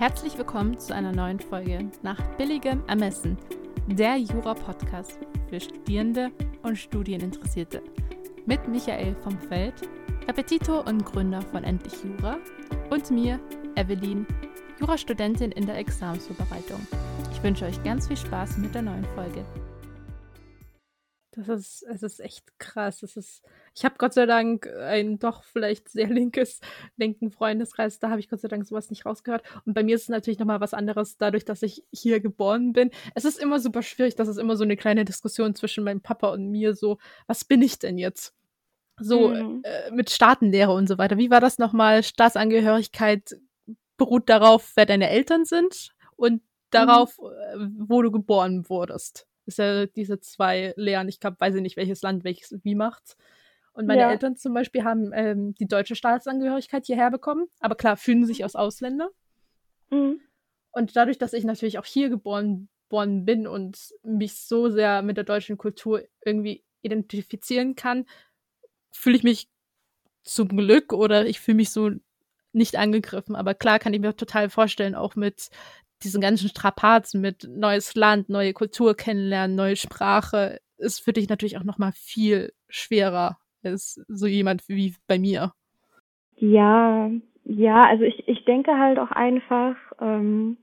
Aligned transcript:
Herzlich 0.00 0.38
willkommen 0.38 0.78
zu 0.78 0.94
einer 0.94 1.12
neuen 1.12 1.38
Folge 1.38 1.90
nach 2.02 2.18
billigem 2.38 2.82
Ermessen, 2.88 3.36
der 3.86 4.16
Jura-Podcast 4.16 5.18
für 5.50 5.60
Studierende 5.60 6.30
und 6.62 6.76
Studieninteressierte. 6.76 7.82
Mit 8.46 8.66
Michael 8.66 9.14
vom 9.16 9.38
Feld, 9.38 9.74
Repetitor 10.26 10.86
und 10.86 11.04
Gründer 11.04 11.42
von 11.42 11.64
Endlich 11.64 12.02
Jura 12.02 12.38
und 12.88 13.10
mir, 13.10 13.38
Evelyn, 13.76 14.26
Jurastudentin 14.78 15.52
in 15.52 15.66
der 15.66 15.76
Examensvorbereitung. 15.76 16.80
Ich 17.32 17.42
wünsche 17.42 17.66
euch 17.66 17.82
ganz 17.82 18.08
viel 18.08 18.16
Spaß 18.16 18.56
mit 18.56 18.74
der 18.74 18.80
neuen 18.80 19.04
Folge. 19.14 19.44
Das 21.32 21.46
ist, 21.48 21.82
es 21.82 22.02
ist 22.02 22.20
echt 22.20 22.58
krass. 22.58 23.02
Es 23.02 23.18
ist, 23.18 23.42
ich 23.74 23.84
habe 23.84 23.94
Gott 23.98 24.12
sei 24.12 24.26
Dank 24.26 24.66
ein 24.66 25.18
doch 25.18 25.44
vielleicht 25.44 25.88
sehr 25.88 26.08
linkes, 26.08 26.60
linken 26.96 27.30
Freundeskreis. 27.30 27.98
Da 27.98 28.10
habe 28.10 28.20
ich 28.20 28.28
Gott 28.28 28.40
sei 28.40 28.48
Dank 28.48 28.66
sowas 28.66 28.90
nicht 28.90 29.06
rausgehört. 29.06 29.42
Und 29.64 29.74
bei 29.74 29.82
mir 29.82 29.94
ist 29.94 30.02
es 30.02 30.08
natürlich 30.08 30.38
nochmal 30.38 30.60
was 30.60 30.74
anderes, 30.74 31.16
dadurch, 31.16 31.44
dass 31.44 31.62
ich 31.62 31.84
hier 31.92 32.20
geboren 32.20 32.72
bin. 32.72 32.90
Es 33.14 33.24
ist 33.24 33.38
immer 33.38 33.60
super 33.60 33.82
schwierig. 33.82 34.16
Das 34.16 34.28
ist 34.28 34.38
immer 34.38 34.56
so 34.56 34.64
eine 34.64 34.76
kleine 34.76 35.04
Diskussion 35.04 35.54
zwischen 35.54 35.84
meinem 35.84 36.00
Papa 36.00 36.28
und 36.30 36.50
mir. 36.50 36.74
So, 36.74 36.98
was 37.26 37.44
bin 37.44 37.62
ich 37.62 37.78
denn 37.78 37.98
jetzt? 37.98 38.34
So, 38.98 39.28
mhm. 39.28 39.62
äh, 39.64 39.90
mit 39.92 40.10
Staatenlehre 40.10 40.72
und 40.72 40.86
so 40.86 40.98
weiter. 40.98 41.16
Wie 41.16 41.30
war 41.30 41.40
das 41.40 41.58
nochmal? 41.58 42.02
Staatsangehörigkeit 42.02 43.36
beruht 43.96 44.28
darauf, 44.28 44.72
wer 44.74 44.86
deine 44.86 45.08
Eltern 45.08 45.44
sind 45.44 45.90
und 46.16 46.42
darauf, 46.70 47.18
mhm. 47.18 47.86
wo 47.88 48.02
du 48.02 48.10
geboren 48.10 48.68
wurdest 48.68 49.26
ist 49.50 49.58
ja 49.58 49.86
diese 49.86 50.20
zwei 50.20 50.72
Lehren. 50.76 51.08
Ich 51.08 51.20
glaube, 51.20 51.38
weiß 51.40 51.56
ich 51.56 51.62
nicht, 51.62 51.76
welches 51.76 52.02
Land 52.02 52.24
welches 52.24 52.58
wie 52.62 52.74
macht. 52.74 53.16
Und 53.72 53.86
meine 53.86 54.02
ja. 54.02 54.10
Eltern 54.10 54.36
zum 54.36 54.52
Beispiel 54.52 54.84
haben 54.84 55.12
ähm, 55.14 55.54
die 55.54 55.66
deutsche 55.66 55.94
Staatsangehörigkeit 55.94 56.86
hierher 56.86 57.10
bekommen, 57.10 57.46
aber 57.60 57.76
klar, 57.76 57.96
fühlen 57.96 58.26
sich 58.26 58.42
als 58.42 58.56
Ausländer. 58.56 59.10
Mhm. 59.90 60.20
Und 60.72 60.96
dadurch, 60.96 61.18
dass 61.18 61.32
ich 61.32 61.44
natürlich 61.44 61.78
auch 61.78 61.84
hier 61.84 62.08
geboren 62.08 62.68
worden 62.90 63.24
bin 63.24 63.46
und 63.46 63.94
mich 64.02 64.34
so 64.34 64.68
sehr 64.68 65.02
mit 65.02 65.16
der 65.16 65.24
deutschen 65.24 65.56
Kultur 65.56 66.02
irgendwie 66.24 66.64
identifizieren 66.82 67.76
kann, 67.76 68.06
fühle 68.92 69.16
ich 69.16 69.22
mich 69.22 69.48
zum 70.22 70.48
Glück 70.48 70.92
oder 70.92 71.26
ich 71.26 71.40
fühle 71.40 71.56
mich 71.56 71.70
so 71.70 71.90
nicht 72.52 72.76
angegriffen. 72.76 73.36
Aber 73.36 73.54
klar 73.54 73.78
kann 73.78 73.94
ich 73.94 74.00
mir 74.00 74.16
total 74.16 74.50
vorstellen, 74.50 74.94
auch 74.94 75.14
mit 75.14 75.50
diesen 76.02 76.20
ganzen 76.20 76.48
Strapazen 76.48 77.20
mit 77.20 77.46
neues 77.48 77.94
Land, 77.94 78.28
neue 78.28 78.52
Kultur 78.52 78.96
kennenlernen, 78.96 79.56
neue 79.56 79.76
Sprache, 79.76 80.60
ist 80.78 81.00
für 81.00 81.12
dich 81.12 81.28
natürlich 81.28 81.58
auch 81.58 81.64
noch 81.64 81.78
mal 81.78 81.92
viel 81.92 82.52
schwerer 82.68 83.38
als 83.64 84.02
so 84.08 84.26
jemand 84.26 84.68
wie 84.68 84.94
bei 85.06 85.18
mir. 85.18 85.52
Ja, 86.36 87.10
ja, 87.44 87.80
also 87.82 88.04
ich, 88.04 88.26
ich 88.28 88.44
denke 88.44 88.78
halt 88.78 88.98
auch 88.98 89.10
einfach, 89.10 89.76
ähm, 90.00 90.56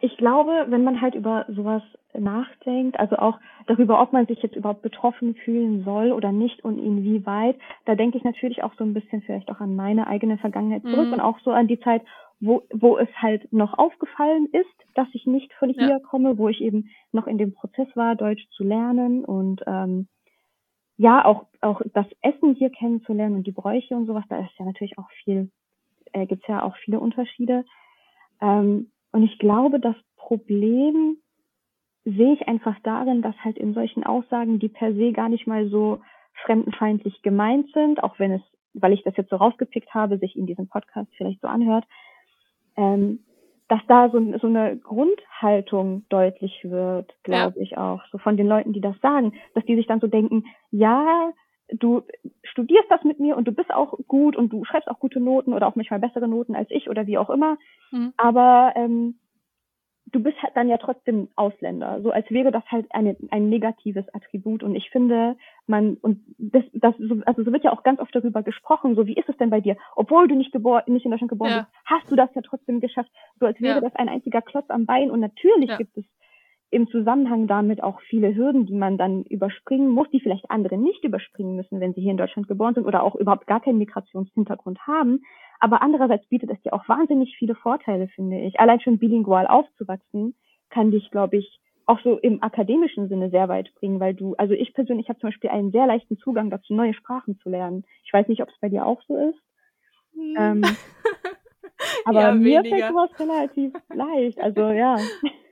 ich 0.00 0.16
glaube, 0.16 0.66
wenn 0.68 0.84
man 0.84 1.00
halt 1.00 1.14
über 1.14 1.46
sowas 1.48 1.82
nachdenkt, 2.14 2.98
also 2.98 3.16
auch 3.16 3.38
darüber, 3.66 4.00
ob 4.00 4.12
man 4.12 4.26
sich 4.26 4.42
jetzt 4.42 4.56
überhaupt 4.56 4.82
betroffen 4.82 5.34
fühlen 5.34 5.84
soll 5.84 6.12
oder 6.12 6.32
nicht 6.32 6.64
und 6.64 6.78
inwieweit, 6.78 7.56
da 7.84 7.94
denke 7.94 8.18
ich 8.18 8.24
natürlich 8.24 8.62
auch 8.62 8.74
so 8.78 8.84
ein 8.84 8.94
bisschen 8.94 9.22
vielleicht 9.22 9.50
auch 9.50 9.60
an 9.60 9.76
meine 9.76 10.06
eigene 10.06 10.38
Vergangenheit 10.38 10.82
zurück 10.82 11.08
mhm. 11.08 11.14
und 11.14 11.20
auch 11.20 11.38
so 11.40 11.50
an 11.50 11.68
die 11.68 11.80
Zeit, 11.80 12.02
wo, 12.40 12.62
wo 12.72 12.96
es 12.98 13.08
halt 13.16 13.52
noch 13.52 13.76
aufgefallen 13.78 14.46
ist, 14.52 14.94
dass 14.94 15.08
ich 15.12 15.26
nicht 15.26 15.52
von 15.54 15.70
hier 15.70 15.88
ja. 15.88 15.98
komme, 15.98 16.38
wo 16.38 16.48
ich 16.48 16.60
eben 16.60 16.90
noch 17.12 17.26
in 17.26 17.38
dem 17.38 17.52
Prozess 17.52 17.88
war, 17.94 18.14
Deutsch 18.14 18.46
zu 18.50 18.64
lernen 18.64 19.24
und 19.24 19.62
ähm, 19.66 20.08
ja, 20.98 21.24
auch, 21.24 21.46
auch 21.60 21.80
das 21.94 22.06
Essen 22.22 22.54
hier 22.54 22.70
kennenzulernen 22.70 23.36
und 23.36 23.46
die 23.46 23.52
Bräuche 23.52 23.94
und 23.94 24.06
sowas, 24.06 24.24
da 24.28 24.40
ist 24.40 24.58
ja 24.58 24.64
natürlich 24.64 24.98
auch 24.98 25.08
viel, 25.24 25.50
äh, 26.12 26.26
gibt's 26.26 26.46
ja 26.48 26.62
auch 26.64 26.76
viele 26.78 26.98
Unterschiede. 26.98 27.64
Ähm, 28.40 28.90
und 29.12 29.22
ich 29.22 29.38
glaube, 29.38 29.78
das 29.78 29.94
Problem 30.16 31.16
sehe 32.04 32.34
ich 32.34 32.48
einfach 32.48 32.76
darin, 32.82 33.22
dass 33.22 33.36
halt 33.44 33.58
in 33.58 33.74
solchen 33.74 34.04
Aussagen, 34.04 34.58
die 34.58 34.68
per 34.68 34.92
se 34.92 35.12
gar 35.12 35.28
nicht 35.28 35.46
mal 35.46 35.68
so 35.68 36.00
fremdenfeindlich 36.44 37.22
gemeint 37.22 37.72
sind, 37.72 38.02
auch 38.02 38.18
wenn 38.18 38.32
es, 38.32 38.42
weil 38.74 38.92
ich 38.92 39.04
das 39.04 39.16
jetzt 39.16 39.30
so 39.30 39.36
rausgepickt 39.36 39.94
habe, 39.94 40.18
sich 40.18 40.36
in 40.36 40.46
diesem 40.46 40.68
Podcast 40.68 41.10
vielleicht 41.16 41.40
so 41.40 41.46
anhört, 41.46 41.84
ähm, 42.76 43.20
dass 43.68 43.80
da 43.86 44.08
so, 44.10 44.18
so 44.38 44.46
eine 44.46 44.76
Grundhaltung 44.78 46.04
deutlich 46.08 46.60
wird, 46.64 47.14
glaube 47.22 47.58
ja. 47.58 47.62
ich 47.62 47.76
auch, 47.76 48.02
so 48.10 48.18
von 48.18 48.36
den 48.36 48.46
Leuten, 48.46 48.72
die 48.72 48.80
das 48.80 48.98
sagen, 49.00 49.34
dass 49.54 49.64
die 49.66 49.76
sich 49.76 49.86
dann 49.86 50.00
so 50.00 50.06
denken, 50.06 50.44
ja, 50.70 51.32
du 51.70 52.02
studierst 52.42 52.90
das 52.90 53.04
mit 53.04 53.20
mir 53.20 53.36
und 53.36 53.46
du 53.46 53.52
bist 53.52 53.72
auch 53.72 53.98
gut 54.08 54.36
und 54.36 54.52
du 54.52 54.64
schreibst 54.64 54.88
auch 54.88 54.98
gute 54.98 55.20
Noten 55.20 55.52
oder 55.52 55.66
auch 55.66 55.76
manchmal 55.76 56.00
bessere 56.00 56.26
Noten 56.26 56.54
als 56.54 56.70
ich 56.70 56.88
oder 56.88 57.06
wie 57.06 57.18
auch 57.18 57.30
immer, 57.30 57.58
mhm. 57.90 58.14
aber 58.16 58.72
ähm, 58.76 59.18
du 60.12 60.22
bist 60.22 60.40
halt 60.42 60.56
dann 60.56 60.68
ja 60.68 60.78
trotzdem 60.78 61.28
Ausländer, 61.36 62.00
so 62.02 62.10
als 62.10 62.30
wäre 62.30 62.50
das 62.50 62.64
halt 62.66 62.86
eine, 62.90 63.16
ein 63.30 63.48
negatives 63.48 64.04
Attribut. 64.14 64.62
Und 64.62 64.74
ich 64.74 64.90
finde, 64.90 65.36
man, 65.66 65.94
und 66.00 66.20
das, 66.38 66.64
das, 66.72 66.94
also 67.26 67.44
so 67.44 67.52
wird 67.52 67.64
ja 67.64 67.72
auch 67.72 67.82
ganz 67.82 68.00
oft 68.00 68.14
darüber 68.14 68.42
gesprochen, 68.42 68.94
so 68.94 69.06
wie 69.06 69.14
ist 69.14 69.28
es 69.28 69.36
denn 69.36 69.50
bei 69.50 69.60
dir? 69.60 69.76
Obwohl 69.96 70.28
du 70.28 70.34
nicht 70.34 70.52
geboren, 70.52 70.84
nicht 70.86 71.04
in 71.04 71.10
Deutschland 71.10 71.30
geboren 71.30 71.50
ja. 71.50 71.58
bist, 71.60 71.72
hast 71.84 72.10
du 72.10 72.16
das 72.16 72.30
ja 72.34 72.42
trotzdem 72.42 72.80
geschafft, 72.80 73.10
so 73.38 73.46
als 73.46 73.60
wäre 73.60 73.76
ja. 73.76 73.80
das 73.80 73.94
ein 73.96 74.08
einziger 74.08 74.42
Klotz 74.42 74.68
am 74.68 74.86
Bein. 74.86 75.10
Und 75.10 75.20
natürlich 75.20 75.70
ja. 75.70 75.76
gibt 75.76 75.96
es 75.96 76.04
im 76.70 76.88
Zusammenhang 76.88 77.46
damit 77.46 77.82
auch 77.82 78.00
viele 78.02 78.34
Hürden, 78.34 78.66
die 78.66 78.74
man 78.74 78.98
dann 78.98 79.24
überspringen 79.24 79.90
muss, 79.90 80.10
die 80.10 80.20
vielleicht 80.20 80.50
andere 80.50 80.76
nicht 80.76 81.02
überspringen 81.02 81.56
müssen, 81.56 81.80
wenn 81.80 81.94
sie 81.94 82.02
hier 82.02 82.10
in 82.10 82.18
Deutschland 82.18 82.46
geboren 82.46 82.74
sind 82.74 82.86
oder 82.86 83.02
auch 83.02 83.14
überhaupt 83.14 83.46
gar 83.46 83.60
keinen 83.60 83.78
Migrationshintergrund 83.78 84.86
haben. 84.86 85.22
Aber 85.60 85.80
andererseits 85.82 86.26
bietet 86.28 86.50
es 86.50 86.60
dir 86.62 86.74
auch 86.74 86.86
wahnsinnig 86.88 87.36
viele 87.38 87.54
Vorteile, 87.54 88.08
finde 88.08 88.40
ich. 88.40 88.60
Allein 88.60 88.80
schon 88.80 88.98
bilingual 88.98 89.46
aufzuwachsen, 89.46 90.34
kann 90.68 90.90
dich, 90.90 91.10
glaube 91.10 91.38
ich, 91.38 91.58
auch 91.86 92.00
so 92.00 92.18
im 92.18 92.42
akademischen 92.42 93.08
Sinne 93.08 93.30
sehr 93.30 93.48
weit 93.48 93.72
bringen, 93.74 93.98
weil 93.98 94.14
du, 94.14 94.34
also 94.34 94.52
ich 94.52 94.74
persönlich 94.74 95.08
habe 95.08 95.18
zum 95.20 95.30
Beispiel 95.30 95.48
einen 95.48 95.72
sehr 95.72 95.86
leichten 95.86 96.18
Zugang 96.18 96.50
dazu, 96.50 96.74
neue 96.74 96.92
Sprachen 96.92 97.38
zu 97.38 97.48
lernen. 97.48 97.84
Ich 98.04 98.12
weiß 98.12 98.28
nicht, 98.28 98.42
ob 98.42 98.50
es 98.50 98.58
bei 98.60 98.68
dir 98.68 98.84
auch 98.84 99.00
so 99.08 99.16
ist. 99.16 99.38
Hm. 100.12 100.36
Ähm, 100.38 100.62
aber 102.04 102.20
ja, 102.20 102.34
mir 102.34 102.62
weniger. 102.62 102.76
fällt 102.76 102.88
sowas 102.88 103.10
relativ 103.18 103.72
leicht. 103.88 104.38
Also 104.38 104.68
ja. 104.68 104.98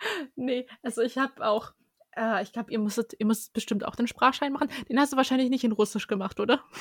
Nee, 0.36 0.66
also 0.82 1.02
ich 1.02 1.18
habe 1.18 1.46
auch, 1.46 1.72
äh, 2.16 2.42
ich 2.42 2.52
glaube, 2.52 2.72
ihr 2.72 2.78
musstet, 2.78 3.14
ihr 3.18 3.26
müsst 3.26 3.52
bestimmt 3.52 3.84
auch 3.84 3.96
den 3.96 4.06
Sprachschein 4.06 4.52
machen. 4.52 4.68
Den 4.88 4.98
hast 4.98 5.12
du 5.12 5.16
wahrscheinlich 5.16 5.50
nicht 5.50 5.64
in 5.64 5.72
Russisch 5.72 6.06
gemacht, 6.06 6.40
oder? 6.40 6.64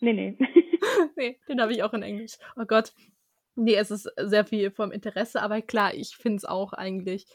Nee, 0.00 0.12
nee. 0.12 0.36
nee, 1.16 1.38
den 1.48 1.62
habe 1.62 1.72
ich 1.72 1.82
auch 1.82 1.94
in 1.94 2.02
Englisch. 2.02 2.36
Oh 2.56 2.64
Gott. 2.66 2.92
Nee, 3.54 3.76
es 3.76 3.90
ist 3.90 4.10
sehr 4.18 4.44
viel 4.44 4.70
vom 4.70 4.90
Interesse, 4.90 5.40
aber 5.40 5.62
klar, 5.62 5.94
ich 5.94 6.16
finde 6.16 6.38
es 6.38 6.44
auch 6.44 6.72
eigentlich 6.74 7.26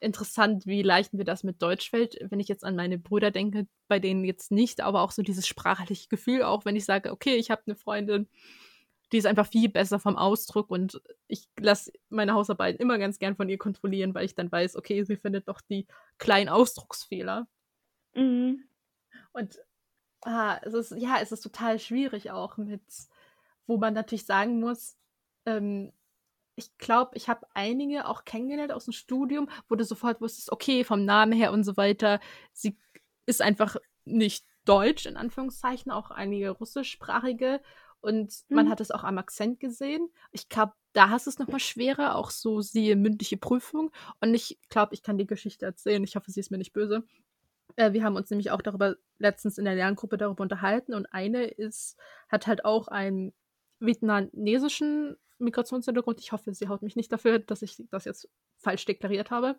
interessant, 0.00 0.66
wie 0.66 0.82
leicht 0.82 1.14
mir 1.14 1.24
das 1.24 1.44
mit 1.44 1.62
Deutsch 1.62 1.90
fällt. 1.90 2.18
Wenn 2.20 2.40
ich 2.40 2.48
jetzt 2.48 2.64
an 2.64 2.76
meine 2.76 2.98
Brüder 2.98 3.30
denke, 3.30 3.66
bei 3.88 4.00
denen 4.00 4.24
jetzt 4.24 4.50
nicht, 4.50 4.80
aber 4.80 5.00
auch 5.02 5.12
so 5.12 5.22
dieses 5.22 5.46
sprachliche 5.46 6.08
Gefühl, 6.08 6.42
auch 6.42 6.64
wenn 6.64 6.76
ich 6.76 6.84
sage, 6.84 7.10
okay, 7.10 7.36
ich 7.36 7.50
habe 7.50 7.62
eine 7.66 7.76
Freundin, 7.76 8.28
die 9.12 9.18
ist 9.18 9.26
einfach 9.26 9.46
viel 9.46 9.68
besser 9.68 9.98
vom 9.98 10.16
Ausdruck 10.16 10.70
und 10.70 11.00
ich 11.28 11.48
lasse 11.58 11.92
meine 12.08 12.34
Hausarbeiten 12.34 12.80
immer 12.80 12.98
ganz 12.98 13.18
gern 13.18 13.36
von 13.36 13.48
ihr 13.48 13.58
kontrollieren, 13.58 14.14
weil 14.14 14.24
ich 14.24 14.34
dann 14.34 14.50
weiß, 14.50 14.76
okay, 14.76 15.04
sie 15.04 15.16
findet 15.16 15.48
doch 15.48 15.60
die 15.60 15.86
kleinen 16.18 16.48
Ausdrucksfehler. 16.48 17.46
Mhm. 18.14 18.64
Und 19.32 19.60
ah, 20.22 20.58
es 20.62 20.74
ist, 20.74 20.94
ja, 20.96 21.18
es 21.20 21.32
ist 21.32 21.42
total 21.42 21.78
schwierig 21.78 22.30
auch 22.30 22.56
mit, 22.56 22.82
wo 23.66 23.76
man 23.76 23.94
natürlich 23.94 24.26
sagen 24.26 24.60
muss, 24.60 24.96
ähm, 25.46 25.92
ich 26.56 26.76
glaube, 26.78 27.16
ich 27.16 27.28
habe 27.28 27.46
einige 27.54 28.06
auch 28.06 28.24
kennengelernt 28.24 28.72
aus 28.72 28.84
dem 28.84 28.92
Studium, 28.92 29.48
wo 29.68 29.74
du 29.74 29.84
sofort 29.84 30.20
wusstest, 30.20 30.52
okay, 30.52 30.84
vom 30.84 31.04
Namen 31.04 31.32
her 31.32 31.52
und 31.52 31.64
so 31.64 31.76
weiter, 31.76 32.20
sie 32.52 32.78
ist 33.26 33.42
einfach 33.42 33.76
nicht 34.04 34.46
deutsch, 34.64 35.06
in 35.06 35.16
Anführungszeichen, 35.16 35.90
auch 35.90 36.10
einige 36.10 36.50
russischsprachige 36.50 37.60
und 38.04 38.44
mhm. 38.48 38.56
man 38.56 38.68
hat 38.68 38.80
es 38.80 38.90
auch 38.90 39.02
am 39.02 39.18
Akzent 39.18 39.60
gesehen. 39.60 40.10
Ich 40.30 40.48
glaube, 40.48 40.74
da 40.92 41.08
hast 41.08 41.26
du 41.26 41.30
es 41.30 41.38
nochmal 41.38 41.60
schwerer, 41.60 42.16
auch 42.16 42.30
so 42.30 42.60
siehe 42.60 42.96
mündliche 42.96 43.38
Prüfung. 43.38 43.90
Und 44.20 44.34
ich 44.34 44.58
glaube, 44.68 44.94
ich 44.94 45.02
kann 45.02 45.16
die 45.16 45.26
Geschichte 45.26 45.64
erzählen. 45.64 46.04
Ich 46.04 46.14
hoffe, 46.14 46.30
sie 46.30 46.40
ist 46.40 46.50
mir 46.50 46.58
nicht 46.58 46.74
böse. 46.74 47.02
Äh, 47.76 47.92
wir 47.94 48.04
haben 48.04 48.16
uns 48.16 48.28
nämlich 48.28 48.50
auch 48.50 48.60
darüber 48.60 48.96
letztens 49.18 49.56
in 49.56 49.64
der 49.64 49.74
Lerngruppe 49.74 50.18
darüber 50.18 50.42
unterhalten. 50.42 50.92
Und 50.92 51.06
eine 51.06 51.44
ist, 51.44 51.96
hat 52.28 52.46
halt 52.46 52.64
auch 52.66 52.88
einen 52.88 53.32
vietnamesischen 53.80 55.16
Migrationshintergrund. 55.38 56.20
Ich 56.20 56.32
hoffe, 56.32 56.52
sie 56.52 56.68
haut 56.68 56.82
mich 56.82 56.96
nicht 56.96 57.10
dafür, 57.10 57.38
dass 57.38 57.62
ich 57.62 57.82
das 57.90 58.04
jetzt 58.04 58.28
falsch 58.58 58.84
deklariert 58.84 59.30
habe. 59.30 59.58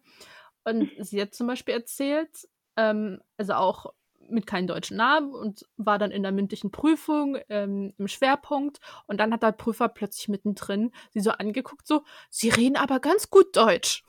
Und 0.64 0.90
sie 1.00 1.20
hat 1.20 1.34
zum 1.34 1.48
Beispiel 1.48 1.74
erzählt, 1.74 2.48
ähm, 2.78 3.20
also 3.38 3.54
auch 3.54 3.94
mit 4.30 4.48
keinem 4.48 4.68
deutschen 4.68 4.98
Namen 4.98 5.34
und 5.34 5.68
war 5.78 5.98
dann 5.98 6.12
in 6.12 6.24
der 6.24 6.32
mündlichen 6.32 6.72
Prüfung 6.72 7.38
ähm, 7.50 7.94
im 7.98 8.08
Schwerpunkt. 8.08 8.80
Und 9.08 9.20
dann 9.20 9.34
hat 9.34 9.44
der 9.44 9.52
Prüfer 9.52 9.90
plötzlich 9.90 10.28
mittendrin 10.28 10.92
sie 11.12 11.20
so 11.20 11.32
angeguckt, 11.32 11.88
so, 11.88 12.04
sie 12.30 12.50
reden 12.50 12.76
aber 12.76 13.00
ganz 13.00 13.30
gut 13.30 13.56
Deutsch. 13.56 14.04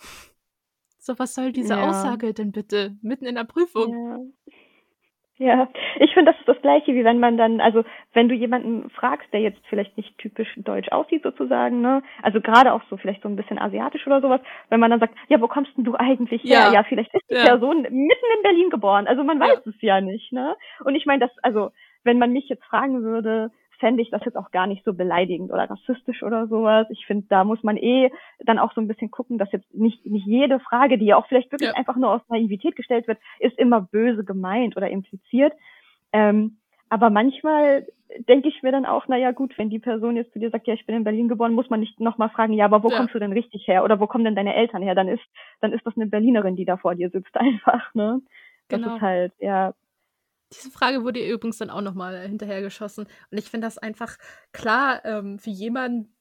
So, 0.98 1.18
was 1.18 1.34
soll 1.34 1.52
diese 1.52 1.74
ja. 1.74 1.88
Aussage 1.88 2.34
denn 2.34 2.50
bitte? 2.50 2.96
Mitten 3.00 3.26
in 3.26 3.36
der 3.36 3.44
Prüfung. 3.44 4.32
Ja. 4.46 4.54
Ja, 5.38 5.68
ich 6.00 6.14
finde, 6.14 6.32
das 6.32 6.40
ist 6.40 6.48
das 6.48 6.60
Gleiche, 6.62 6.94
wie 6.94 7.04
wenn 7.04 7.18
man 7.20 7.36
dann, 7.36 7.60
also 7.60 7.84
wenn 8.14 8.28
du 8.28 8.34
jemanden 8.34 8.88
fragst, 8.88 9.30
der 9.34 9.40
jetzt 9.40 9.60
vielleicht 9.68 9.94
nicht 9.98 10.16
typisch 10.16 10.48
deutsch 10.56 10.88
aussieht 10.90 11.22
sozusagen, 11.22 11.82
ne, 11.82 12.02
also 12.22 12.40
gerade 12.40 12.72
auch 12.72 12.80
so 12.88 12.96
vielleicht 12.96 13.22
so 13.22 13.28
ein 13.28 13.36
bisschen 13.36 13.58
asiatisch 13.58 14.06
oder 14.06 14.22
sowas, 14.22 14.40
wenn 14.70 14.80
man 14.80 14.90
dann 14.90 15.00
sagt, 15.00 15.14
ja, 15.28 15.38
wo 15.38 15.46
kommst 15.46 15.76
denn 15.76 15.84
du 15.84 15.94
eigentlich 15.94 16.42
her? 16.42 16.60
Ja. 16.66 16.72
Ja, 16.72 16.82
vielleicht 16.84 17.12
ist 17.14 17.28
die 17.30 17.34
Ja. 17.34 17.44
Person 17.44 17.82
mitten 17.82 18.26
in 18.36 18.42
Berlin 18.42 18.70
geboren, 18.70 19.06
also 19.06 19.24
man 19.24 19.38
Ja. 19.38 19.48
weiß 19.48 19.66
es 19.66 19.74
ja 19.82 20.00
nicht, 20.00 20.32
ne? 20.32 20.56
Und 20.84 20.94
ich 20.94 21.04
meine, 21.04 21.20
das, 21.26 21.30
also 21.42 21.70
wenn 22.02 22.18
man 22.18 22.32
mich 22.32 22.48
jetzt 22.48 22.64
fragen 22.64 23.02
würde, 23.02 23.50
fände 23.78 24.02
ich 24.02 24.10
das 24.10 24.24
jetzt 24.24 24.36
auch 24.36 24.50
gar 24.50 24.66
nicht 24.66 24.84
so 24.84 24.94
beleidigend 24.94 25.52
oder 25.52 25.68
rassistisch 25.70 26.22
oder 26.22 26.46
sowas. 26.48 26.86
Ich 26.90 27.06
finde, 27.06 27.26
da 27.28 27.44
muss 27.44 27.62
man 27.62 27.76
eh 27.76 28.10
dann 28.40 28.58
auch 28.58 28.72
so 28.74 28.80
ein 28.80 28.88
bisschen 28.88 29.10
gucken, 29.10 29.38
dass 29.38 29.52
jetzt 29.52 29.72
nicht, 29.74 30.04
nicht 30.06 30.26
jede 30.26 30.60
Frage, 30.60 30.98
die 30.98 31.06
ja 31.06 31.16
auch 31.16 31.26
vielleicht 31.26 31.52
wirklich 31.52 31.70
Ja. 31.70 31.76
einfach 31.76 31.96
nur 31.96 32.10
aus 32.10 32.22
Naivität 32.28 32.76
gestellt 32.76 33.06
wird, 33.08 33.18
ist 33.38 33.58
immer 33.58 33.80
böse 33.80 34.24
gemeint 34.24 34.76
oder 34.76 34.88
impliziert. 34.90 35.52
Ähm, 36.12 36.58
aber 36.88 37.10
manchmal 37.10 37.86
denke 38.28 38.48
ich 38.48 38.62
mir 38.62 38.70
dann 38.72 38.86
auch, 38.86 39.08
naja 39.08 39.32
gut, 39.32 39.58
wenn 39.58 39.68
die 39.70 39.80
Person 39.80 40.16
jetzt 40.16 40.32
zu 40.32 40.38
dir 40.38 40.50
sagt, 40.50 40.66
ja, 40.68 40.74
ich 40.74 40.86
bin 40.86 40.94
in 40.96 41.04
Berlin 41.04 41.28
geboren, 41.28 41.52
muss 41.54 41.68
man 41.70 41.80
nicht 41.80 41.98
nochmal 42.00 42.30
fragen, 42.30 42.52
ja, 42.52 42.64
aber 42.64 42.82
wo 42.82 42.88
Ja. 42.90 42.96
kommst 42.98 43.14
du 43.14 43.18
denn 43.18 43.32
richtig 43.32 43.66
her? 43.66 43.84
Oder 43.84 43.98
wo 44.00 44.06
kommen 44.06 44.24
denn 44.24 44.36
deine 44.36 44.54
Eltern 44.54 44.82
her? 44.82 44.94
Dann 44.94 45.08
ist, 45.08 45.24
dann 45.60 45.72
ist 45.72 45.84
das 45.84 45.96
eine 45.96 46.06
Berlinerin, 46.06 46.56
die 46.56 46.64
da 46.64 46.76
vor 46.76 46.94
dir 46.94 47.10
sitzt 47.10 47.36
einfach, 47.36 47.92
ne? 47.94 48.20
Das 48.68 48.80
Genau. 48.80 48.94
ist 48.96 49.00
halt, 49.02 49.32
ja, 49.38 49.74
Diese 50.52 50.70
Frage 50.70 51.02
wurde 51.02 51.20
ihr 51.20 51.32
übrigens 51.32 51.58
dann 51.58 51.70
auch 51.70 51.80
nochmal 51.80 52.26
hinterhergeschossen. 52.26 53.06
Und 53.30 53.38
ich 53.38 53.46
finde 53.50 53.66
das 53.66 53.78
einfach 53.78 54.16
klar, 54.52 55.04
ähm, 55.04 55.38
für 55.38 55.50
jemanden, 55.50 56.14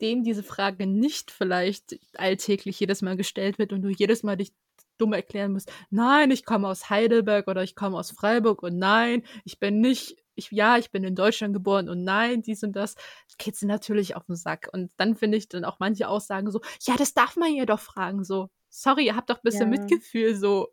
dem 0.00 0.22
diese 0.22 0.42
Frage 0.42 0.86
nicht 0.86 1.30
vielleicht 1.30 1.98
alltäglich 2.16 2.78
jedes 2.80 3.02
Mal 3.02 3.16
gestellt 3.16 3.58
wird 3.58 3.72
und 3.72 3.82
du 3.82 3.88
jedes 3.88 4.22
Mal 4.22 4.36
dich 4.36 4.52
dumm 4.96 5.12
erklären 5.12 5.52
musst, 5.52 5.72
nein, 5.90 6.30
ich 6.30 6.44
komme 6.44 6.68
aus 6.68 6.90
Heidelberg 6.90 7.48
oder 7.48 7.62
ich 7.62 7.74
komme 7.76 7.96
aus 7.96 8.10
Freiburg 8.10 8.62
und 8.62 8.78
nein, 8.78 9.22
ich 9.44 9.58
bin 9.60 9.80
nicht, 9.80 10.16
ich, 10.34 10.50
ja, 10.50 10.76
ich 10.76 10.90
bin 10.90 11.04
in 11.04 11.14
Deutschland 11.14 11.54
geboren 11.54 11.88
und 11.88 12.04
nein, 12.04 12.42
dies 12.42 12.62
und 12.64 12.72
das, 12.74 12.96
geht 13.38 13.56
sie 13.56 13.66
natürlich 13.66 14.16
auf 14.16 14.26
den 14.26 14.36
Sack. 14.36 14.68
Und 14.72 14.90
dann 14.96 15.14
finde 15.14 15.38
ich 15.38 15.48
dann 15.48 15.64
auch 15.64 15.78
manche 15.78 16.08
Aussagen 16.08 16.50
so, 16.50 16.60
ja, 16.82 16.96
das 16.96 17.14
darf 17.14 17.36
man 17.36 17.54
ja 17.54 17.64
doch 17.64 17.80
fragen, 17.80 18.24
so, 18.24 18.50
sorry, 18.68 19.06
ihr 19.06 19.16
habt 19.16 19.30
doch 19.30 19.36
ein 19.36 19.42
bisschen 19.44 19.72
Ja. 19.72 19.78
Mitgefühl, 19.78 20.34
so, 20.36 20.68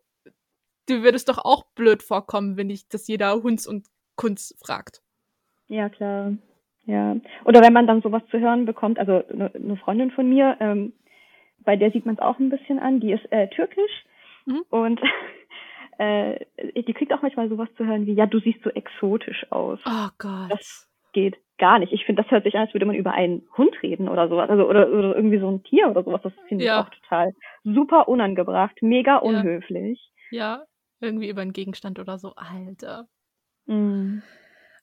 du 0.88 1.02
würdest 1.02 1.28
doch 1.28 1.38
auch 1.38 1.64
blöd 1.74 2.02
vorkommen, 2.02 2.56
wenn 2.56 2.70
ich 2.70 2.88
das 2.88 3.06
jeder 3.08 3.42
Hunds 3.42 3.66
und 3.66 3.86
Kunz 4.16 4.54
fragt. 4.64 5.02
Ja, 5.68 5.88
klar. 5.88 6.32
Ja. 6.84 7.16
Oder 7.44 7.60
wenn 7.62 7.72
man 7.72 7.86
dann 7.86 8.02
sowas 8.02 8.22
zu 8.30 8.38
hören 8.38 8.64
bekommt, 8.64 8.98
also 8.98 9.24
eine 9.32 9.52
eine 9.54 9.76
Freundin 9.76 10.10
von 10.12 10.28
mir, 10.28 10.56
ähm, 10.60 10.92
bei 11.64 11.74
der 11.76 11.90
sieht 11.90 12.06
man 12.06 12.14
es 12.14 12.20
auch 12.20 12.38
ein 12.38 12.48
bisschen 12.50 12.78
an, 12.78 13.00
die 13.00 13.12
ist 13.12 13.30
äh, 13.32 13.48
türkisch 13.48 14.04
Mhm. 14.48 14.62
und 14.70 15.00
äh, 15.98 16.38
die 16.82 16.92
kriegt 16.92 17.12
auch 17.12 17.22
manchmal 17.22 17.48
sowas 17.48 17.68
zu 17.76 17.84
hören 17.84 18.06
wie, 18.06 18.12
ja, 18.14 18.26
du 18.26 18.38
siehst 18.38 18.62
so 18.62 18.70
exotisch 18.70 19.50
aus. 19.50 19.80
Oh 19.84 20.08
Gott. 20.18 20.50
Das 20.50 20.88
geht 21.12 21.36
gar 21.58 21.78
nicht. 21.80 21.92
Ich 21.92 22.04
finde, 22.04 22.22
das 22.22 22.30
hört 22.30 22.44
sich 22.44 22.54
an, 22.54 22.60
als 22.62 22.74
würde 22.74 22.86
man 22.86 22.94
über 22.94 23.12
einen 23.12 23.42
Hund 23.56 23.74
reden 23.82 24.08
oder 24.08 24.28
sowas. 24.28 24.48
Also 24.50 24.68
oder, 24.68 24.88
oder 24.88 25.16
irgendwie 25.16 25.38
so 25.40 25.48
ein 25.50 25.64
Tier 25.64 25.88
oder 25.88 26.04
sowas. 26.04 26.20
Das 26.22 26.32
finde 26.46 26.62
ich 26.64 26.68
Ja. 26.68 26.82
auch 26.82 26.90
total 26.90 27.34
super 27.64 28.06
unangebracht, 28.08 28.76
mega 28.82 29.16
unhöflich. 29.16 30.12
ja, 30.30 30.62
irgendwie 31.00 31.28
über 31.28 31.42
einen 31.42 31.52
Gegenstand 31.52 31.98
oder 31.98 32.18
so. 32.18 32.34
Alter. 32.36 33.08
Mm. 33.66 34.18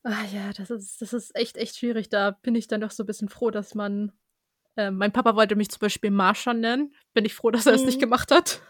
Ah 0.03 0.25
ja, 0.33 0.51
das 0.57 0.69
ist, 0.69 1.01
das 1.01 1.13
ist 1.13 1.35
echt, 1.35 1.57
echt 1.57 1.77
schwierig. 1.77 2.09
Da 2.09 2.31
bin 2.31 2.55
ich 2.55 2.67
dann 2.67 2.81
doch 2.81 2.91
so 2.91 3.03
ein 3.03 3.07
bisschen 3.07 3.29
froh, 3.29 3.51
dass 3.51 3.73
man. 3.75 4.11
Äh, 4.75 4.91
mein 4.91 5.11
Papa 5.13 5.35
wollte 5.35 5.55
mich 5.55 5.69
zum 5.69 5.79
Beispiel 5.79 6.11
Marsha 6.11 6.53
nennen. 6.53 6.93
Bin 7.13 7.25
ich 7.25 7.33
froh, 7.33 7.51
dass 7.51 7.65
er 7.67 7.73
es 7.73 7.81
Mhm. 7.81 7.85
nicht 7.87 7.99
gemacht 7.99 8.31
hat. 8.31 8.61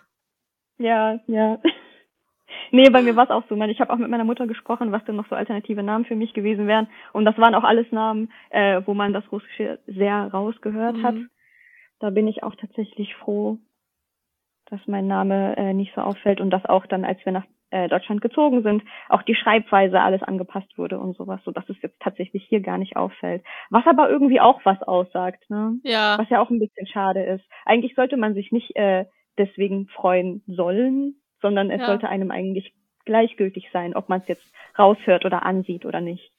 Ja, 0.78 1.20
ja. 1.28 1.60
Nee, 2.72 2.90
bei 2.90 3.02
mir 3.04 3.16
war 3.16 3.26
es 3.26 3.30
auch 3.30 3.44
so. 3.50 3.56
Ich 3.66 3.80
habe 3.80 3.94
auch 3.94 3.98
mit 3.98 4.10
meiner 4.10 4.24
Mutter 4.24 4.48
gesprochen, 4.48 4.92
was 4.92 5.04
denn 5.06 5.16
noch 5.16 5.28
so 5.30 5.36
alternative 5.36 5.84
Namen 5.84 6.06
für 6.06 6.16
mich 6.16 6.34
gewesen 6.34 6.68
wären. 6.68 6.88
Und 7.12 7.26
das 7.26 7.38
waren 7.38 7.54
auch 7.56 7.64
alles 7.64 7.92
Namen, 7.92 8.32
äh, 8.50 8.82
wo 8.86 8.94
man 8.96 9.14
das 9.14 9.24
Russische 9.32 9.80
sehr 9.86 10.28
rausgehört 10.32 11.02
hat. 11.04 11.16
Mhm. 11.16 11.30
Da 12.00 12.10
bin 12.10 12.28
ich 12.28 12.42
auch 12.44 12.56
tatsächlich 12.56 13.16
froh, 13.16 13.60
dass 14.74 14.88
mein 14.88 15.06
Name 15.06 15.56
äh, 15.56 15.72
nicht 15.74 15.94
so 15.94 16.02
auffällt 16.02 16.42
und 16.42 16.50
dass 16.50 16.66
auch 16.66 16.88
dann, 16.88 17.06
als 17.06 17.24
wir 17.26 17.32
nach 17.32 17.46
äh, 17.70 17.88
Deutschland 17.88 18.22
gezogen 18.22 18.64
sind, 18.64 18.82
auch 19.08 19.22
die 19.22 19.36
Schreibweise 19.36 20.02
alles 20.02 20.24
angepasst 20.24 20.76
wurde 20.80 21.00
und 21.00 21.16
sowas, 21.16 21.40
so 21.46 21.52
dass 21.52 21.70
es 21.70 21.80
jetzt 21.84 22.00
tatsächlich 22.00 22.44
hier 22.50 22.60
gar 22.60 22.80
nicht 22.80 22.98
auffällt. 22.98 23.44
Was 23.70 23.86
aber 23.86 24.10
irgendwie 24.10 24.42
auch 24.42 24.62
was 24.64 24.82
aussagt, 24.82 25.48
ne? 25.50 25.76
Ja, 25.84 26.18
Was 26.18 26.28
ja 26.30 26.42
auch 26.42 26.50
ein 26.50 26.58
bisschen 26.60 26.88
schade 26.88 27.24
ist. 27.24 27.44
Eigentlich 27.66 27.94
sollte 27.94 28.18
man 28.18 28.34
sich 28.34 28.52
nicht 28.52 28.76
äh, 28.76 29.06
deswegen 29.38 29.88
freuen 29.90 30.42
sollen, 30.48 31.18
sondern 31.40 31.70
es 31.70 31.82
Ja. 31.82 31.86
sollte 31.86 32.10
einem 32.10 32.32
eigentlich 32.32 32.74
gleichgültig 33.06 33.70
sein, 33.72 33.96
ob 33.96 34.10
man 34.10 34.22
es 34.22 34.28
jetzt 34.28 34.46
raushört 34.80 35.24
oder 35.26 35.46
ansieht 35.46 35.86
oder 35.86 36.02
nicht. 36.02 36.32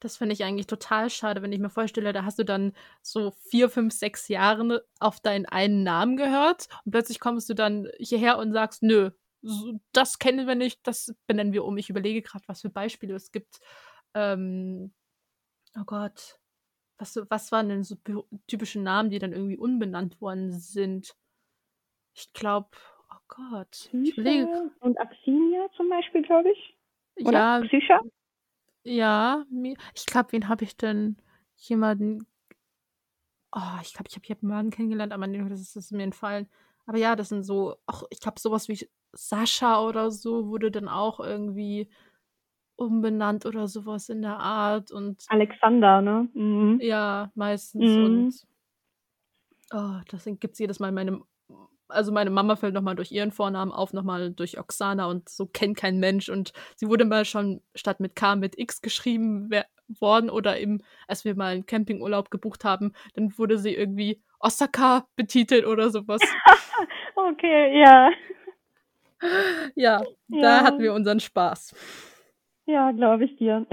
Das 0.00 0.16
finde 0.16 0.34
ich 0.34 0.44
eigentlich 0.44 0.66
total 0.66 1.10
schade, 1.10 1.42
wenn 1.42 1.52
ich 1.52 1.58
mir 1.58 1.70
vorstelle, 1.70 2.12
da 2.12 2.24
hast 2.24 2.38
du 2.38 2.44
dann 2.44 2.72
so 3.02 3.32
vier, 3.50 3.70
fünf, 3.70 3.92
sechs 3.92 4.28
Jahre 4.28 4.84
auf 5.00 5.20
deinen 5.20 5.46
einen 5.46 5.82
Namen 5.82 6.16
gehört 6.16 6.68
und 6.84 6.92
plötzlich 6.92 7.20
kommst 7.20 7.48
du 7.48 7.54
dann 7.54 7.88
hierher 7.98 8.38
und 8.38 8.52
sagst, 8.52 8.82
nö, 8.82 9.10
das 9.92 10.18
kennen 10.18 10.46
wir 10.46 10.54
nicht, 10.54 10.86
das 10.86 11.14
benennen 11.26 11.52
wir 11.52 11.64
um. 11.64 11.76
Ich 11.78 11.90
überlege 11.90 12.22
gerade, 12.22 12.44
was 12.48 12.62
für 12.62 12.70
Beispiele 12.70 13.14
es 13.14 13.32
gibt. 13.32 13.60
Ähm, 14.14 14.92
oh 15.78 15.84
Gott, 15.84 16.38
was, 16.98 17.16
was 17.28 17.52
waren 17.52 17.68
denn 17.68 17.84
so 17.84 17.96
typische 18.46 18.80
Namen, 18.80 19.10
die 19.10 19.18
dann 19.18 19.32
irgendwie 19.32 19.56
unbenannt 19.58 20.20
worden 20.20 20.52
sind? 20.52 21.14
Ich 22.14 22.32
glaube, 22.32 22.68
oh 23.10 23.18
Gott, 23.28 23.90
ich 23.92 24.16
überlege. 24.16 24.46
Psyche 24.46 24.70
und 24.80 24.98
Axinia 24.98 25.68
zum 25.76 25.88
Beispiel, 25.88 26.22
glaube 26.22 26.50
ich. 26.50 26.76
Oder? 27.26 27.32
Ja, 27.32 27.60
Psyche? 27.60 28.00
Ja, 28.86 29.44
mir, 29.50 29.76
ich 29.94 30.06
glaube, 30.06 30.30
wen 30.32 30.48
habe 30.48 30.62
ich 30.64 30.76
denn? 30.76 31.16
Jemanden. 31.56 32.24
Oh, 33.52 33.78
ich 33.82 33.94
glaube, 33.94 34.08
ich 34.08 34.14
habe 34.16 34.26
jemanden 34.28 34.70
kennengelernt, 34.70 35.12
aber 35.12 35.26
nee, 35.26 35.42
das 35.48 35.60
ist, 35.60 35.74
das 35.74 35.86
ist 35.86 35.90
mir 35.92 36.04
entfallen. 36.04 36.48
Aber 36.86 36.98
ja, 36.98 37.16
das 37.16 37.30
sind 37.30 37.42
so, 37.42 37.76
auch 37.86 38.04
ich 38.10 38.20
glaube, 38.20 38.38
sowas 38.38 38.68
wie 38.68 38.88
Sascha 39.12 39.82
oder 39.82 40.10
so 40.12 40.46
wurde 40.48 40.70
dann 40.70 40.88
auch 40.88 41.18
irgendwie 41.18 41.88
umbenannt 42.76 43.44
oder 43.44 43.66
sowas 43.66 44.08
in 44.08 44.22
der 44.22 44.38
Art 44.38 44.92
und 44.92 45.24
Alexander, 45.28 46.00
ne? 46.00 46.28
Mhm. 46.34 46.78
ja, 46.80 47.32
meistens 47.34 47.96
Mhm. 47.96 48.04
und 48.04 48.46
oh, 49.72 50.00
das 50.10 50.24
gibt 50.24 50.52
es 50.52 50.58
jedes 50.58 50.78
Mal 50.78 50.92
meine, 50.92 51.22
also 51.88 52.12
meine 52.12 52.30
Mama 52.30 52.56
fällt 52.56 52.74
nochmal 52.74 52.96
durch 52.96 53.12
ihren 53.12 53.32
Vornamen 53.32 53.72
auf, 53.72 53.92
nochmal 53.92 54.30
durch 54.32 54.58
Oksana 54.58 55.06
und 55.06 55.28
so 55.28 55.46
kennt 55.46 55.76
kein 55.76 55.98
Mensch 55.98 56.28
und 56.28 56.52
sie 56.76 56.88
wurde 56.88 57.04
mal 57.04 57.24
schon 57.24 57.60
statt 57.74 58.00
mit 58.00 58.14
K 58.16 58.36
mit 58.36 58.58
X 58.58 58.80
geschrieben 58.82 59.50
worden 60.00 60.30
oder 60.30 60.58
eben, 60.58 60.82
als 61.06 61.24
wir 61.24 61.36
mal 61.36 61.52
einen 61.54 61.66
Campingurlaub 61.66 62.30
gebucht 62.30 62.64
haben, 62.64 62.92
dann 63.14 63.36
wurde 63.38 63.58
sie 63.58 63.74
irgendwie 63.74 64.22
Osaka 64.40 65.06
betitelt 65.16 65.66
oder 65.66 65.90
sowas. 65.90 66.20
Okay, 67.18 67.80
ja. 67.80 68.10
ja, 69.74 70.02
da 70.28 70.58
Ja. 70.58 70.62
hatten 70.62 70.82
wir 70.82 70.92
unseren 70.92 71.18
Spaß. 71.18 71.74
Ja, 72.66 72.92
glaube 72.92 73.24
ich 73.24 73.36
dir. 73.36 73.66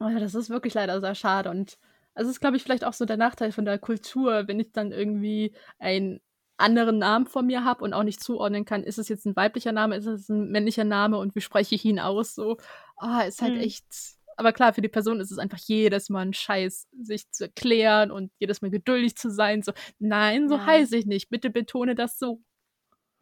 Oh 0.00 0.08
ja, 0.08 0.18
das 0.20 0.34
ist 0.34 0.50
wirklich 0.50 0.74
leider 0.74 1.00
sehr 1.00 1.14
schade. 1.14 1.50
Und 1.50 1.78
es 2.14 2.28
ist, 2.28 2.40
glaube 2.40 2.56
ich, 2.56 2.62
vielleicht 2.62 2.84
auch 2.84 2.92
so 2.92 3.04
der 3.04 3.16
Nachteil 3.16 3.52
von 3.52 3.64
der 3.64 3.78
Kultur, 3.78 4.46
wenn 4.48 4.60
ich 4.60 4.72
dann 4.72 4.92
irgendwie 4.92 5.54
einen 5.78 6.20
anderen 6.56 6.98
Namen 6.98 7.26
vor 7.26 7.42
mir 7.42 7.64
habe 7.64 7.82
und 7.84 7.92
auch 7.94 8.04
nicht 8.04 8.22
zuordnen 8.22 8.64
kann, 8.64 8.84
ist 8.84 8.98
es 8.98 9.08
jetzt 9.08 9.26
ein 9.26 9.34
weiblicher 9.36 9.72
Name, 9.72 9.96
ist 9.96 10.06
es 10.06 10.28
ein 10.28 10.50
männlicher 10.50 10.84
Name 10.84 11.18
und 11.18 11.34
wie 11.34 11.40
spreche 11.40 11.74
ich 11.74 11.84
ihn 11.84 11.98
aus? 11.98 12.34
So, 12.34 12.56
ah, 12.96 13.22
ist 13.22 13.42
halt 13.42 13.54
Mhm. 13.54 13.60
echt. 13.60 13.84
Aber 14.36 14.52
klar, 14.52 14.72
für 14.74 14.80
die 14.80 14.88
Person 14.88 15.20
ist 15.20 15.30
es 15.30 15.38
einfach 15.38 15.58
jedes 15.58 16.08
Mal 16.10 16.26
ein 16.26 16.32
Scheiß, 16.32 16.88
sich 17.02 17.30
zu 17.30 17.44
erklären 17.44 18.10
und 18.10 18.32
jedes 18.38 18.62
Mal 18.62 18.70
geduldig 18.70 19.16
zu 19.16 19.30
sein. 19.30 19.62
So, 19.62 19.72
nein, 19.98 20.48
so 20.48 20.56
Ja. 20.56 20.66
heiße 20.66 20.96
ich 20.96 21.06
nicht. 21.06 21.28
Bitte 21.30 21.50
betone 21.50 21.94
das 21.94 22.18
so. 22.18 22.40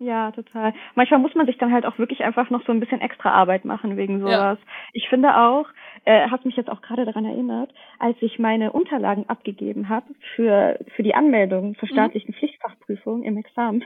Ja, 0.03 0.33
total. 0.33 0.75
Manchmal 0.97 1.21
muss 1.21 1.35
man 1.37 1.47
sich 1.47 1.59
dann 1.59 1.73
halt 1.73 1.87
auch 1.87 1.97
wirklich 1.99 2.25
einfach 2.25 2.51
noch 2.51 2.65
so 2.67 2.73
ein 2.73 2.81
bisschen 2.81 3.01
extra 3.01 3.31
Arbeit 3.31 3.65
machen 3.65 3.97
wegen 3.97 4.19
Ja. 4.19 4.25
sowas. 4.25 4.59
Ich 4.93 5.09
finde 5.09 5.37
auch, 5.37 5.67
äh, 6.05 6.29
hast 6.29 6.45
mich 6.45 6.57
jetzt 6.57 6.71
auch 6.71 6.83
gerade 6.83 7.05
daran 7.05 7.25
erinnert, 7.25 7.73
als 8.01 8.17
ich 8.21 8.39
meine 8.41 8.73
Unterlagen 8.73 9.29
abgegeben 9.29 9.89
habe 9.89 10.07
für, 10.35 10.79
für 10.97 11.05
die 11.05 11.15
Anmeldung 11.15 11.77
zur 11.77 11.89
Mhm. 11.89 11.93
staatlichen 11.93 12.35
Pflichtfachprüfung 12.35 13.23
im 13.23 13.37
Examen. 13.37 13.85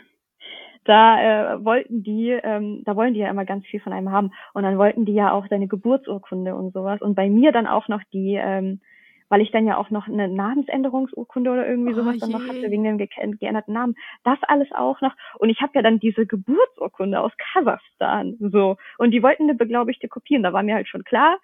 Da 0.85 1.55
äh, 1.55 1.65
wollten 1.65 2.03
die, 2.03 2.31
ähm, 2.31 2.83
da 2.87 2.97
wollen 2.97 3.13
die 3.13 3.21
ja 3.21 3.29
immer 3.29 3.45
ganz 3.45 3.67
viel 3.67 3.81
von 3.81 3.93
einem 3.93 4.11
haben. 4.13 4.33
Und 4.55 4.63
dann 4.63 4.79
wollten 4.79 5.05
die 5.05 5.15
ja 5.15 5.33
auch 5.33 5.49
deine 5.49 5.67
Geburtsurkunde 5.67 6.55
und 6.55 6.73
sowas. 6.73 7.03
Und 7.03 7.15
bei 7.15 7.29
mir 7.29 7.53
dann 7.53 7.67
auch 7.67 7.89
noch 7.89 8.03
die, 8.13 8.39
ähm, 8.41 8.81
weil 9.29 9.41
ich 9.41 9.51
dann 9.51 9.67
ja 9.67 9.77
auch 9.77 9.91
noch 9.91 10.07
eine 10.09 10.29
Namensänderungsurkunde 10.29 11.51
oder 11.51 11.67
irgendwie 11.69 11.93
Oh 11.93 11.97
sowas 11.97 12.17
dann 12.21 12.31
noch 12.31 12.47
hatte, 12.49 12.71
wegen 12.71 12.85
dem 12.85 12.99
ge 12.99 13.09
geänderten 13.09 13.75
Namen. 13.75 13.95
Das 14.25 14.39
alles 14.43 14.71
auch 14.73 15.01
noch. 15.01 15.15
Und 15.39 15.51
ich 15.51 15.61
habe 15.61 15.73
ja 15.75 15.83
dann 15.83 15.99
diese 15.99 16.27
Geburtsurkunde 16.27 17.21
aus 17.21 17.33
Kasachstan. 17.53 18.37
So. 18.41 18.77
Und 18.99 19.11
die 19.13 19.23
wollten 19.23 19.45
eine 19.45 19.55
beglaubigte 19.55 20.09
kopieren. 20.09 20.43
Da 20.43 20.53
war 20.53 20.63
mir 20.63 20.75
halt 20.75 20.89
schon 20.89 21.05
klar, 21.05 21.39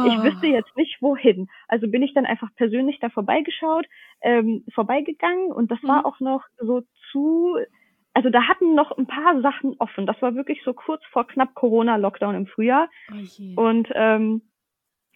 ich 0.00 0.18
Oh. 0.18 0.22
wüsste 0.22 0.46
jetzt 0.46 0.76
nicht, 0.76 1.00
wohin. 1.00 1.48
Also 1.66 1.88
bin 1.88 2.02
ich 2.02 2.12
dann 2.14 2.26
einfach 2.26 2.48
persönlich 2.56 2.98
da 3.00 3.08
vorbeigeschaut, 3.08 3.86
ähm, 4.20 4.64
vorbeigegangen 4.74 5.50
und 5.52 5.70
das 5.70 5.78
war 5.82 6.00
Mhm. 6.00 6.04
auch 6.06 6.20
noch 6.20 6.44
so 6.58 6.82
zu, 7.10 7.56
also 8.14 8.30
da 8.30 8.42
hatten 8.48 8.74
noch 8.74 8.96
ein 8.98 9.06
paar 9.06 9.40
Sachen 9.40 9.76
offen. 9.78 10.06
Das 10.06 10.20
war 10.22 10.34
wirklich 10.34 10.62
so 10.64 10.74
kurz 10.74 11.02
vor 11.06 11.26
knapp 11.26 11.54
Corona-Lockdown 11.54 12.34
im 12.34 12.46
Frühjahr. 12.46 12.88
Oh 13.10 13.62
und 13.62 13.88
ähm, 13.94 14.42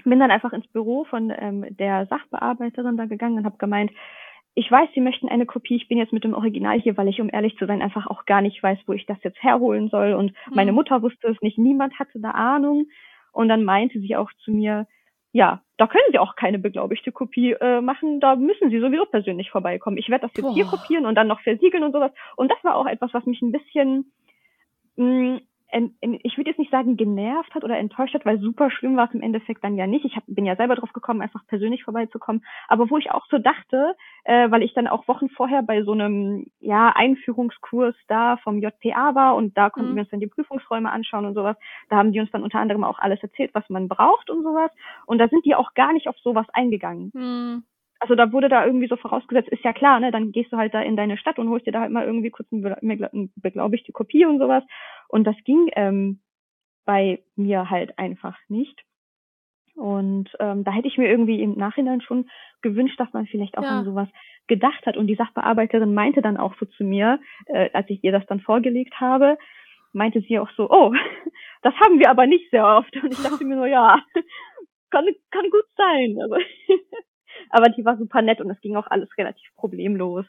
bin 0.04 0.20
dann 0.20 0.30
einfach 0.30 0.52
ins 0.52 0.66
Büro 0.68 1.04
von 1.04 1.32
ähm, 1.36 1.66
der 1.70 2.06
Sachbearbeiterin 2.06 2.96
da 2.96 3.06
gegangen 3.06 3.38
und 3.38 3.44
habe 3.44 3.58
gemeint, 3.58 3.90
ich 4.54 4.70
weiß, 4.70 4.90
Sie 4.94 5.00
möchten 5.00 5.28
eine 5.28 5.46
Kopie, 5.46 5.76
ich 5.76 5.88
bin 5.88 5.98
jetzt 5.98 6.12
mit 6.12 6.24
dem 6.24 6.34
Original 6.34 6.78
hier, 6.78 6.96
weil 6.96 7.08
ich, 7.08 7.20
um 7.20 7.30
ehrlich 7.32 7.56
zu 7.56 7.66
sein, 7.66 7.80
einfach 7.80 8.06
auch 8.06 8.26
gar 8.26 8.42
nicht 8.42 8.62
weiß, 8.62 8.78
wo 8.86 8.92
ich 8.92 9.06
das 9.06 9.16
jetzt 9.22 9.42
herholen 9.42 9.88
soll. 9.88 10.12
Und 10.12 10.32
mhm. 10.32 10.54
meine 10.54 10.72
Mutter 10.72 11.00
wusste 11.02 11.28
es 11.28 11.40
nicht, 11.40 11.56
niemand 11.56 11.98
hatte 11.98 12.20
da 12.20 12.32
Ahnung. 12.32 12.86
Und 13.32 13.48
dann 13.48 13.64
meinte 13.64 13.98
sie 14.00 14.14
auch 14.14 14.30
zu 14.44 14.50
mir, 14.50 14.86
ja, 15.32 15.62
da 15.78 15.86
können 15.86 16.04
Sie 16.12 16.18
auch 16.18 16.36
keine 16.36 16.58
beglaubigte 16.58 17.10
Kopie 17.10 17.52
äh, 17.52 17.80
machen, 17.80 18.20
da 18.20 18.36
müssen 18.36 18.70
Sie 18.70 18.78
sowieso 18.78 19.06
persönlich 19.06 19.50
vorbeikommen. 19.50 19.96
Ich 19.96 20.10
werde 20.10 20.26
das 20.26 20.36
jetzt 20.36 20.44
Boah. 20.44 20.54
hier 20.54 20.66
kopieren 20.66 21.06
und 21.06 21.14
dann 21.14 21.26
noch 21.26 21.40
versiegeln 21.40 21.82
und 21.82 21.92
sowas. 21.92 22.12
Und 22.36 22.50
das 22.50 22.62
war 22.62 22.76
auch 22.76 22.86
etwas, 22.86 23.14
was 23.14 23.24
mich 23.24 23.40
ein 23.40 23.52
bisschen 23.52 24.12
mh, 24.96 25.06
mm, 25.06 25.40
ich 25.72 26.36
würde 26.36 26.50
jetzt 26.50 26.58
nicht 26.58 26.70
sagen 26.70 26.96
genervt 26.96 27.54
hat 27.54 27.64
oder 27.64 27.78
enttäuscht 27.78 28.14
hat, 28.14 28.26
weil 28.26 28.38
super 28.38 28.70
schlimm 28.70 28.96
war 28.96 29.08
es 29.08 29.14
im 29.14 29.22
Endeffekt 29.22 29.64
dann 29.64 29.76
ja 29.76 29.86
nicht. 29.86 30.04
Ich 30.04 30.16
hab, 30.16 30.24
bin 30.26 30.44
ja 30.44 30.54
selber 30.56 30.76
drauf 30.76 30.92
gekommen, 30.92 31.22
einfach 31.22 31.46
persönlich 31.46 31.82
vorbeizukommen. 31.84 32.44
Aber 32.68 32.90
wo 32.90 32.98
ich 32.98 33.10
auch 33.10 33.26
so 33.30 33.38
dachte, 33.38 33.94
äh, 34.24 34.50
weil 34.50 34.62
ich 34.62 34.74
dann 34.74 34.86
auch 34.86 35.08
Wochen 35.08 35.30
vorher 35.30 35.62
bei 35.62 35.82
so 35.82 35.92
einem 35.92 36.46
ja 36.60 36.92
Einführungskurs 36.94 37.94
da 38.06 38.36
vom 38.38 38.58
JPA 38.58 39.14
war 39.14 39.34
und 39.34 39.56
da 39.56 39.70
konnten 39.70 39.92
mhm. 39.92 39.96
wir 39.96 40.02
uns 40.02 40.10
dann 40.10 40.20
die 40.20 40.26
Prüfungsräume 40.26 40.90
anschauen 40.90 41.24
und 41.24 41.34
sowas. 41.34 41.56
Da 41.88 41.96
haben 41.96 42.12
die 42.12 42.20
uns 42.20 42.30
dann 42.30 42.42
unter 42.42 42.58
anderem 42.58 42.84
auch 42.84 42.98
alles 42.98 43.22
erzählt, 43.22 43.54
was 43.54 43.68
man 43.70 43.88
braucht 43.88 44.28
und 44.28 44.42
sowas. 44.42 44.70
Und 45.06 45.18
da 45.18 45.28
sind 45.28 45.44
die 45.46 45.54
auch 45.54 45.72
gar 45.72 45.94
nicht 45.94 46.08
auf 46.08 46.18
sowas 46.18 46.46
eingegangen. 46.52 47.10
Mhm 47.14 47.64
also 48.02 48.16
da 48.16 48.32
wurde 48.32 48.48
da 48.48 48.66
irgendwie 48.66 48.88
so 48.88 48.96
vorausgesetzt, 48.96 49.48
ist 49.50 49.62
ja 49.62 49.72
klar, 49.72 50.00
ne, 50.00 50.10
dann 50.10 50.32
gehst 50.32 50.52
du 50.52 50.56
halt 50.56 50.74
da 50.74 50.80
in 50.82 50.96
deine 50.96 51.16
Stadt 51.16 51.38
und 51.38 51.48
holst 51.48 51.68
dir 51.68 51.72
da 51.72 51.82
halt 51.82 51.92
mal 51.92 52.04
irgendwie 52.04 52.30
kurz 52.30 52.48
eine, 52.52 52.76
beglaubigte 53.36 53.92
Kopie 53.92 54.26
und 54.26 54.40
sowas. 54.40 54.64
Und 55.12 55.24
das 55.24 55.36
ging 55.44 55.70
ähm, 55.76 56.20
bei 56.86 57.22
mir 57.36 57.68
halt 57.68 57.98
einfach 57.98 58.36
nicht. 58.48 58.82
Und 59.74 60.30
ähm, 60.40 60.64
da 60.64 60.72
hätte 60.72 60.88
ich 60.88 60.96
mir 60.96 61.08
irgendwie 61.08 61.42
im 61.42 61.52
Nachhinein 61.52 62.00
schon 62.00 62.30
gewünscht, 62.62 62.98
dass 62.98 63.12
man 63.12 63.26
vielleicht 63.26 63.58
auch 63.58 63.62
ja. 63.62 63.80
an 63.80 63.84
sowas 63.84 64.08
gedacht 64.46 64.86
hat. 64.86 64.96
Und 64.96 65.08
die 65.08 65.14
Sachbearbeiterin 65.14 65.92
meinte 65.92 66.22
dann 66.22 66.38
auch 66.38 66.54
so 66.58 66.64
zu 66.64 66.82
mir, 66.82 67.20
äh, 67.44 67.68
als 67.74 67.90
ich 67.90 68.02
ihr 68.02 68.10
das 68.10 68.24
dann 68.26 68.40
vorgelegt 68.40 69.00
habe, 69.00 69.36
meinte 69.92 70.22
sie 70.22 70.38
auch 70.38 70.50
so, 70.56 70.70
oh, 70.70 70.94
das 71.62 71.74
haben 71.74 71.98
wir 71.98 72.08
aber 72.08 72.26
nicht 72.26 72.50
sehr 72.50 72.66
oft. 72.66 72.96
Und 72.96 73.12
ich 73.12 73.22
dachte 73.22 73.44
mir 73.44 73.56
nur, 73.56 73.66
ja, 73.66 74.02
kann, 74.90 75.04
kann 75.30 75.50
gut 75.50 75.66
sein. 75.76 76.16
Also 76.22 76.36
aber 77.50 77.68
die 77.68 77.84
war 77.84 77.98
super 77.98 78.22
nett 78.22 78.40
und 78.40 78.50
es 78.50 78.60
ging 78.62 78.76
auch 78.76 78.86
alles 78.86 79.10
relativ 79.18 79.54
problemlos. 79.56 80.24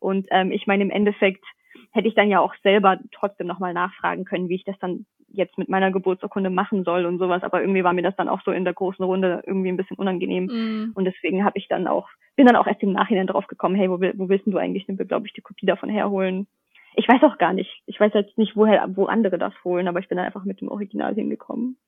Und 0.00 0.26
ähm, 0.30 0.52
ich 0.52 0.66
meine, 0.66 0.84
im 0.84 0.90
Endeffekt 0.90 1.44
hätte 1.92 2.08
ich 2.08 2.14
dann 2.14 2.28
ja 2.28 2.40
auch 2.40 2.54
selber 2.62 2.98
trotzdem 3.12 3.46
nochmal 3.46 3.74
nachfragen 3.74 4.24
können, 4.24 4.48
wie 4.48 4.56
ich 4.56 4.64
das 4.64 4.78
dann 4.80 5.06
jetzt 5.28 5.56
mit 5.56 5.68
meiner 5.68 5.90
Geburtsurkunde 5.90 6.50
machen 6.50 6.84
soll 6.84 7.06
und 7.06 7.18
sowas. 7.18 7.42
Aber 7.42 7.60
irgendwie 7.60 7.84
war 7.84 7.92
mir 7.92 8.02
das 8.02 8.16
dann 8.16 8.28
auch 8.28 8.42
so 8.44 8.50
in 8.50 8.64
der 8.64 8.74
großen 8.74 9.04
Runde 9.04 9.42
irgendwie 9.46 9.70
ein 9.70 9.76
bisschen 9.76 9.96
unangenehm. 9.96 10.44
Mm. 10.44 10.92
Und 10.94 11.04
deswegen 11.04 11.44
habe 11.44 11.58
ich 11.58 11.68
dann 11.68 11.86
auch, 11.86 12.08
bin 12.36 12.46
dann 12.46 12.56
auch 12.56 12.66
erst 12.66 12.82
im 12.82 12.92
Nachhinein 12.92 13.26
drauf 13.26 13.46
gekommen, 13.46 13.74
hey, 13.74 13.88
wo, 13.90 14.00
wo 14.00 14.28
willst 14.28 14.46
du 14.46 14.58
eigentlich 14.58 14.88
eine 14.88 14.98
beglaubigte 14.98 15.42
Kopie 15.42 15.66
davon 15.66 15.88
herholen? 15.88 16.46
Ich 16.94 17.08
weiß 17.08 17.22
auch 17.22 17.38
gar 17.38 17.54
nicht. 17.54 17.82
Ich 17.86 17.98
weiß 17.98 18.12
jetzt 18.14 18.36
nicht, 18.36 18.56
woher, 18.56 18.86
wo 18.96 19.06
andere 19.06 19.38
das 19.38 19.54
holen, 19.64 19.88
aber 19.88 20.00
ich 20.00 20.08
bin 20.08 20.16
dann 20.16 20.26
einfach 20.26 20.44
mit 20.44 20.60
dem 20.60 20.68
Original 20.68 21.14
hingekommen. 21.14 21.78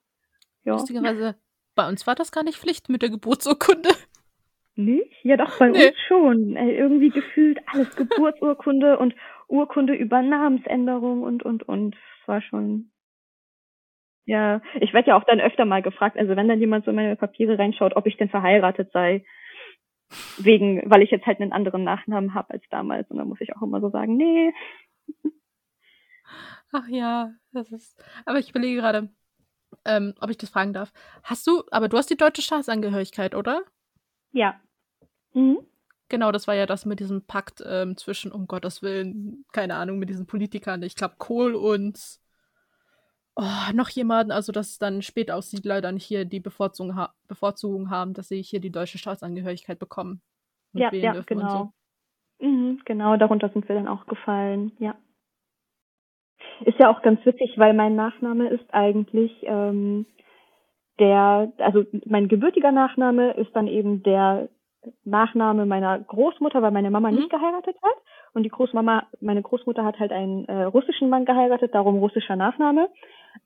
Ja. 0.65 0.73
Lustigerweise, 0.73 1.37
bei 1.75 1.87
uns 1.89 2.07
war 2.07 2.15
das 2.15 2.33
gar 2.33 2.45
nicht 2.45 2.59
Pflicht 2.59 2.89
mit 2.89 3.03
der 3.03 3.11
Geburtsurkunde. 3.11 3.91
Nicht? 4.77 5.13
Ja, 5.23 5.37
doch, 5.37 5.59
bei 5.59 5.69
nee. 5.69 5.89
uns 5.89 5.97
schon. 6.09 6.57
Irgendwie 6.57 7.11
gefühlt 7.11 7.61
alles 7.67 7.95
Geburtsurkunde 7.95 8.99
und 8.99 9.15
Urkunde 9.49 9.95
über 9.95 10.23
Namensänderung 10.23 11.23
und, 11.23 11.43
und, 11.43 11.63
und. 11.63 11.95
Das 11.95 12.29
war 12.29 12.43
schon. 12.43 12.91
Ja, 14.27 14.63
ich 14.81 14.95
werde 14.95 15.09
ja 15.09 15.17
auch 15.17 15.25
dann 15.25 15.41
öfter 15.41 15.67
mal 15.67 15.83
gefragt, 15.83 16.17
also 16.17 16.35
wenn 16.35 16.49
dann 16.49 16.61
jemand 16.61 16.85
so 16.85 16.91
in 16.91 16.97
meine 16.97 17.17
Papiere 17.17 17.59
reinschaut, 17.59 17.95
ob 17.95 18.07
ich 18.07 18.17
denn 18.17 18.31
verheiratet 18.31 18.91
sei. 18.93 19.25
Wegen, 20.39 20.83
weil 20.91 21.03
ich 21.03 21.11
jetzt 21.11 21.27
halt 21.27 21.41
einen 21.41 21.53
anderen 21.53 21.85
Nachnamen 21.85 22.35
habe 22.35 22.55
als 22.55 22.65
damals. 22.71 23.11
Und 23.11 23.19
dann 23.19 23.29
muss 23.29 23.41
ich 23.41 23.55
auch 23.57 23.63
immer 23.63 23.81
so 23.81 23.91
sagen, 23.91 24.17
nee. 24.17 24.53
Ach 26.73 26.89
ja, 26.89 27.33
das 27.53 27.71
ist. 27.71 28.03
Aber 28.25 28.39
ich 28.39 28.51
überlege 28.51 28.81
gerade, 28.81 29.11
ähm, 29.85 30.15
ob 30.21 30.31
ich 30.31 30.39
das 30.39 30.51
fragen 30.51 30.73
darf. 30.73 30.93
Hast 31.23 31.47
du, 31.47 31.63
aber 31.71 31.89
du 31.89 31.97
hast 31.97 32.11
die 32.11 32.17
deutsche 32.17 32.43
Staatsangehörigkeit, 32.43 33.35
oder? 33.35 33.63
Ja. 34.33 34.61
Mhm. 35.35 35.59
Genau, 36.15 36.31
das 36.31 36.47
war 36.47 36.55
ja 36.55 36.65
das 36.65 36.87
mit 36.87 37.01
diesem 37.01 37.27
Pakt 37.27 37.61
ähm, 37.67 37.97
zwischen, 37.97 38.31
um 38.31 38.47
Gottes 38.47 38.83
Willen, 38.83 39.45
keine 39.53 39.75
Ahnung, 39.75 39.99
mit 39.99 40.11
diesen 40.11 40.27
Politikern. 40.27 40.81
Ich 40.85 40.95
glaube, 40.95 41.17
Kohl 41.19 41.57
und 41.57 41.99
oh, 43.35 43.73
noch 43.73 43.89
jemanden, 43.89 44.31
also 44.31 44.53
dass 44.53 44.79
dann 44.79 45.03
Spätaussiedler 45.03 45.81
dann 45.81 45.97
hier 45.97 46.25
die 46.25 46.39
Bevorzugung, 46.39 46.95
ha 46.95 47.13
Bevorzugung 47.27 47.91
haben, 47.91 48.15
dass 48.15 48.29
sie 48.29 48.41
hier 48.43 48.61
die 48.61 48.71
deutsche 48.71 48.97
Staatsangehörigkeit 48.97 49.81
bekommen. 49.81 50.23
Ja, 50.73 50.95
ja, 50.95 51.21
genau. 51.27 51.73
So. 52.39 52.47
Mhm, 52.47 52.81
genau, 52.85 53.17
darunter 53.17 53.49
sind 53.49 53.69
wir 53.69 53.75
dann 53.75 53.89
auch 53.89 54.07
gefallen, 54.07 54.71
ja. 54.79 54.95
Ist 56.65 56.79
ja 56.79 56.91
auch 56.91 57.03
ganz 57.03 57.27
witzig, 57.27 57.55
weil 57.57 57.75
mein 57.75 57.97
Nachname 57.97 58.51
ist 58.51 58.73
eigentlich 58.73 59.33
ähm, 59.43 60.07
der, 61.01 61.53
also 61.59 61.85
mein 62.07 62.29
gebürtiger 62.29 62.71
Nachname 62.71 63.33
ist 63.33 63.51
dann 63.57 63.67
eben 63.67 64.05
der 64.05 64.49
Nachname 65.05 65.67
meiner 65.67 65.99
Großmutter, 65.99 66.63
weil 66.63 66.71
meine 66.71 66.91
Mama 66.91 67.11
mhm. 67.11 67.17
nicht 67.17 67.31
geheiratet 67.31 67.77
hat. 67.83 67.97
Und 68.33 68.43
die 68.43 68.51
Großmama, 68.51 69.07
meine 69.21 69.43
Großmutter 69.43 69.85
hat 69.85 69.99
halt 69.99 70.13
einen 70.13 70.45
äh, 70.47 70.65
russischen 70.65 71.09
Mann 71.09 71.25
geheiratet, 71.25 71.75
darum 71.75 71.99
russischer 71.99 72.37
Nachname. 72.37 72.89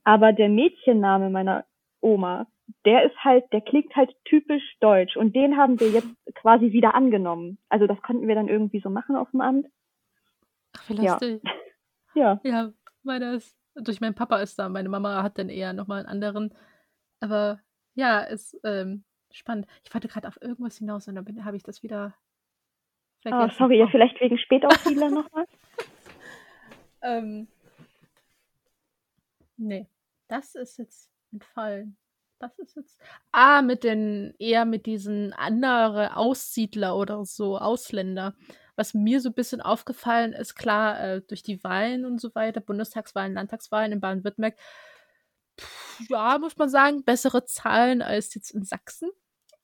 Aber 0.04 0.32
der 0.32 0.48
Mädchenname 0.48 1.30
meiner 1.30 1.64
Oma, 2.00 2.46
der 2.84 3.04
ist 3.04 3.16
halt, 3.22 3.44
der 3.52 3.60
klingt 3.60 3.94
halt 3.96 4.14
typisch 4.24 4.76
deutsch. 4.80 5.16
Und 5.16 5.34
den 5.34 5.56
haben 5.56 5.78
wir 5.80 5.90
jetzt 5.90 6.14
quasi 6.34 6.72
wieder 6.72 6.94
angenommen. 6.94 7.58
Also 7.68 7.86
das 7.86 8.00
konnten 8.02 8.28
wir 8.28 8.34
dann 8.34 8.48
irgendwie 8.48 8.80
so 8.80 8.90
machen 8.90 9.16
auf 9.16 9.30
dem 9.30 9.40
Amt. 9.40 9.66
Ach, 10.76 10.88
wie 10.88 10.94
lustig. 10.94 11.42
Ja. 12.14 12.40
ja. 12.42 12.50
Ja, 12.50 12.70
meine 13.02 13.34
ist, 13.34 13.56
durch 13.74 14.00
meinen 14.00 14.14
Papa 14.14 14.38
ist 14.38 14.58
da. 14.58 14.68
Meine 14.68 14.88
Mama 14.88 15.22
hat 15.22 15.38
dann 15.38 15.48
eher 15.48 15.72
nochmal 15.72 16.00
einen 16.00 16.08
anderen 16.08 16.52
aber 17.20 17.60
ja, 17.94 18.20
ist 18.20 18.58
ähm, 18.64 19.04
spannend. 19.32 19.66
Ich 19.84 19.92
wollte 19.92 20.08
gerade 20.08 20.28
auf 20.28 20.40
irgendwas 20.40 20.78
hinaus 20.78 21.08
und 21.08 21.14
dann 21.14 21.44
habe 21.44 21.56
ich 21.56 21.62
das 21.62 21.82
wieder 21.82 22.14
oh, 22.16 23.30
vergessen. 23.30 23.50
Oh, 23.50 23.58
sorry, 23.58 23.78
ja, 23.78 23.88
vielleicht 23.88 24.20
wegen 24.20 24.38
Spätaussiedler 24.38 25.10
noch 25.10 25.28
was? 25.32 25.48
ähm, 27.02 27.48
nee, 29.56 29.86
das 30.28 30.54
ist 30.54 30.78
jetzt 30.78 31.10
entfallen. 31.32 31.96
Das 32.38 32.56
ist 32.58 32.76
jetzt. 32.76 33.00
Ah, 33.32 33.62
mit 33.62 33.82
den, 33.82 34.34
eher 34.38 34.64
mit 34.64 34.86
diesen 34.86 35.32
anderen 35.32 36.08
Aussiedler 36.12 36.96
oder 36.96 37.24
so, 37.24 37.58
Ausländer. 37.58 38.34
Was 38.76 38.94
mir 38.94 39.20
so 39.20 39.30
ein 39.30 39.34
bisschen 39.34 39.60
aufgefallen 39.60 40.32
ist, 40.32 40.54
klar, 40.54 41.00
äh, 41.00 41.20
durch 41.22 41.42
die 41.42 41.62
Wahlen 41.64 42.04
und 42.04 42.20
so 42.20 42.32
weiter, 42.36 42.60
Bundestagswahlen, 42.60 43.34
Landtagswahlen 43.34 43.90
in 43.90 44.00
Baden-Württemberg, 44.00 44.54
ja, 46.08 46.38
muss 46.38 46.56
man 46.56 46.68
sagen, 46.68 47.04
bessere 47.04 47.44
Zahlen 47.44 48.02
als 48.02 48.34
jetzt 48.34 48.50
in 48.50 48.64
Sachsen. 48.64 49.10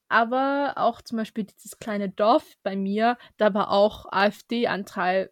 Aber 0.09 0.75
auch 0.77 1.03
zum 1.03 1.19
Beispiel 1.19 1.45
dieses 1.45 1.79
kleine 1.79 2.09
Dorf 2.09 2.45
bei 2.63 2.77
mir, 2.77 3.19
da 3.37 3.55
war 3.55 3.71
auch 3.71 4.07
AfD-Anteil 4.13 5.31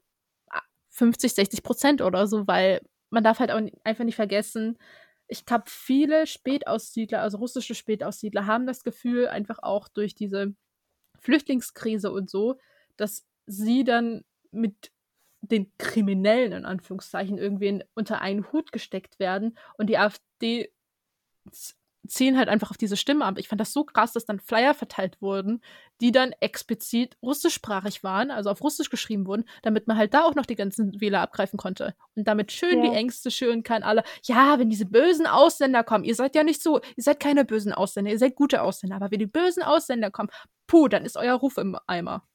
50, 0.90 1.34
60 1.34 1.62
Prozent 1.62 2.02
oder 2.02 2.26
so, 2.26 2.46
weil 2.46 2.80
man 3.10 3.24
darf 3.24 3.38
halt 3.38 3.50
auch 3.50 3.60
einfach 3.84 4.04
nicht 4.04 4.16
vergessen, 4.16 4.78
ich 5.28 5.46
glaube, 5.46 5.64
viele 5.66 6.26
Spätaussiedler, 6.26 7.22
also 7.22 7.38
russische 7.38 7.74
Spätaussiedler, 7.74 8.46
haben 8.46 8.66
das 8.66 8.82
Gefühl, 8.82 9.28
einfach 9.28 9.60
auch 9.62 9.88
durch 9.88 10.14
diese 10.14 10.54
Flüchtlingskrise 11.20 12.12
und 12.12 12.28
so, 12.28 12.58
dass 12.96 13.26
sie 13.46 13.84
dann 13.84 14.24
mit 14.50 14.91
den 15.52 15.70
Kriminellen 15.78 16.52
in 16.52 16.64
Anführungszeichen 16.64 17.38
irgendwie 17.38 17.84
unter 17.94 18.20
einen 18.20 18.50
Hut 18.52 18.72
gesteckt 18.72 19.18
werden 19.18 19.56
und 19.76 19.88
die 19.88 19.98
AfD 19.98 20.72
zielen 22.08 22.36
halt 22.36 22.48
einfach 22.48 22.70
auf 22.70 22.76
diese 22.76 22.96
Stimme 22.96 23.24
ab. 23.24 23.38
Ich 23.38 23.48
fand 23.48 23.60
das 23.60 23.72
so 23.72 23.84
krass, 23.84 24.12
dass 24.12 24.24
dann 24.24 24.40
Flyer 24.40 24.74
verteilt 24.74 25.20
wurden, 25.22 25.62
die 26.00 26.10
dann 26.10 26.32
explizit 26.40 27.16
russischsprachig 27.22 28.02
waren, 28.02 28.30
also 28.30 28.50
auf 28.50 28.62
Russisch 28.62 28.90
geschrieben 28.90 29.26
wurden, 29.26 29.44
damit 29.62 29.86
man 29.86 29.96
halt 29.96 30.12
da 30.14 30.24
auch 30.24 30.34
noch 30.34 30.46
die 30.46 30.56
ganzen 30.56 31.00
Wähler 31.00 31.20
abgreifen 31.20 31.58
konnte. 31.58 31.94
Und 32.16 32.26
damit 32.26 32.50
schön 32.50 32.82
ja. 32.82 32.90
die 32.90 32.96
Ängste 32.96 33.30
schön 33.30 33.62
kann 33.62 33.82
alle, 33.82 34.02
ja, 34.24 34.58
wenn 34.58 34.68
diese 34.68 34.86
bösen 34.86 35.26
Ausländer 35.26 35.84
kommen, 35.84 36.04
ihr 36.04 36.16
seid 36.16 36.34
ja 36.34 36.42
nicht 36.42 36.62
so, 36.62 36.80
ihr 36.96 37.02
seid 37.02 37.20
keine 37.20 37.44
bösen 37.44 37.72
Ausländer, 37.72 38.10
ihr 38.10 38.18
seid 38.18 38.34
gute 38.34 38.62
Ausländer, 38.62 38.96
aber 38.96 39.10
wenn 39.10 39.20
die 39.20 39.26
bösen 39.26 39.62
Ausländer 39.62 40.10
kommen, 40.10 40.30
puh, 40.66 40.88
dann 40.88 41.04
ist 41.04 41.16
euer 41.16 41.34
Ruf 41.34 41.56
im 41.56 41.78
Eimer. 41.86 42.26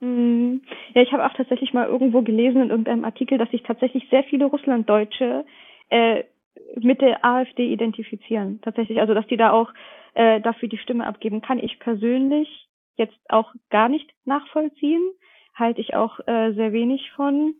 Mhm. 0.00 0.62
Ja, 0.94 1.02
ich 1.02 1.12
habe 1.12 1.24
auch 1.24 1.34
tatsächlich 1.34 1.72
mal 1.72 1.86
irgendwo 1.86 2.22
gelesen 2.22 2.62
in 2.62 2.70
irgendeinem 2.70 3.04
Artikel, 3.04 3.38
dass 3.38 3.50
sich 3.50 3.62
tatsächlich 3.62 4.06
sehr 4.10 4.24
viele 4.24 4.46
Russlanddeutsche 4.46 5.44
äh, 5.90 6.24
mit 6.76 7.00
der 7.00 7.24
AfD 7.24 7.72
identifizieren. 7.72 8.60
Tatsächlich, 8.62 9.00
also 9.00 9.14
dass 9.14 9.26
die 9.26 9.36
da 9.36 9.52
auch 9.52 9.72
äh, 10.14 10.40
dafür 10.40 10.68
die 10.68 10.78
Stimme 10.78 11.06
abgeben, 11.06 11.40
kann 11.40 11.58
ich 11.58 11.78
persönlich 11.78 12.68
jetzt 12.96 13.18
auch 13.28 13.52
gar 13.70 13.88
nicht 13.88 14.10
nachvollziehen. 14.24 15.02
Halte 15.54 15.80
ich 15.80 15.94
auch 15.94 16.18
äh, 16.26 16.52
sehr 16.52 16.72
wenig 16.72 17.10
von. 17.12 17.54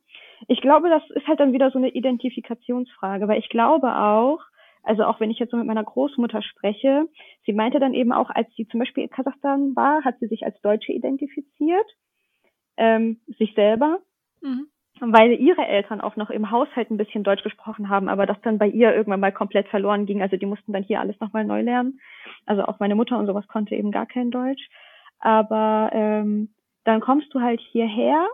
ich 0.49 0.61
glaube, 0.61 0.89
das 0.91 1.03
ist 1.11 1.27
halt 1.27 1.41
dann 1.41 1.53
wieder 1.53 1.71
so 1.71 1.79
eine 1.79 1.91
Identifikationsfrage, 1.91 3.29
weil 3.29 3.39
ich 3.39 3.49
glaube 3.49 3.97
auch, 3.97 4.41
also 4.83 5.05
auch 5.05 5.21
wenn 5.21 5.31
ich 5.31 5.39
jetzt 5.39 5.51
so 5.51 5.57
mit 5.57 5.67
meiner 5.67 5.85
Großmutter 5.85 6.43
spreche, 6.43 7.07
sie 7.47 7.53
meinte 7.53 7.81
dann 7.81 7.95
eben 7.95 8.13
auch, 8.13 8.31
als 8.31 8.53
sie 8.55 8.67
zum 8.69 8.81
Beispiel 8.81 9.05
in 9.05 9.11
Kasachstan 9.11 9.75
war, 9.77 10.05
hat 10.05 10.19
sie 10.19 10.27
sich 10.27 10.45
als 10.45 10.61
Deutsche 10.61 10.93
identifiziert, 10.93 11.87
ähm, 12.77 13.21
sich 13.39 13.55
selber, 13.55 14.01
mhm. 14.41 14.67
weil 15.01 15.33
ihre 15.33 15.67
Eltern 15.67 16.01
auch 16.01 16.17
noch 16.17 16.31
im 16.31 16.51
Haushalt 16.51 16.91
ein 16.91 16.97
bisschen 16.97 17.25
Deutsch 17.25 17.43
gesprochen 17.43 17.89
haben, 17.89 18.09
aber 18.09 18.27
das 18.27 18.41
dann 18.43 18.59
bei 18.59 18.69
ihr 18.69 18.95
irgendwann 18.95 19.21
mal 19.21 19.33
komplett 19.33 19.69
verloren 19.69 20.07
ging. 20.07 20.23
Also 20.23 20.37
die 20.37 20.47
mussten 20.47 20.73
dann 20.73 20.83
hier 20.83 21.01
alles 21.01 21.19
nochmal 21.21 21.45
neu 21.45 21.63
lernen. 21.63 22.01
Also 22.47 22.65
auch 22.65 22.81
meine 22.81 22.95
Mutter 22.95 23.19
und 23.19 23.27
sowas 23.27 23.47
konnte 23.49 23.75
eben 23.75 23.91
gar 23.91 24.07
kein 24.07 24.31
Deutsch. 24.31 24.69
Aber 25.19 25.91
ähm, 25.93 26.55
dann 26.85 27.01
kommst 27.01 27.33
du 27.35 27.41
halt 27.41 27.61
hierher, 27.61 28.29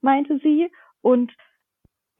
meinte 0.00 0.38
sie, 0.38 0.70
und 1.02 1.32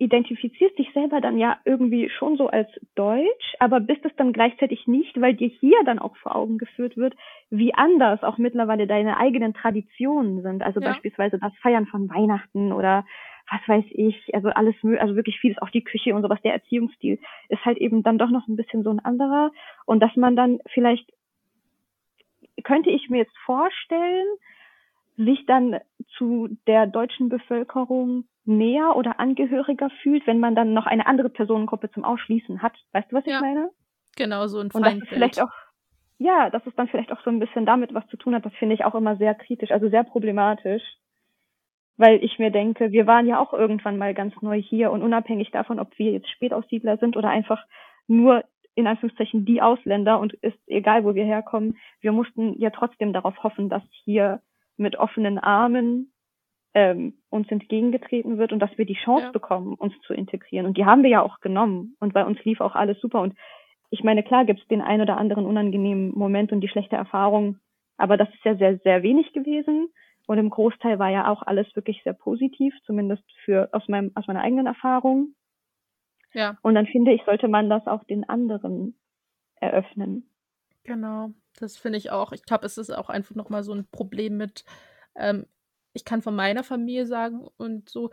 identifizierst 0.00 0.78
dich 0.78 0.90
selber 0.94 1.20
dann 1.20 1.36
ja 1.36 1.58
irgendwie 1.66 2.08
schon 2.08 2.38
so 2.38 2.48
als 2.48 2.68
Deutsch, 2.94 3.54
aber 3.58 3.80
bist 3.80 4.02
es 4.04 4.16
dann 4.16 4.32
gleichzeitig 4.32 4.86
nicht, 4.86 5.20
weil 5.20 5.34
dir 5.34 5.48
hier 5.48 5.76
dann 5.84 5.98
auch 5.98 6.16
vor 6.16 6.34
Augen 6.34 6.56
geführt 6.56 6.96
wird, 6.96 7.14
wie 7.50 7.74
anders 7.74 8.22
auch 8.22 8.38
mittlerweile 8.38 8.86
deine 8.86 9.18
eigenen 9.18 9.52
Traditionen 9.52 10.40
sind. 10.40 10.62
Also 10.62 10.80
ja. 10.80 10.88
beispielsweise 10.88 11.38
das 11.38 11.52
Feiern 11.60 11.86
von 11.86 12.08
Weihnachten 12.08 12.72
oder 12.72 13.04
was 13.50 13.60
weiß 13.66 13.84
ich, 13.90 14.34
also 14.34 14.48
alles, 14.48 14.74
also 14.98 15.16
wirklich 15.16 15.38
vieles, 15.38 15.58
auch 15.58 15.70
die 15.70 15.84
Küche 15.84 16.14
und 16.14 16.22
sowas, 16.22 16.40
der 16.42 16.54
Erziehungsstil 16.54 17.18
ist 17.48 17.64
halt 17.66 17.76
eben 17.76 18.02
dann 18.02 18.16
doch 18.16 18.30
noch 18.30 18.48
ein 18.48 18.56
bisschen 18.56 18.82
so 18.82 18.90
ein 18.90 19.00
anderer 19.00 19.50
und 19.84 20.00
dass 20.00 20.16
man 20.16 20.34
dann 20.34 20.60
vielleicht, 20.72 21.12
könnte 22.64 22.88
ich 22.88 23.10
mir 23.10 23.18
jetzt 23.18 23.36
vorstellen, 23.44 24.26
sich 25.24 25.44
dann 25.46 25.78
zu 26.16 26.48
der 26.66 26.86
deutschen 26.86 27.28
Bevölkerung 27.28 28.24
näher 28.44 28.96
oder 28.96 29.20
angehöriger 29.20 29.90
fühlt, 30.02 30.26
wenn 30.26 30.40
man 30.40 30.54
dann 30.54 30.72
noch 30.72 30.86
eine 30.86 31.06
andere 31.06 31.28
Personengruppe 31.28 31.90
zum 31.90 32.04
Ausschließen 32.04 32.62
hat. 32.62 32.72
Weißt 32.92 33.10
du, 33.12 33.16
was 33.16 33.26
ich 33.26 33.32
ja, 33.32 33.40
meine? 33.40 33.70
Genau, 34.16 34.46
so 34.46 34.60
ein 34.60 34.70
Und 34.72 34.84
das 34.84 34.94
ist 34.94 35.08
vielleicht 35.08 35.40
auch, 35.40 35.50
ja, 36.18 36.50
dass 36.50 36.66
es 36.66 36.74
dann 36.74 36.88
vielleicht 36.88 37.12
auch 37.12 37.22
so 37.22 37.30
ein 37.30 37.38
bisschen 37.38 37.66
damit 37.66 37.94
was 37.94 38.06
zu 38.08 38.16
tun 38.16 38.34
hat, 38.34 38.44
das 38.44 38.54
finde 38.54 38.74
ich 38.74 38.84
auch 38.84 38.94
immer 38.94 39.16
sehr 39.16 39.34
kritisch, 39.34 39.70
also 39.70 39.88
sehr 39.88 40.04
problematisch. 40.04 40.82
Weil 41.96 42.24
ich 42.24 42.38
mir 42.38 42.50
denke, 42.50 42.92
wir 42.92 43.06
waren 43.06 43.26
ja 43.26 43.38
auch 43.38 43.52
irgendwann 43.52 43.98
mal 43.98 44.14
ganz 44.14 44.34
neu 44.40 44.60
hier 44.60 44.90
und 44.90 45.02
unabhängig 45.02 45.50
davon, 45.50 45.78
ob 45.78 45.98
wir 45.98 46.12
jetzt 46.12 46.30
Spätaussiedler 46.30 46.96
sind 46.96 47.16
oder 47.16 47.28
einfach 47.28 47.62
nur 48.06 48.42
in 48.74 48.86
Anführungszeichen 48.86 49.44
die 49.44 49.60
Ausländer 49.60 50.18
und 50.18 50.32
ist 50.34 50.58
egal, 50.66 51.04
wo 51.04 51.14
wir 51.14 51.24
herkommen, 51.24 51.76
wir 52.00 52.12
mussten 52.12 52.58
ja 52.58 52.70
trotzdem 52.70 53.12
darauf 53.12 53.42
hoffen, 53.42 53.68
dass 53.68 53.82
hier 54.04 54.40
mit 54.80 54.96
offenen 54.96 55.38
Armen 55.38 56.12
ähm, 56.74 57.14
uns 57.30 57.48
entgegengetreten 57.50 58.38
wird 58.38 58.52
und 58.52 58.60
dass 58.60 58.76
wir 58.78 58.84
die 58.84 58.94
Chance 58.94 59.26
ja. 59.26 59.30
bekommen, 59.30 59.74
uns 59.74 59.94
zu 60.06 60.14
integrieren. 60.14 60.66
Und 60.66 60.76
die 60.76 60.84
haben 60.84 61.02
wir 61.02 61.10
ja 61.10 61.22
auch 61.22 61.40
genommen. 61.40 61.96
Und 62.00 62.14
bei 62.14 62.24
uns 62.24 62.42
lief 62.44 62.60
auch 62.60 62.74
alles 62.74 63.00
super. 63.00 63.20
Und 63.20 63.34
ich 63.90 64.04
meine, 64.04 64.22
klar 64.22 64.44
gibt 64.44 64.60
es 64.60 64.68
den 64.68 64.80
ein 64.80 65.00
oder 65.00 65.16
anderen 65.16 65.46
unangenehmen 65.46 66.12
Moment 66.16 66.52
und 66.52 66.60
die 66.60 66.68
schlechte 66.68 66.96
Erfahrung, 66.96 67.58
aber 67.96 68.16
das 68.16 68.28
ist 68.30 68.44
ja 68.44 68.56
sehr, 68.56 68.78
sehr 68.78 69.02
wenig 69.02 69.32
gewesen. 69.32 69.88
Und 70.26 70.38
im 70.38 70.48
Großteil 70.48 70.98
war 70.98 71.10
ja 71.10 71.28
auch 71.28 71.42
alles 71.42 71.66
wirklich 71.74 72.00
sehr 72.04 72.12
positiv, 72.12 72.72
zumindest 72.84 73.24
für 73.44 73.68
aus 73.72 73.86
meinem, 73.88 74.12
aus 74.14 74.26
meiner 74.28 74.42
eigenen 74.42 74.66
Erfahrung. 74.66 75.34
Ja. 76.32 76.56
Und 76.62 76.76
dann 76.76 76.86
finde 76.86 77.12
ich, 77.12 77.22
sollte 77.24 77.48
man 77.48 77.68
das 77.68 77.86
auch 77.88 78.04
den 78.04 78.28
anderen 78.28 78.94
eröffnen. 79.56 80.30
Genau, 80.84 81.30
das 81.60 81.76
finde 81.76 81.98
ich 81.98 82.10
auch. 82.10 82.32
Ich 82.32 82.42
glaube, 82.42 82.66
es 82.66 82.78
ist 82.78 82.90
auch 82.90 83.10
einfach 83.10 83.34
nochmal 83.34 83.62
so 83.62 83.72
ein 83.72 83.86
Problem 83.90 84.36
mit, 84.36 84.64
ähm, 85.16 85.46
ich 85.92 86.04
kann 86.04 86.22
von 86.22 86.34
meiner 86.34 86.64
Familie 86.64 87.06
sagen 87.06 87.48
und 87.56 87.88
so, 87.88 88.10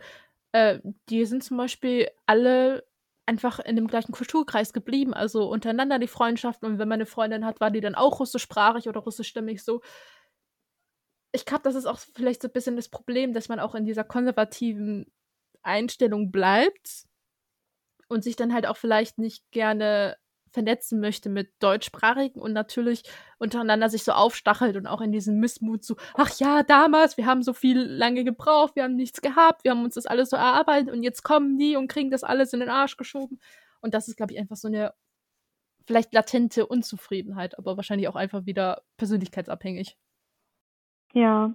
äh, 0.52 0.80
die 1.08 1.24
sind 1.24 1.44
zum 1.44 1.56
Beispiel 1.56 2.08
alle 2.26 2.84
einfach 3.26 3.58
in 3.58 3.76
dem 3.76 3.88
gleichen 3.88 4.12
Kulturkreis 4.12 4.72
geblieben, 4.72 5.12
also 5.12 5.50
untereinander 5.50 5.98
die 5.98 6.08
Freundschaften 6.08 6.66
und 6.66 6.78
wenn 6.78 6.88
meine 6.88 7.06
Freundin 7.06 7.44
hat, 7.44 7.60
war 7.60 7.70
die 7.70 7.82
dann 7.82 7.94
auch 7.94 8.20
russischsprachig 8.20 8.88
oder 8.88 9.00
russischstimmig 9.00 9.62
so. 9.62 9.82
Ich 11.32 11.44
glaube, 11.44 11.62
das 11.62 11.74
ist 11.74 11.84
auch 11.84 11.98
vielleicht 11.98 12.40
so 12.40 12.48
ein 12.48 12.52
bisschen 12.52 12.76
das 12.76 12.88
Problem, 12.88 13.34
dass 13.34 13.50
man 13.50 13.60
auch 13.60 13.74
in 13.74 13.84
dieser 13.84 14.04
konservativen 14.04 15.12
Einstellung 15.62 16.32
bleibt 16.32 17.04
und 18.08 18.24
sich 18.24 18.36
dann 18.36 18.54
halt 18.54 18.66
auch 18.66 18.78
vielleicht 18.78 19.18
nicht 19.18 19.50
gerne 19.50 20.16
vernetzen 20.52 21.00
möchte 21.00 21.28
mit 21.28 21.50
Deutschsprachigen 21.62 22.40
und 22.40 22.52
natürlich 22.52 23.02
untereinander 23.38 23.88
sich 23.88 24.04
so 24.04 24.12
aufstachelt 24.12 24.76
und 24.76 24.86
auch 24.86 25.00
in 25.00 25.12
diesen 25.12 25.38
Missmut 25.38 25.84
so, 25.84 25.96
ach 26.14 26.30
ja, 26.38 26.62
damals, 26.62 27.16
wir 27.16 27.26
haben 27.26 27.42
so 27.42 27.52
viel 27.52 27.78
lange 27.78 28.24
gebraucht, 28.24 28.76
wir 28.76 28.84
haben 28.84 28.96
nichts 28.96 29.20
gehabt, 29.20 29.64
wir 29.64 29.72
haben 29.72 29.84
uns 29.84 29.94
das 29.94 30.06
alles 30.06 30.30
so 30.30 30.36
erarbeitet 30.36 30.92
und 30.92 31.02
jetzt 31.02 31.22
kommen 31.22 31.58
die 31.58 31.76
und 31.76 31.88
kriegen 31.88 32.10
das 32.10 32.24
alles 32.24 32.52
in 32.52 32.60
den 32.60 32.68
Arsch 32.68 32.96
geschoben. 32.96 33.38
Und 33.80 33.94
das 33.94 34.08
ist, 34.08 34.16
glaube 34.16 34.32
ich, 34.32 34.38
einfach 34.38 34.56
so 34.56 34.68
eine 34.68 34.92
vielleicht 35.86 36.12
latente 36.12 36.66
Unzufriedenheit, 36.66 37.58
aber 37.58 37.76
wahrscheinlich 37.76 38.08
auch 38.08 38.16
einfach 38.16 38.44
wieder 38.44 38.82
persönlichkeitsabhängig. 38.98 39.96
Ja, 41.14 41.54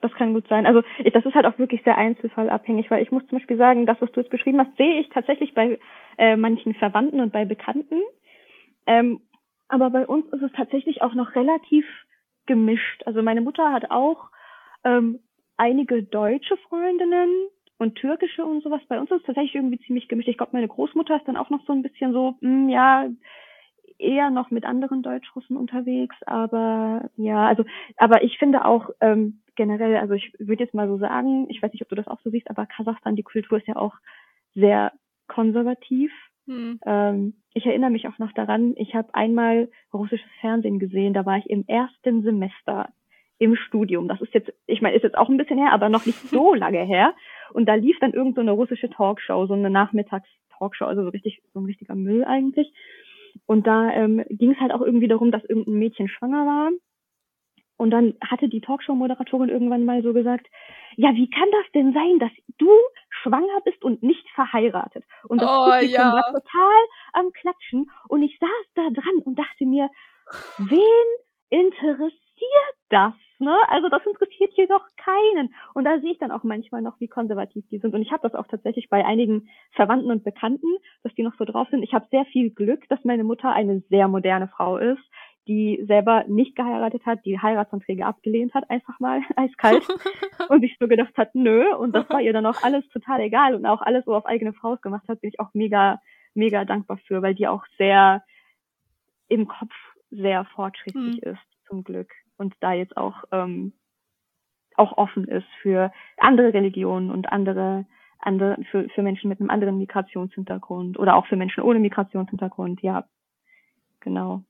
das 0.00 0.12
kann 0.14 0.34
gut 0.34 0.46
sein. 0.48 0.66
Also 0.66 0.82
ich, 0.98 1.12
das 1.12 1.24
ist 1.24 1.34
halt 1.34 1.46
auch 1.46 1.58
wirklich 1.58 1.82
sehr 1.84 1.96
einzelfallabhängig, 1.96 2.90
weil 2.90 3.02
ich 3.02 3.10
muss 3.10 3.26
zum 3.26 3.38
Beispiel 3.38 3.56
sagen, 3.56 3.86
das, 3.86 4.00
was 4.00 4.10
du 4.12 4.20
jetzt 4.20 4.30
beschrieben 4.30 4.60
hast, 4.60 4.76
sehe 4.76 5.00
ich 5.00 5.08
tatsächlich 5.10 5.54
bei 5.54 5.78
äh, 6.18 6.36
manchen 6.36 6.74
Verwandten 6.74 7.20
und 7.20 7.32
bei 7.32 7.44
Bekannten. 7.44 8.00
Ähm, 8.86 9.20
aber 9.68 9.90
bei 9.90 10.06
uns 10.06 10.26
ist 10.32 10.42
es 10.42 10.52
tatsächlich 10.52 11.02
auch 11.02 11.14
noch 11.14 11.34
relativ 11.34 11.84
gemischt. 12.46 13.02
Also 13.06 13.22
meine 13.22 13.40
Mutter 13.40 13.72
hat 13.72 13.90
auch 13.90 14.30
ähm, 14.84 15.20
einige 15.56 16.02
deutsche 16.02 16.56
Freundinnen 16.68 17.30
und 17.78 17.96
türkische 17.96 18.44
und 18.44 18.62
sowas. 18.62 18.80
Bei 18.88 18.98
uns 18.98 19.10
ist 19.10 19.20
es 19.20 19.26
tatsächlich 19.26 19.56
irgendwie 19.56 19.80
ziemlich 19.80 20.08
gemischt. 20.08 20.28
Ich 20.28 20.36
glaube, 20.36 20.52
meine 20.54 20.68
Großmutter 20.68 21.16
ist 21.16 21.26
dann 21.26 21.36
auch 21.36 21.50
noch 21.50 21.64
so 21.66 21.72
ein 21.72 21.82
bisschen 21.82 22.12
so, 22.12 22.36
mh, 22.40 22.48
hm, 22.48 22.68
ja, 22.68 23.08
eher 23.98 24.30
noch 24.30 24.50
mit 24.50 24.64
anderen 24.64 25.02
Deutschrussen 25.02 25.56
unterwegs. 25.56 26.16
Aber 26.26 27.10
ja, 27.16 27.46
also, 27.46 27.64
aber 27.96 28.22
ich 28.22 28.38
finde 28.38 28.64
auch 28.64 28.90
ähm, 29.00 29.40
generell, 29.56 29.96
also 29.96 30.14
ich 30.14 30.32
würde 30.38 30.64
jetzt 30.64 30.74
mal 30.74 30.88
so 30.88 30.98
sagen, 30.98 31.48
ich 31.50 31.62
weiß 31.62 31.72
nicht, 31.72 31.82
ob 31.82 31.88
du 31.88 31.94
das 31.94 32.08
auch 32.08 32.20
so 32.22 32.30
siehst, 32.30 32.50
aber 32.50 32.66
Kasachstan, 32.66 33.16
die 33.16 33.22
Kultur 33.22 33.58
ist 33.58 33.66
ja 33.66 33.76
auch 33.76 33.94
sehr 34.54 34.92
konservativ. 35.28 36.12
Hm. 36.46 36.80
Ähm, 36.84 37.34
ich 37.54 37.66
erinnere 37.66 37.90
mich 37.90 38.06
auch 38.08 38.18
noch 38.18 38.32
daran, 38.32 38.74
ich 38.76 38.94
habe 38.94 39.14
einmal 39.14 39.68
russisches 39.92 40.30
Fernsehen 40.40 40.78
gesehen, 40.78 41.14
da 41.14 41.26
war 41.26 41.38
ich 41.38 41.48
im 41.50 41.64
ersten 41.66 42.22
Semester 42.22 42.90
im 43.38 43.56
Studium. 43.56 44.08
Das 44.08 44.20
ist 44.20 44.32
jetzt, 44.34 44.52
ich 44.66 44.80
meine, 44.80 44.96
ist 44.96 45.02
jetzt 45.02 45.18
auch 45.18 45.28
ein 45.28 45.36
bisschen 45.36 45.58
her, 45.58 45.72
aber 45.72 45.88
noch 45.88 46.06
nicht 46.06 46.18
so 46.30 46.54
lange 46.54 46.82
her. 46.84 47.14
Und 47.52 47.66
da 47.66 47.74
lief 47.74 47.98
dann 48.00 48.12
irgend 48.12 48.34
so 48.34 48.40
eine 48.40 48.52
russische 48.52 48.88
Talkshow, 48.88 49.46
so 49.46 49.54
eine 49.54 49.70
Nachmittags-Talkshow, 49.70 50.86
also 50.86 51.02
so 51.02 51.08
richtig, 51.10 51.42
so 51.52 51.60
ein 51.60 51.66
richtiger 51.66 51.94
Müll 51.94 52.24
eigentlich. 52.24 52.72
Und 53.44 53.66
da 53.66 53.92
ähm, 53.92 54.24
ging 54.30 54.52
es 54.52 54.60
halt 54.60 54.72
auch 54.72 54.80
irgendwie 54.80 55.08
darum, 55.08 55.30
dass 55.30 55.44
irgendein 55.44 55.78
Mädchen 55.78 56.08
schwanger 56.08 56.46
war 56.46 56.70
und 57.76 57.90
dann 57.90 58.14
hatte 58.24 58.48
die 58.48 58.60
Talkshow-Moderatorin 58.60 59.48
irgendwann 59.48 59.84
mal 59.84 60.02
so 60.02 60.12
gesagt, 60.12 60.46
ja, 60.96 61.14
wie 61.14 61.28
kann 61.28 61.48
das 61.52 61.72
denn 61.74 61.92
sein, 61.92 62.18
dass 62.18 62.30
du 62.58 62.70
schwanger 63.22 63.60
bist 63.64 63.84
und 63.84 64.02
nicht 64.02 64.26
verheiratet? 64.34 65.04
Und 65.28 65.42
das 65.42 65.50
oh, 65.50 65.70
Publikum 65.70 65.94
ja. 65.94 66.12
war 66.12 66.24
total 66.32 66.80
am 67.12 67.32
Klatschen 67.32 67.90
und 68.08 68.22
ich 68.22 68.38
saß 68.38 68.66
da 68.74 68.88
dran 68.90 69.18
und 69.24 69.38
dachte 69.38 69.66
mir, 69.66 69.90
wen 70.58 71.06
interessiert 71.50 72.16
das? 72.88 73.12
Ne? 73.38 73.54
Also 73.68 73.90
das 73.90 74.04
interessiert 74.06 74.52
hier 74.54 74.66
doch 74.66 74.84
keinen. 74.96 75.54
Und 75.74 75.84
da 75.84 76.00
sehe 76.00 76.12
ich 76.12 76.18
dann 76.18 76.30
auch 76.30 76.42
manchmal 76.42 76.80
noch, 76.80 76.98
wie 77.00 77.08
konservativ 77.08 77.68
die 77.68 77.78
sind. 77.78 77.94
Und 77.94 78.00
ich 78.00 78.10
habe 78.10 78.26
das 78.26 78.34
auch 78.34 78.46
tatsächlich 78.46 78.88
bei 78.88 79.04
einigen 79.04 79.48
Verwandten 79.72 80.10
und 80.10 80.24
Bekannten, 80.24 80.78
dass 81.02 81.14
die 81.14 81.22
noch 81.22 81.36
so 81.38 81.44
drauf 81.44 81.68
sind. 81.70 81.82
Ich 81.82 81.92
habe 81.92 82.06
sehr 82.10 82.24
viel 82.26 82.50
Glück, 82.50 82.88
dass 82.88 83.04
meine 83.04 83.24
Mutter 83.24 83.52
eine 83.52 83.80
sehr 83.90 84.08
moderne 84.08 84.48
Frau 84.48 84.78
ist 84.78 85.02
die 85.48 85.84
selber 85.86 86.24
nicht 86.26 86.56
geheiratet 86.56 87.06
hat, 87.06 87.24
die 87.24 87.40
Heiratsanträge 87.40 88.04
abgelehnt 88.04 88.54
hat, 88.54 88.68
einfach 88.70 88.98
mal 89.00 89.20
eiskalt 89.36 89.86
und 90.48 90.60
sich 90.60 90.76
so 90.78 90.88
gedacht 90.88 91.16
hat, 91.16 91.34
nö, 91.34 91.74
und 91.74 91.92
das 91.92 92.08
war 92.10 92.20
ihr 92.20 92.32
dann 92.32 92.46
auch 92.46 92.62
alles 92.62 92.86
total 92.88 93.20
egal 93.20 93.54
und 93.54 93.66
auch 93.66 93.82
alles 93.82 94.04
so 94.04 94.14
auf 94.14 94.26
eigene 94.26 94.52
Faust 94.52 94.82
gemacht 94.82 95.08
hat, 95.08 95.20
bin 95.20 95.30
ich 95.30 95.40
auch 95.40 95.50
mega, 95.54 96.00
mega 96.34 96.64
dankbar 96.64 96.98
für, 97.06 97.22
weil 97.22 97.34
die 97.34 97.48
auch 97.48 97.64
sehr 97.78 98.22
im 99.28 99.48
Kopf 99.48 99.72
sehr 100.10 100.44
fortschrittlich 100.46 101.20
hm. 101.22 101.32
ist, 101.32 101.66
zum 101.68 101.84
Glück. 101.84 102.10
Und 102.36 102.54
da 102.60 102.72
jetzt 102.72 102.96
auch, 102.96 103.24
ähm, 103.32 103.72
auch 104.76 104.96
offen 104.98 105.26
ist 105.26 105.48
für 105.62 105.90
andere 106.18 106.52
Religionen 106.52 107.10
und 107.10 107.32
andere, 107.32 107.86
andere, 108.18 108.58
für, 108.70 108.88
für 108.90 109.02
Menschen 109.02 109.28
mit 109.28 109.40
einem 109.40 109.50
anderen 109.50 109.78
Migrationshintergrund 109.78 110.98
oder 110.98 111.16
auch 111.16 111.26
für 111.26 111.36
Menschen 111.36 111.62
ohne 111.62 111.78
Migrationshintergrund, 111.78 112.82
ja. 112.82 113.06
Genau. 114.00 114.44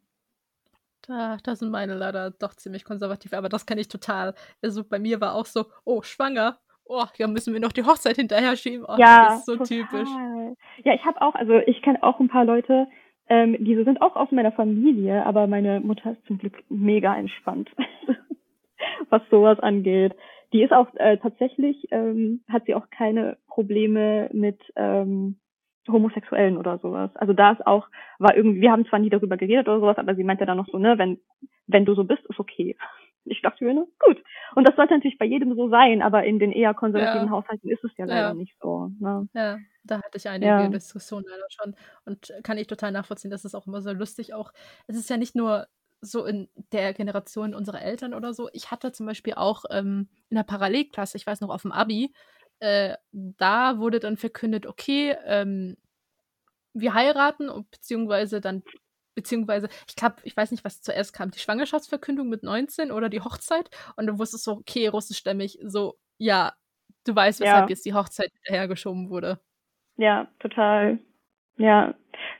Da, 1.09 1.37
da 1.43 1.55
sind 1.55 1.71
meine 1.71 1.95
leider 1.95 2.31
doch 2.31 2.55
ziemlich 2.55 2.85
konservativ, 2.85 3.33
aber 3.33 3.49
das 3.49 3.67
kenne 3.67 3.81
ich 3.81 3.89
total. 3.89 4.35
Also 4.63 4.83
bei 4.83 4.99
mir 4.99 5.21
war 5.21 5.35
auch 5.35 5.47
so, 5.47 5.67
oh, 5.85 6.03
schwanger. 6.03 6.59
Oh, 6.85 7.05
ja, 7.17 7.27
müssen 7.27 7.53
wir 7.53 7.61
noch 7.61 7.73
die 7.73 7.85
Hochzeit 7.85 8.17
hinterher 8.17 8.57
schieben. 8.57 8.85
Oh, 8.89 8.97
ja, 8.97 9.27
das 9.27 9.39
ist 9.41 9.47
so 9.47 9.53
total. 9.57 9.67
typisch. 9.67 10.09
Ja, 10.85 10.95
ich 10.95 11.05
habe 11.05 11.21
auch, 11.21 11.35
also 11.35 11.59
ich 11.67 11.83
kenne 11.83 12.03
auch 12.03 12.21
ein 12.21 12.29
paar 12.29 12.45
Leute, 12.45 12.87
ähm, 13.29 13.57
die 13.59 13.75
sind 13.83 14.01
auch 14.03 14.15
aus 14.15 14.31
meiner 14.31 14.53
Familie, 14.53 15.25
aber 15.27 15.47
meine 15.47 15.81
Mutter 15.81 16.13
ist 16.13 16.25
zum 16.27 16.39
Glück 16.39 16.63
mega 16.69 17.17
entspannt, 17.17 17.71
was 19.11 19.23
sowas 19.31 19.59
angeht. 19.61 20.15
die 20.53 20.63
ist 20.63 20.73
auch 20.73 20.95
äh, 20.95 21.19
tatsächlich, 21.19 21.89
ähm, 21.91 22.45
hat 22.49 22.67
sie 22.67 22.75
auch 22.75 22.89
keine 22.91 23.37
Probleme 23.49 24.31
mit 24.33 24.61
ähm, 24.77 25.39
Homosexuellen 25.89 26.57
oder 26.57 26.79
sowas. 26.79 27.11
Also 27.15 27.33
da 27.33 27.53
ist 27.53 27.67
auch, 27.67 27.87
war 28.19 28.37
irgendwie, 28.37 28.61
wir 28.61 28.73
haben 28.73 28.87
zwar 28.87 28.99
nie 28.99 29.11
darüber 29.11 29.37
geredet 29.37 29.69
oder 29.69 29.81
sowas, 29.81 29.99
aber 29.99 30.15
sie 30.15 30.25
meinte 30.25 30.47
dann 30.47 30.57
noch 30.57 30.69
so, 30.69 30.79
ne, 30.79 30.99
wenn, 30.99 31.21
wenn 31.67 31.85
du 31.85 31.95
so 31.95 32.05
bist, 32.05 32.25
ist 32.29 32.39
okay. 32.39 32.77
Ich 33.29 33.43
dachte 33.43 33.65
mir, 33.65 33.75
ne, 33.75 33.89
gut. 33.99 34.23
Und 34.55 34.69
das 34.69 34.77
sollte 34.77 34.95
natürlich 34.95 35.19
bei 35.19 35.25
jedem 35.25 35.57
so 35.57 35.69
sein, 35.69 36.01
aber 36.01 36.23
in 36.23 36.39
den 36.39 36.53
eher 36.53 36.75
konservativen 36.75 37.27
ja. 37.27 37.33
Haushalten 37.33 37.69
ist 37.69 37.83
es 37.83 37.91
ja 37.97 38.05
leider 38.05 38.29
ja. 38.29 38.35
nicht 38.35 38.55
so. 38.63 38.93
Ne? 39.01 39.29
Ja, 39.35 39.59
da 39.83 39.97
hatte 39.97 40.17
ich 40.17 40.29
einige 40.29 40.47
ja. 40.47 40.69
Diskussionen 40.69 41.25
leider 41.29 41.47
schon 41.49 41.75
und 42.05 42.33
kann 42.45 42.57
ich 42.57 42.69
total 42.69 42.93
nachvollziehen, 42.93 43.33
das 43.33 43.45
ist 43.45 43.57
auch 43.57 43.67
immer 43.67 43.83
so 43.83 43.93
lustig. 43.93 44.33
Auch, 44.33 44.53
es 44.87 44.97
ist 44.97 45.11
ja 45.11 45.17
nicht 45.17 45.35
nur 45.35 45.67
so 46.01 46.25
in 46.25 46.49
der 46.73 46.95
Generation 46.95 47.55
unserer 47.55 47.83
Eltern 47.83 48.15
oder 48.15 48.33
so. 48.33 48.49
Ich 48.53 48.71
hatte 48.71 48.93
zum 48.93 49.07
Beispiel 49.07 49.35
auch 49.35 49.65
ähm, 49.71 50.09
in 50.29 50.37
der 50.37 50.45
Parallelklasse, 50.45 51.17
ich 51.17 51.27
weiß 51.27 51.41
noch, 51.41 51.51
auf 51.51 51.63
dem 51.63 51.73
Abi, 51.73 52.13
äh, 52.61 52.97
da 53.13 53.79
wurde 53.79 54.01
dann 54.01 54.17
verkündet, 54.17 54.67
okay, 54.67 55.17
ähm, 55.25 55.77
wir 56.73 56.95
heiraten, 56.95 57.51
beziehungsweise 57.71 58.41
dann, 58.41 58.63
beziehungsweise, 59.15 59.69
ich 59.89 59.97
glaube, 59.97 60.17
ich 60.25 60.37
weiß 60.37 60.51
nicht, 60.51 60.65
was 60.65 60.83
zuerst 60.83 61.13
kam, 61.13 61.31
die 61.31 61.39
Schwangerschaftsverkündung 61.39 62.29
mit 62.29 62.43
19 62.43 62.93
oder 62.93 63.09
die 63.09 63.21
Hochzeit. 63.21 63.71
Und 63.97 64.07
dann 64.07 64.19
wusstest 64.19 64.47
du 64.47 64.53
so, 64.53 64.57
okay, 64.59 64.87
russischstämmig, 64.89 65.59
so, 65.63 65.99
ja, 66.19 66.53
du 67.05 67.15
weißt, 67.15 67.41
weshalb 67.41 67.65
ja. 67.65 67.69
jetzt 67.69 67.87
die 67.87 67.95
Hochzeit 67.95 68.31
hinterhergeschoben 68.35 69.09
wurde. 69.11 69.41
Ja, 69.97 70.29
total. 70.39 70.99
Ja, 71.59 71.95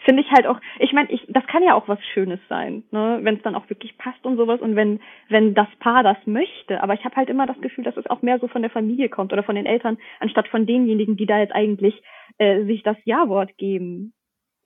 finde 0.05 0.23
ich 0.23 0.31
halt 0.31 0.47
auch, 0.47 0.61
ich 0.79 0.93
meine, 0.93 1.11
ich, 1.11 1.25
das 1.29 1.47
kann 1.47 1.63
ja 1.63 1.75
auch 1.75 1.89
was 1.89 1.99
Schönes 2.13 2.41
sein, 2.49 2.85
ne, 2.91 3.19
wenn 3.23 3.37
es 3.37 3.43
dann 3.43 3.55
auch 3.55 3.69
wirklich 3.71 3.97
passt 3.97 4.25
und 4.25 4.37
sowas 4.37 4.61
und 4.61 4.77
wenn, 4.77 5.01
wenn 5.29 5.55
das 5.55 5.69
Paar 5.81 6.03
das 6.03 6.19
möchte. 6.27 6.83
Aber 6.83 6.95
ich 6.95 7.05
habe 7.05 7.17
halt 7.17 7.31
immer 7.31 7.47
das 7.47 7.61
Gefühl, 7.61 7.85
dass 7.85 7.97
es 7.97 8.07
auch 8.07 8.23
mehr 8.23 8.39
so 8.39 8.49
von 8.49 8.63
der 8.63 8.71
Familie 8.71 9.09
kommt 9.09 9.33
oder 9.33 9.43
von 9.43 9.55
den 9.55 9.67
Eltern, 9.67 9.99
anstatt 10.21 10.49
von 10.49 10.67
denjenigen, 10.67 11.17
die 11.17 11.27
da 11.27 11.39
jetzt 11.39 11.55
eigentlich 11.55 12.03
äh, 12.39 12.65
sich 12.65 12.83
das 12.83 12.97
Ja-Wort 13.05 13.57
geben, 13.57 14.13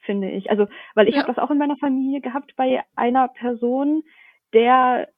finde 0.01 0.31
ich. 0.31 0.51
Also, 0.51 0.67
weil 0.95 1.09
ich 1.09 1.15
ja. 1.15 1.23
habe 1.23 1.33
das 1.33 1.43
auch 1.43 1.51
in 1.51 1.59
meiner 1.59 1.77
Familie 1.77 2.21
gehabt 2.21 2.55
bei 2.57 2.83
einer 2.97 3.29
Person, 3.29 4.03
der, 4.53 5.09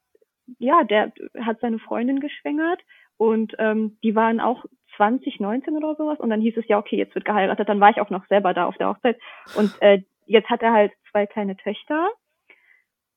ja, 0.59 0.85
der 0.85 1.13
hat 1.41 1.61
seine 1.61 1.79
Freundin 1.79 2.21
geschwängert 2.21 2.81
und 3.17 3.55
ähm, 3.59 3.97
die 4.03 4.15
waren 4.15 4.41
auch 4.41 4.65
2019 4.97 5.77
oder 5.77 5.95
sowas 5.97 6.19
und 6.21 6.31
dann 6.31 6.41
hieß 6.41 6.57
es 6.57 6.69
ja, 6.69 6.79
okay, 6.79 6.97
jetzt 6.97 7.15
wird 7.15 7.25
geheiratet. 7.25 7.69
Dann 7.69 7.81
war 7.81 7.91
ich 7.91 8.01
auch 8.01 8.11
noch 8.11 8.27
selber 8.27 8.55
da 8.55 8.67
auf 8.67 8.77
der 8.77 8.89
Hochzeit 8.89 9.19
und 9.57 9.71
äh, 9.81 10.03
jetzt 10.27 10.49
hat 10.49 10.63
er 10.63 10.73
halt 10.73 10.93
zwei 11.11 11.27
kleine 11.27 11.57
Töchter 11.57 12.09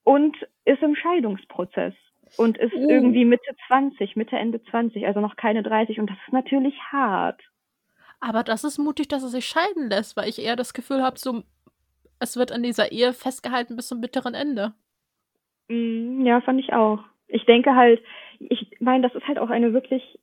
und 0.03 0.35
ist 0.65 0.81
im 0.81 0.95
Scheidungsprozess 0.95 1.93
und 2.37 2.57
ist 2.57 2.73
uh. 2.73 2.89
irgendwie 2.89 3.25
Mitte 3.25 3.55
20, 3.67 4.15
Mitte 4.15 4.37
Ende 4.37 4.63
20, 4.63 5.05
also 5.05 5.19
noch 5.19 5.35
keine 5.35 5.63
30 5.63 5.99
und 5.99 6.09
das 6.09 6.17
ist 6.25 6.33
natürlich 6.33 6.75
hart. 6.91 7.41
Aber 8.19 8.43
das 8.43 8.63
ist 8.63 8.77
mutig, 8.77 9.07
dass 9.07 9.23
er 9.23 9.29
sich 9.29 9.45
scheiden 9.45 9.89
lässt, 9.89 10.17
weil 10.17 10.29
ich 10.29 10.41
eher 10.41 10.55
das 10.55 10.73
Gefühl 10.73 11.03
habe, 11.03 11.19
so 11.19 11.43
es 12.19 12.37
wird 12.37 12.51
an 12.51 12.63
dieser 12.63 12.91
Ehe 12.91 13.13
festgehalten 13.13 13.75
bis 13.75 13.87
zum 13.87 14.01
bitteren 14.01 14.33
Ende. 14.33 14.73
Mm, 15.67 16.25
ja, 16.25 16.41
fand 16.41 16.59
ich 16.59 16.73
auch. 16.73 16.99
Ich 17.27 17.45
denke 17.45 17.75
halt, 17.75 18.01
ich 18.39 18.69
meine, 18.79 19.03
das 19.07 19.15
ist 19.15 19.27
halt 19.27 19.39
auch 19.39 19.49
eine 19.49 19.73
wirklich 19.73 20.19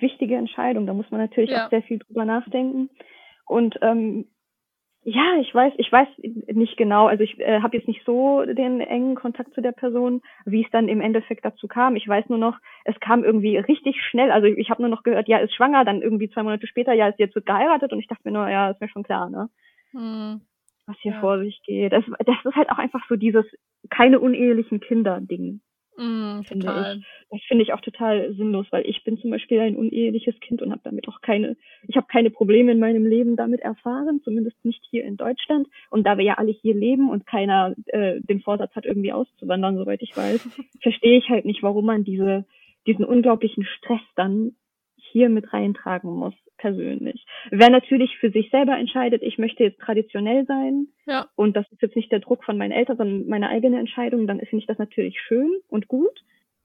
wichtige 0.00 0.36
Entscheidung. 0.36 0.86
Da 0.86 0.94
muss 0.94 1.10
man 1.10 1.20
natürlich 1.20 1.50
ja. 1.50 1.66
auch 1.66 1.70
sehr 1.70 1.82
viel 1.82 1.98
drüber 1.98 2.24
nachdenken. 2.24 2.90
Und 3.46 3.78
ähm, 3.82 4.26
ja, 5.02 5.36
ich 5.40 5.54
weiß, 5.54 5.72
ich 5.78 5.90
weiß 5.90 6.08
nicht 6.52 6.76
genau. 6.76 7.06
Also 7.06 7.22
ich 7.22 7.38
äh, 7.40 7.60
habe 7.60 7.76
jetzt 7.76 7.88
nicht 7.88 8.04
so 8.04 8.44
den 8.44 8.80
engen 8.80 9.14
Kontakt 9.14 9.54
zu 9.54 9.62
der 9.62 9.72
Person, 9.72 10.20
wie 10.44 10.64
es 10.64 10.70
dann 10.70 10.88
im 10.88 11.00
Endeffekt 11.00 11.44
dazu 11.44 11.66
kam. 11.66 11.96
Ich 11.96 12.06
weiß 12.06 12.28
nur 12.28 12.38
noch, 12.38 12.58
es 12.84 12.98
kam 13.00 13.24
irgendwie 13.24 13.56
richtig 13.56 13.96
schnell. 14.02 14.30
Also 14.30 14.48
ich, 14.48 14.58
ich 14.58 14.70
habe 14.70 14.82
nur 14.82 14.90
noch 14.90 15.04
gehört, 15.04 15.28
ja, 15.28 15.38
ist 15.38 15.54
schwanger, 15.54 15.84
dann 15.84 16.02
irgendwie 16.02 16.28
zwei 16.28 16.42
Monate 16.42 16.66
später, 16.66 16.92
ja, 16.92 17.08
ist 17.08 17.18
jetzt 17.18 17.34
wird 17.34 17.46
geheiratet 17.46 17.92
und 17.92 18.00
ich 18.00 18.08
dachte 18.08 18.22
mir 18.24 18.32
nur, 18.32 18.48
ja, 18.50 18.70
ist 18.70 18.80
mir 18.80 18.88
schon 18.88 19.04
klar, 19.04 19.30
ne? 19.30 19.48
Hm. 19.92 20.42
Was 20.86 20.96
hier 21.00 21.12
ja. 21.12 21.20
vor 21.20 21.38
sich 21.38 21.62
geht. 21.64 21.92
Das, 21.92 22.04
das 22.18 22.36
ist 22.44 22.56
halt 22.56 22.70
auch 22.70 22.78
einfach 22.78 23.04
so 23.08 23.16
dieses 23.16 23.46
keine 23.88 24.20
unehelichen 24.20 24.80
Kinder-Ding. 24.80 25.60
Mm, 25.98 26.42
finde 26.44 26.66
ich. 26.66 27.06
Das 27.30 27.40
finde 27.48 27.64
ich 27.64 27.72
auch 27.72 27.80
total 27.80 28.32
sinnlos, 28.34 28.66
weil 28.70 28.86
ich 28.86 29.02
bin 29.02 29.18
zum 29.18 29.30
Beispiel 29.30 29.58
ein 29.58 29.76
uneheliches 29.76 30.38
Kind 30.40 30.62
und 30.62 30.70
habe 30.70 30.80
damit 30.84 31.08
auch 31.08 31.20
keine, 31.20 31.56
ich 31.88 31.96
habe 31.96 32.06
keine 32.06 32.30
Probleme 32.30 32.70
in 32.70 32.78
meinem 32.78 33.04
Leben 33.04 33.34
damit 33.34 33.60
erfahren, 33.60 34.20
zumindest 34.22 34.64
nicht 34.64 34.82
hier 34.90 35.04
in 35.04 35.16
Deutschland. 35.16 35.66
Und 35.90 36.06
da 36.06 36.16
wir 36.16 36.24
ja 36.24 36.34
alle 36.34 36.52
hier 36.52 36.74
leben 36.74 37.10
und 37.10 37.26
keiner 37.26 37.74
äh, 37.86 38.20
den 38.20 38.40
Vorsatz 38.40 38.74
hat, 38.76 38.86
irgendwie 38.86 39.12
auszuwandern, 39.12 39.76
soweit 39.76 40.00
ich 40.02 40.16
weiß, 40.16 40.48
verstehe 40.82 41.18
ich 41.18 41.28
halt 41.28 41.44
nicht, 41.44 41.64
warum 41.64 41.84
man 41.84 42.04
diese, 42.04 42.46
diesen 42.86 43.04
unglaublichen 43.04 43.64
Stress 43.64 44.02
dann 44.14 44.52
hier 44.94 45.28
mit 45.28 45.52
reintragen 45.52 46.12
muss 46.12 46.34
persönlich. 46.58 47.24
Wer 47.50 47.70
natürlich 47.70 48.18
für 48.18 48.30
sich 48.30 48.50
selber 48.50 48.76
entscheidet, 48.76 49.22
ich 49.22 49.38
möchte 49.38 49.64
jetzt 49.64 49.80
traditionell 49.80 50.44
sein 50.46 50.88
ja. 51.06 51.28
und 51.34 51.56
das 51.56 51.70
ist 51.70 51.80
jetzt 51.82 51.96
nicht 51.96 52.12
der 52.12 52.20
Druck 52.20 52.44
von 52.44 52.58
meinen 52.58 52.72
Eltern, 52.72 52.96
sondern 52.96 53.28
meine 53.28 53.48
eigene 53.48 53.78
Entscheidung, 53.78 54.26
dann 54.26 54.38
finde 54.40 54.58
ich 54.58 54.66
das 54.66 54.78
natürlich 54.78 55.18
schön 55.20 55.50
und 55.68 55.88
gut. 55.88 56.22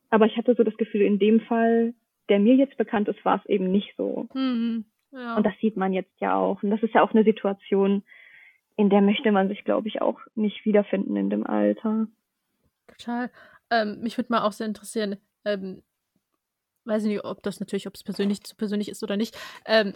Aber 0.10 0.26
ich 0.26 0.38
hatte 0.38 0.54
so 0.56 0.64
das 0.64 0.78
Gefühl, 0.78 1.02
in 1.02 1.18
dem 1.18 1.40
Fall, 1.42 1.94
der 2.30 2.40
mir 2.40 2.56
jetzt 2.56 2.78
bekannt 2.78 3.08
ist, 3.08 3.24
war 3.26 3.40
es 3.40 3.50
eben 3.50 3.72
nicht 3.72 3.94
so. 3.98 4.28
Mhm. 4.34 4.86
Ja. 5.12 5.38
Und 5.38 5.46
das 5.46 5.54
sieht 5.62 5.78
man 5.78 5.94
jetzt 5.94 6.20
ja 6.20 6.36
auch. 6.36 6.62
Und 6.64 6.72
das 6.72 6.84
ist 6.84 6.94
ja 6.94 7.04
auch 7.04 7.14
eine 7.14 7.24
Situation, 7.24 8.04
in 8.76 8.90
der 8.90 9.02
möchte 9.02 9.32
man 9.32 9.48
sich, 9.48 9.64
glaube 9.64 9.88
ich, 9.88 10.02
auch 10.02 10.20
nicht 10.36 10.66
wiederfinden 10.66 11.16
in 11.16 11.30
dem 11.30 11.46
Alter. 11.46 12.08
Total. 12.88 13.30
Ähm, 13.70 14.02
mich 14.02 14.18
würde 14.18 14.32
mal 14.32 14.44
auch 14.44 14.52
sehr 14.52 14.68
interessieren, 14.68 15.18
ähm, 15.46 15.84
weiß 16.86 17.04
nicht, 17.04 17.24
ob 17.24 17.44
das 17.44 17.60
natürlich, 17.60 17.88
ob 17.88 17.96
es 17.96 18.04
persönlich 18.04 18.44
zu 18.44 18.56
persönlich 18.56 18.90
ist 18.90 19.04
oder 19.04 19.18
nicht. 19.18 19.38
Ähm, 19.66 19.94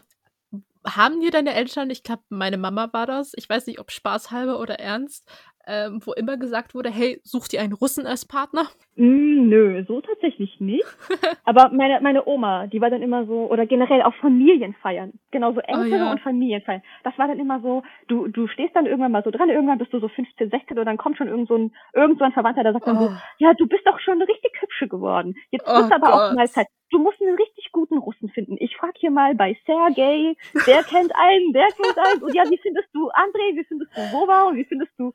haben 0.86 1.20
dir 1.20 1.32
deine 1.32 1.54
Eltern, 1.54 1.90
ich 1.90 2.04
glaube, 2.04 2.24
meine 2.30 2.58
Mama 2.58 2.90
war 2.94 3.06
das, 3.06 3.34
ich 3.36 3.50
weiß 3.50 3.68
nicht, 3.68 3.80
ob 3.80 3.92
spaßhalber 3.92 4.60
oder 4.60 4.80
ernst, 4.80 5.28
ähm, 5.68 6.00
wo 6.04 6.14
immer 6.14 6.38
gesagt 6.38 6.74
wurde, 6.74 6.90
hey, 6.90 7.20
such 7.24 7.50
dir 7.50 7.62
einen 7.62 7.74
Russen 7.74 8.08
als 8.08 8.26
Partner? 8.26 8.68
Mm, 8.96 9.50
nö, 9.50 9.84
so 9.86 10.02
tatsächlich 10.02 10.60
nicht. 10.60 10.86
Aber 11.46 11.70
meine, 11.74 12.00
meine 12.02 12.26
Oma, 12.26 12.68
die 12.68 12.80
war 12.80 12.90
dann 12.90 13.02
immer 13.02 13.26
so, 13.26 13.52
oder 13.52 13.66
generell 13.66 14.02
auch 14.02 14.14
Familienfeiern, 14.16 15.14
genauso 15.32 15.60
Enkel 15.60 15.94
oh, 15.94 16.06
ja. 16.06 16.12
und 16.12 16.22
Familienfeiern. 16.22 16.82
Das 17.04 17.18
war 17.18 17.28
dann 17.28 17.40
immer 17.40 17.60
so, 17.62 17.84
du, 18.08 18.28
du 18.28 18.48
stehst 18.48 18.76
dann 18.76 18.86
irgendwann 18.86 19.12
mal 19.12 19.24
so 19.24 19.32
dran, 19.32 19.50
irgendwann 19.50 19.78
bist 19.78 19.94
du 19.94 20.00
so 20.00 20.08
15, 20.08 20.50
16 20.50 20.80
und 20.80 20.86
dann 20.86 20.98
kommt 20.98 21.18
schon 21.18 21.28
irgend 21.28 21.50
so 21.50 21.56
ein, 21.56 21.72
irgend 21.94 22.18
so 22.18 22.26
ein 22.26 22.32
Verwandter, 22.32 22.64
der 22.64 22.74
sagt 22.74 22.88
dann 22.88 23.00
so, 23.00 23.06
oh. 23.06 23.18
ja, 23.38 23.54
du 23.54 23.68
bist 23.68 23.86
doch 23.86 24.00
schon 24.00 24.22
richtig 24.22 24.54
hübsche 24.62 24.88
geworden. 24.88 25.36
Jetzt 25.52 25.68
oh, 25.68 25.80
ist 25.80 25.92
aber 25.92 26.12
Gott. 26.12 26.32
auch 26.32 26.34
mal 26.34 26.48
Zeit. 26.50 26.68
Du 26.90 27.00
musst 27.00 27.22
einen 27.22 27.36
richtig 27.36 27.74
guten 27.74 27.98
Russen 27.98 28.30
finden. 28.30 28.56
Ich 28.60 28.78
frag 28.78 28.94
hier 28.96 29.12
mal 29.12 29.36
bei 29.36 29.58
Sergei, 29.66 30.36
der 30.66 30.84
kennt 30.84 31.12
einen, 31.16 31.52
der 31.52 31.68
kennt 31.76 31.98
einen. 31.98 32.24
Und 32.24 32.34
ja, 32.34 32.44
wie 32.50 32.58
findest 32.58 32.88
du 32.94 33.10
André, 33.10 33.56
wie 33.58 33.66
findest 33.66 33.92
du 33.96 34.02
Wova, 34.14 34.56
wie 34.56 34.64
findest 34.64 34.94
du 34.98 35.12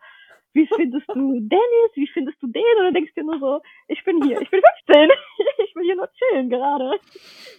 wie 0.52 0.68
findest 0.76 1.08
du 1.08 1.40
Dennis, 1.40 1.90
wie 1.94 2.08
findest 2.08 2.42
du 2.42 2.46
den? 2.46 2.62
Und 2.78 2.84
dann 2.84 2.94
denkst 2.94 3.12
du 3.14 3.20
dir 3.20 3.26
nur 3.26 3.38
so, 3.38 3.60
ich 3.88 4.04
bin 4.04 4.22
hier, 4.22 4.40
ich 4.40 4.50
bin 4.50 4.60
15, 4.86 5.10
ich 5.64 5.74
will 5.74 5.84
hier 5.84 5.96
nur 5.96 6.10
chillen 6.12 6.50
gerade. 6.50 6.98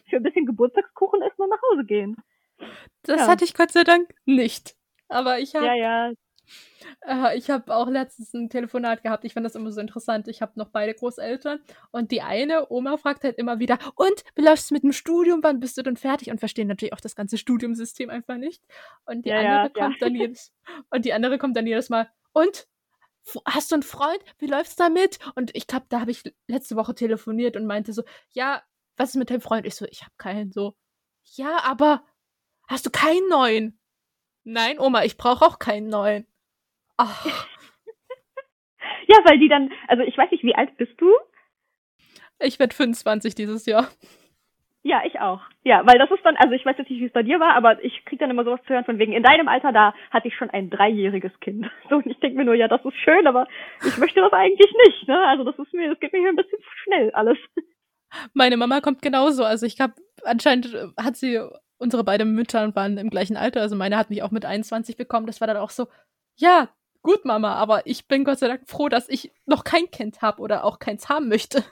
Für 0.09 0.17
ein 0.17 0.23
bisschen 0.23 0.45
Geburtstagskuchen 0.45 1.21
erstmal 1.21 1.47
nach 1.47 1.61
Hause 1.71 1.85
gehen. 1.85 2.15
Das 3.03 3.21
ja. 3.21 3.27
hatte 3.27 3.45
ich 3.45 3.53
Gott 3.53 3.71
sei 3.71 3.83
Dank 3.83 4.13
nicht. 4.25 4.75
Aber 5.09 5.39
ich 5.39 5.55
habe 5.55 5.65
ja, 5.65 5.75
ja. 5.75 6.11
Äh, 7.05 7.37
ich 7.37 7.49
habe 7.49 7.73
auch 7.75 7.87
letztens 7.87 8.33
ein 8.33 8.49
Telefonat 8.49 9.03
gehabt. 9.03 9.25
Ich 9.25 9.33
fand 9.33 9.45
das 9.45 9.55
immer 9.55 9.71
so 9.71 9.81
interessant. 9.81 10.27
Ich 10.27 10.41
habe 10.41 10.53
noch 10.55 10.69
beide 10.69 10.93
Großeltern 10.93 11.59
und 11.91 12.11
die 12.11 12.21
eine 12.21 12.69
Oma 12.69 12.97
fragt 12.97 13.23
halt 13.23 13.37
immer 13.37 13.59
wieder: 13.59 13.77
Und 13.95 14.23
wie 14.35 14.43
läufst 14.43 14.69
du 14.69 14.73
mit 14.73 14.83
dem 14.83 14.91
Studium? 14.91 15.39
Wann 15.43 15.59
bist 15.59 15.77
du 15.77 15.81
denn 15.81 15.97
fertig? 15.97 16.31
Und 16.31 16.39
verstehen 16.39 16.67
natürlich 16.67 16.93
auch 16.93 17.01
das 17.01 17.15
ganze 17.15 17.37
Studiumsystem 17.37 18.09
einfach 18.09 18.37
nicht. 18.37 18.63
Und 19.05 19.25
die 19.25 19.29
ja, 19.29 19.63
andere 19.63 19.73
kommt 19.73 20.01
dann 20.01 20.15
jedes 20.15 20.53
und 20.89 21.05
die 21.05 21.13
andere 21.13 21.37
kommt 21.37 21.55
dann 21.57 21.67
jedes 21.67 21.89
Mal: 21.89 22.09
Und 22.33 22.67
hast 23.45 23.71
du 23.71 23.75
einen 23.75 23.83
Freund? 23.83 24.19
Wie 24.37 24.47
läuft's 24.47 24.75
damit? 24.75 25.19
Und 25.35 25.55
ich 25.55 25.67
glaube, 25.67 25.85
da 25.89 26.01
habe 26.01 26.11
ich 26.11 26.23
letzte 26.47 26.75
Woche 26.75 26.95
telefoniert 26.95 27.55
und 27.55 27.65
meinte 27.65 27.93
so, 27.93 28.03
ja, 28.31 28.61
was 28.97 29.09
ist 29.09 29.15
mit 29.15 29.29
deinem 29.29 29.41
Freund? 29.41 29.65
Ich 29.65 29.75
so, 29.75 29.85
ich 29.85 30.01
habe 30.01 30.13
keinen. 30.17 30.51
So, 30.51 30.75
ja, 31.35 31.63
aber 31.63 32.03
hast 32.67 32.85
du 32.85 32.89
keinen 32.89 33.27
neuen? 33.29 33.79
Nein, 34.43 34.79
Oma, 34.79 35.03
ich 35.03 35.17
brauche 35.17 35.45
auch 35.45 35.59
keinen 35.59 35.87
neuen. 35.87 36.27
Ach. 36.97 37.25
ja, 39.07 39.17
weil 39.25 39.39
die 39.39 39.47
dann, 39.47 39.71
also 39.87 40.03
ich 40.03 40.17
weiß 40.17 40.31
nicht, 40.31 40.43
wie 40.43 40.55
alt 40.55 40.75
bist 40.77 40.93
du? 40.97 41.09
Ich 42.39 42.59
werde 42.59 42.75
25 42.75 43.35
dieses 43.35 43.65
Jahr. 43.65 43.89
Ja, 44.85 45.01
ich 45.05 45.17
auch. 45.21 45.39
Ja, 45.63 45.85
weil 45.87 45.97
das 45.97 46.11
ist 46.11 46.25
dann, 46.25 46.35
also 46.35 46.53
ich 46.53 46.65
weiß 46.65 46.77
jetzt 46.77 46.89
nicht, 46.89 46.99
wie 46.99 47.05
es 47.05 47.13
bei 47.13 47.23
dir 47.23 47.39
war, 47.39 47.55
aber 47.55 47.81
ich 47.83 48.03
krieg 48.03 48.19
dann 48.19 48.29
immer 48.29 48.43
sowas 48.43 48.59
zu 48.67 48.73
hören 48.73 48.83
von 48.83 48.99
wegen, 48.99 49.13
in 49.13 49.23
deinem 49.23 49.47
Alter, 49.47 49.71
da 49.71 49.93
hatte 50.11 50.27
ich 50.27 50.35
schon 50.35 50.49
ein 50.49 50.69
dreijähriges 50.69 51.31
Kind. 51.39 51.69
So, 51.89 51.95
und 51.95 52.07
ich 52.07 52.19
denke 52.19 52.37
mir 52.37 52.45
nur, 52.45 52.55
ja, 52.55 52.67
das 52.67 52.83
ist 52.83 52.97
schön, 52.97 53.25
aber 53.25 53.47
ich 53.85 53.97
möchte 53.97 54.19
das 54.19 54.33
eigentlich 54.33 54.71
nicht, 54.85 55.07
ne? 55.07 55.25
Also 55.27 55.45
das 55.45 55.57
ist 55.57 55.73
mir, 55.73 55.89
das 55.89 55.99
geht 55.99 56.11
mir 56.11 56.19
hier 56.19 56.29
ein 56.29 56.35
bisschen 56.35 56.59
zu 56.59 56.69
schnell 56.83 57.11
alles. 57.11 57.37
Meine 58.33 58.57
Mama 58.57 58.81
kommt 58.81 59.01
genauso. 59.01 59.43
Also 59.43 59.65
ich 59.65 59.75
glaube, 59.75 59.93
anscheinend 60.23 60.75
hat 60.97 61.15
sie, 61.15 61.39
unsere 61.77 62.03
beiden 62.03 62.33
Mütter 62.33 62.75
waren 62.75 62.97
im 62.97 63.09
gleichen 63.09 63.37
Alter. 63.37 63.61
Also 63.61 63.75
meine 63.75 63.97
hat 63.97 64.09
mich 64.09 64.21
auch 64.21 64.31
mit 64.31 64.45
21 64.45 64.97
bekommen. 64.97 65.27
Das 65.27 65.39
war 65.39 65.47
dann 65.47 65.57
auch 65.57 65.69
so, 65.69 65.87
ja, 66.35 66.69
gut, 67.01 67.25
Mama, 67.25 67.55
aber 67.55 67.85
ich 67.85 68.07
bin 68.07 68.23
Gott 68.23 68.39
sei 68.39 68.47
Dank 68.47 68.67
froh, 68.67 68.89
dass 68.89 69.09
ich 69.09 69.31
noch 69.45 69.63
kein 69.63 69.89
Kind 69.91 70.21
habe 70.21 70.41
oder 70.41 70.63
auch 70.65 70.79
keins 70.79 71.09
haben 71.09 71.29
möchte. 71.29 71.63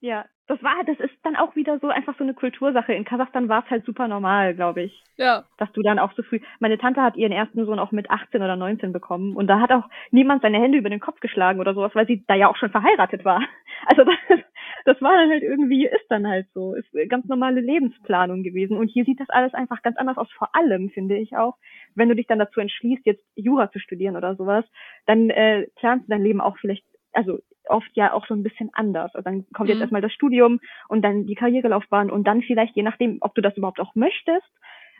Ja, 0.00 0.26
das 0.46 0.62
war, 0.62 0.84
das 0.86 0.98
ist 1.00 1.14
dann 1.24 1.34
auch 1.34 1.56
wieder 1.56 1.78
so 1.80 1.88
einfach 1.88 2.16
so 2.18 2.22
eine 2.22 2.34
Kultursache. 2.34 2.92
In 2.92 3.04
Kasachstan 3.04 3.48
war 3.48 3.64
es 3.64 3.70
halt 3.70 3.84
super 3.84 4.06
normal, 4.06 4.54
glaube 4.54 4.82
ich. 4.82 5.02
Ja. 5.16 5.44
Dass 5.58 5.72
du 5.72 5.82
dann 5.82 5.98
auch 5.98 6.12
so 6.12 6.22
früh. 6.22 6.40
Meine 6.60 6.78
Tante 6.78 7.02
hat 7.02 7.16
ihren 7.16 7.32
ersten 7.32 7.64
Sohn 7.66 7.80
auch 7.80 7.90
mit 7.90 8.10
18 8.10 8.42
oder 8.42 8.54
19 8.54 8.92
bekommen 8.92 9.34
und 9.34 9.48
da 9.48 9.60
hat 9.60 9.72
auch 9.72 9.88
niemand 10.12 10.42
seine 10.42 10.60
Hände 10.60 10.78
über 10.78 10.90
den 10.90 11.00
Kopf 11.00 11.18
geschlagen 11.20 11.58
oder 11.58 11.74
sowas, 11.74 11.94
weil 11.94 12.06
sie 12.06 12.24
da 12.28 12.34
ja 12.34 12.48
auch 12.48 12.56
schon 12.56 12.70
verheiratet 12.70 13.24
war. 13.24 13.42
Also 13.88 14.04
das, 14.04 14.40
das 14.86 15.02
war 15.02 15.12
dann 15.12 15.30
halt 15.30 15.42
irgendwie, 15.42 15.84
ist 15.84 16.06
dann 16.08 16.26
halt 16.26 16.46
so. 16.54 16.74
Ist 16.74 16.88
ganz 17.10 17.26
normale 17.26 17.60
Lebensplanung 17.60 18.42
gewesen. 18.42 18.78
Und 18.78 18.88
hier 18.88 19.04
sieht 19.04 19.20
das 19.20 19.28
alles 19.28 19.52
einfach 19.52 19.82
ganz 19.82 19.98
anders 19.98 20.16
aus. 20.16 20.30
Vor 20.32 20.48
allem, 20.56 20.88
finde 20.88 21.18
ich 21.18 21.36
auch, 21.36 21.56
wenn 21.94 22.08
du 22.08 22.16
dich 22.16 22.26
dann 22.26 22.38
dazu 22.38 22.58
entschließt, 22.60 23.04
jetzt 23.04 23.22
Jura 23.34 23.70
zu 23.70 23.78
studieren 23.78 24.16
oder 24.16 24.34
sowas, 24.34 24.64
dann 25.04 25.28
äh, 25.28 25.66
planst 25.76 26.06
du 26.06 26.10
dein 26.10 26.22
Leben 26.22 26.40
auch 26.40 26.56
vielleicht, 26.56 26.84
also 27.12 27.38
oft 27.70 27.90
ja 27.94 28.12
auch 28.12 28.26
so 28.26 28.34
ein 28.34 28.42
bisschen 28.42 28.70
anders. 28.72 29.14
Also 29.14 29.24
dann 29.24 29.46
kommt 29.52 29.68
jetzt 29.68 29.78
Mhm. 29.78 29.82
erstmal 29.82 30.02
das 30.02 30.12
Studium 30.12 30.60
und 30.88 31.02
dann 31.02 31.26
die 31.26 31.34
Karrierelaufbahn 31.34 32.10
und 32.10 32.24
dann 32.26 32.42
vielleicht, 32.42 32.76
je 32.76 32.82
nachdem, 32.82 33.18
ob 33.20 33.34
du 33.34 33.42
das 33.42 33.56
überhaupt 33.56 33.80
auch 33.80 33.94
möchtest, 33.94 34.46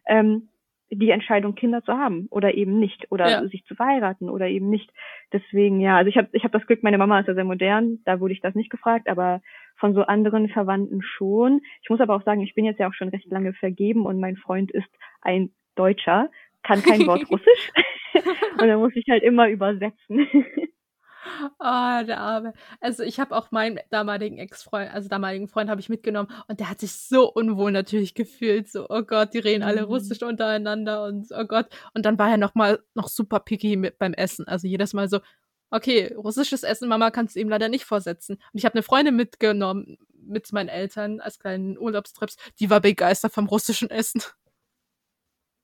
ähm, 0.06 0.48
die 0.90 1.10
Entscheidung, 1.10 1.56
Kinder 1.56 1.82
zu 1.82 1.94
haben 1.98 2.28
oder 2.30 2.54
eben 2.54 2.78
nicht 2.78 3.10
oder 3.10 3.28
Ja. 3.28 3.48
sich 3.48 3.64
zu 3.64 3.74
verheiraten 3.74 4.30
oder 4.30 4.46
eben 4.48 4.70
nicht. 4.70 4.88
Deswegen, 5.32 5.80
ja, 5.80 5.96
also 5.96 6.08
ich 6.08 6.16
habe 6.16 6.28
ich 6.32 6.44
hab 6.44 6.52
das 6.52 6.64
Glück, 6.66 6.84
meine 6.84 6.96
Mama 6.98 7.18
ist 7.18 7.26
ja 7.26 7.34
sehr 7.34 7.42
modern, 7.44 7.98
da 8.04 8.20
wurde 8.20 8.34
ich 8.34 8.40
das 8.40 8.54
nicht 8.54 8.70
gefragt, 8.70 9.08
aber 9.08 9.40
von 9.78 9.94
so 9.94 10.02
anderen 10.02 10.48
Verwandten 10.48 11.02
schon. 11.02 11.60
Ich 11.82 11.90
muss 11.90 12.00
aber 12.00 12.14
auch 12.14 12.22
sagen, 12.22 12.40
ich 12.40 12.54
bin 12.54 12.64
jetzt 12.64 12.78
ja 12.78 12.88
auch 12.88 12.94
schon 12.94 13.08
recht 13.08 13.26
lange 13.30 13.52
vergeben 13.54 14.06
und 14.06 14.20
mein 14.20 14.36
Freund 14.36 14.70
ist 14.70 14.88
ein 15.22 15.50
Deutscher, 15.74 16.30
kann 16.62 16.82
kein 16.82 17.04
Wort 17.04 17.24
Russisch 17.30 17.72
und 18.60 18.68
dann 18.68 18.78
muss 18.78 18.94
ich 18.94 19.06
halt 19.10 19.24
immer 19.24 19.48
übersetzen. 19.48 20.28
Ah, 21.58 22.02
der 22.04 22.20
Arme. 22.20 22.52
Also 22.80 23.02
ich 23.02 23.20
habe 23.20 23.36
auch 23.36 23.50
meinen 23.50 23.78
damaligen 23.90 24.38
Ex-Freund, 24.38 24.92
also 24.92 25.08
damaligen 25.08 25.48
Freund 25.48 25.70
habe 25.70 25.80
ich 25.80 25.88
mitgenommen 25.88 26.28
und 26.48 26.60
der 26.60 26.70
hat 26.70 26.80
sich 26.80 26.92
so 26.92 27.32
unwohl 27.32 27.72
natürlich 27.72 28.14
gefühlt. 28.14 28.68
So, 28.68 28.86
oh 28.88 29.02
Gott, 29.02 29.34
die 29.34 29.38
reden 29.38 29.62
alle 29.62 29.82
Mhm. 29.82 29.86
Russisch 29.88 30.22
untereinander 30.22 31.04
und 31.04 31.26
oh 31.30 31.44
Gott. 31.44 31.66
Und 31.94 32.06
dann 32.06 32.18
war 32.18 32.30
er 32.30 32.36
noch 32.36 32.54
mal 32.54 32.80
noch 32.94 33.08
super 33.08 33.40
picky 33.40 33.76
mit 33.76 33.98
beim 33.98 34.14
Essen. 34.14 34.46
Also 34.48 34.66
jedes 34.66 34.94
Mal 34.94 35.08
so, 35.08 35.20
okay, 35.70 36.12
russisches 36.14 36.62
Essen, 36.62 36.88
Mama, 36.88 37.10
kannst 37.10 37.36
du 37.36 37.40
ihm 37.40 37.48
leider 37.48 37.68
nicht 37.68 37.84
vorsetzen. 37.84 38.36
Und 38.36 38.58
ich 38.58 38.64
habe 38.64 38.74
eine 38.74 38.82
Freundin 38.82 39.16
mitgenommen 39.16 39.98
mit 40.12 40.52
meinen 40.52 40.68
Eltern 40.68 41.20
als 41.20 41.38
kleinen 41.38 41.78
Urlaubstrips. 41.78 42.36
Die 42.60 42.70
war 42.70 42.80
begeistert 42.80 43.32
vom 43.32 43.46
russischen 43.46 43.90
Essen. 43.90 44.22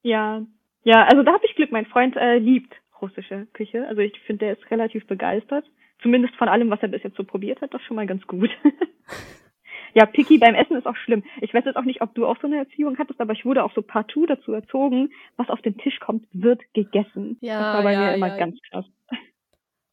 Ja, 0.03 0.45
ja, 0.85 1.05
also 1.05 1.23
da 1.23 1.33
habe 1.33 1.47
ich 1.47 1.55
Glück. 1.55 1.71
Mein 1.71 1.87
Freund 1.87 2.17
äh, 2.17 2.39
liebt 2.39 2.75
russische 3.03 3.47
Küche. 3.53 3.87
Also 3.89 4.01
ich 4.01 4.19
finde, 4.21 4.47
der 4.47 4.53
ist 4.55 4.71
relativ 4.71 5.07
begeistert. 5.07 5.65
Zumindest 6.01 6.35
von 6.37 6.49
allem, 6.49 6.71
was 6.71 6.83
er 6.83 6.89
bis 6.89 7.03
jetzt 7.03 7.17
so 7.17 7.25
probiert 7.25 7.61
hat, 7.61 7.75
das 7.75 7.83
schon 7.83 7.97
mal 7.97 8.07
ganz 8.07 8.27
gut. 8.27 8.51
ja, 9.95 10.07
picky 10.07 10.39
beim 10.39 10.55
Essen 10.55 10.77
ist 10.77 10.87
auch 10.87 10.97
schlimm. 10.97 11.23
Ich 11.41 11.53
weiß 11.55 11.65
jetzt 11.65 11.77
auch 11.77 11.85
nicht, 11.85 12.01
ob 12.01 12.15
du 12.15 12.27
auch 12.27 12.41
so 12.41 12.47
eine 12.47 12.57
Erziehung 12.57 12.99
hattest, 12.99 13.21
aber 13.21 13.33
ich 13.33 13.45
wurde 13.45 13.63
auch 13.63 13.75
so 13.75 13.83
partout 13.83 14.27
dazu 14.27 14.53
erzogen, 14.53 15.11
was 15.37 15.49
auf 15.49 15.61
den 15.63 15.77
Tisch 15.79 16.01
kommt, 16.01 16.27
wird 16.33 16.61
gegessen. 16.73 17.37
Ja, 17.41 17.59
das 17.59 17.75
war 17.77 17.83
bei 17.83 17.93
ja, 17.93 18.01
mir 18.01 18.15
immer 18.15 18.29
ja. 18.29 18.37
ganz 18.37 18.59
krass. 18.71 18.87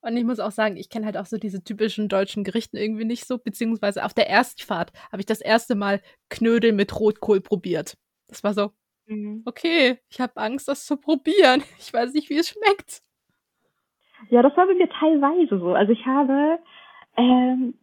Und 0.01 0.15
ich 0.15 0.23
muss 0.23 0.39
auch 0.39 0.51
sagen, 0.51 0.77
ich 0.77 0.89
kenne 0.89 1.05
halt 1.05 1.17
auch 1.17 1.25
so 1.25 1.37
diese 1.37 1.61
typischen 1.61 2.07
deutschen 2.07 2.45
Gerichten 2.45 2.77
irgendwie 2.77 3.03
nicht 3.03 3.25
so, 3.25 3.37
beziehungsweise 3.37 4.05
auf 4.05 4.13
der 4.13 4.27
Erstfahrt 4.27 4.93
habe 5.11 5.19
ich 5.19 5.25
das 5.25 5.41
erste 5.41 5.75
Mal 5.75 6.01
Knödel 6.29 6.71
mit 6.71 6.97
Rotkohl 6.97 7.41
probiert. 7.41 7.97
Das 8.27 8.43
war 8.43 8.53
so, 8.53 8.71
Mhm. 9.09 9.41
okay, 9.45 9.97
ich 10.09 10.21
habe 10.21 10.37
Angst, 10.37 10.67
das 10.67 10.85
zu 10.85 10.95
probieren. 10.97 11.63
Ich 11.79 11.93
weiß 11.93 12.13
nicht, 12.13 12.29
wie 12.29 12.37
es 12.37 12.49
schmeckt. 12.49 13.01
Ja, 14.29 14.41
das 14.41 14.55
war 14.57 14.67
bei 14.67 14.73
mir 14.75 14.89
teilweise 14.89 15.59
so. 15.59 15.73
Also 15.73 15.91
ich 15.93 16.05
habe, 16.05 16.59
ähm, 17.17 17.73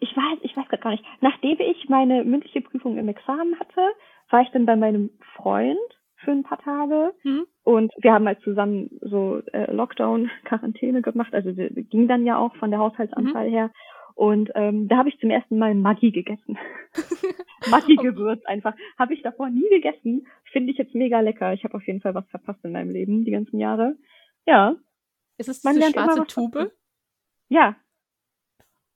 ich 0.00 0.16
weiß, 0.16 0.38
ich 0.42 0.56
weiß 0.56 0.66
gerade 0.68 0.82
gar 0.82 0.90
nicht. 0.90 1.04
Nachdem 1.20 1.58
ich 1.60 1.88
meine 1.88 2.24
mündliche 2.24 2.60
Prüfung 2.62 2.98
im 2.98 3.08
Examen 3.08 3.58
hatte, 3.60 3.80
war 4.30 4.40
ich 4.42 4.48
dann 4.50 4.66
bei 4.66 4.74
meinem 4.76 5.10
Freund 5.36 5.78
für 6.16 6.30
ein 6.32 6.42
paar 6.44 6.58
Tage 6.62 7.12
Hm? 7.22 7.46
und 7.64 7.92
wir 7.98 8.12
haben 8.12 8.26
halt 8.26 8.40
zusammen 8.42 8.90
so 9.02 9.42
äh, 9.52 9.70
Lockdown, 9.72 10.30
Quarantäne 10.44 11.02
gemacht. 11.02 11.34
Also 11.34 11.56
wir, 11.56 11.74
wir 11.74 11.82
ging 11.82 12.08
dann 12.08 12.24
ja 12.24 12.38
auch 12.38 12.54
von 12.56 12.70
der 12.70 12.78
Haushaltsanzahl 12.80 13.48
her. 13.48 13.70
Und 14.14 14.50
ähm, 14.54 14.88
da 14.88 14.96
habe 14.98 15.08
ich 15.08 15.18
zum 15.20 15.30
ersten 15.30 15.58
Mal 15.58 15.74
Maggi 15.74 16.10
gegessen. 16.10 16.58
Maggi-Gewürz 17.70 18.44
einfach. 18.44 18.74
Habe 18.98 19.14
ich 19.14 19.22
davor 19.22 19.48
nie 19.50 19.68
gegessen. 19.70 20.26
Finde 20.52 20.72
ich 20.72 20.78
jetzt 20.78 20.94
mega 20.94 21.20
lecker. 21.20 21.52
Ich 21.52 21.64
habe 21.64 21.74
auf 21.74 21.86
jeden 21.86 22.00
Fall 22.00 22.14
was 22.14 22.28
verpasst 22.28 22.64
in 22.64 22.72
meinem 22.72 22.90
Leben 22.90 23.24
die 23.24 23.30
ganzen 23.30 23.58
Jahre. 23.58 23.96
Ja, 24.46 24.76
Ist 25.38 25.48
es 25.48 25.62
Man 25.64 25.74
diese 25.76 25.90
schwarze 25.92 26.24
Tube? 26.26 26.72
ja, 27.48 27.76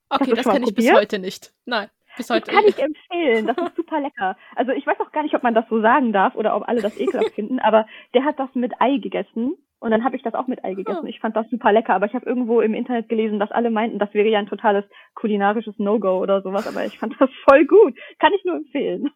Okay, 0.09 0.33
das 0.35 0.45
mal 0.45 0.53
kenne 0.53 0.65
ich 0.67 0.75
bis 0.75 0.85
probiert? 0.85 1.01
heute 1.01 1.19
nicht. 1.19 1.53
Nein, 1.65 1.89
bis 2.15 2.27
Das 2.27 2.35
heute. 2.37 2.51
kann 2.51 2.63
ich 2.65 2.77
empfehlen. 2.79 3.47
Das 3.47 3.57
ist 3.57 3.75
super 3.75 3.99
lecker. 3.99 4.37
Also 4.55 4.71
ich 4.71 4.85
weiß 4.87 4.99
auch 5.01 5.11
gar 5.11 5.23
nicht, 5.23 5.35
ob 5.35 5.43
man 5.43 5.53
das 5.53 5.67
so 5.69 5.81
sagen 5.81 6.13
darf 6.13 6.35
oder 6.35 6.55
ob 6.55 6.67
alle 6.67 6.81
das 6.81 6.97
ekelhaft 6.97 7.33
finden, 7.35 7.59
aber 7.59 7.87
der 8.13 8.23
hat 8.23 8.39
das 8.39 8.53
mit 8.55 8.73
Ei 8.79 8.97
gegessen 8.99 9.55
und 9.79 9.91
dann 9.91 10.03
habe 10.03 10.15
ich 10.15 10.23
das 10.23 10.33
auch 10.33 10.47
mit 10.47 10.63
Ei 10.63 10.73
gegessen. 10.73 11.01
Oh. 11.03 11.07
Ich 11.07 11.19
fand 11.19 11.35
das 11.35 11.49
super 11.49 11.71
lecker, 11.71 11.93
aber 11.93 12.05
ich 12.07 12.13
habe 12.13 12.25
irgendwo 12.25 12.61
im 12.61 12.73
Internet 12.73 13.09
gelesen, 13.09 13.39
dass 13.39 13.51
alle 13.51 13.69
meinten, 13.69 13.99
das 13.99 14.13
wäre 14.13 14.27
ja 14.27 14.39
ein 14.39 14.47
totales 14.47 14.85
kulinarisches 15.15 15.75
No-Go 15.77 16.19
oder 16.19 16.41
sowas, 16.41 16.67
aber 16.67 16.85
ich 16.85 16.97
fand 16.97 17.15
das 17.19 17.29
voll 17.47 17.65
gut. 17.65 17.97
Kann 18.19 18.33
ich 18.33 18.43
nur 18.45 18.55
empfehlen. 18.55 19.09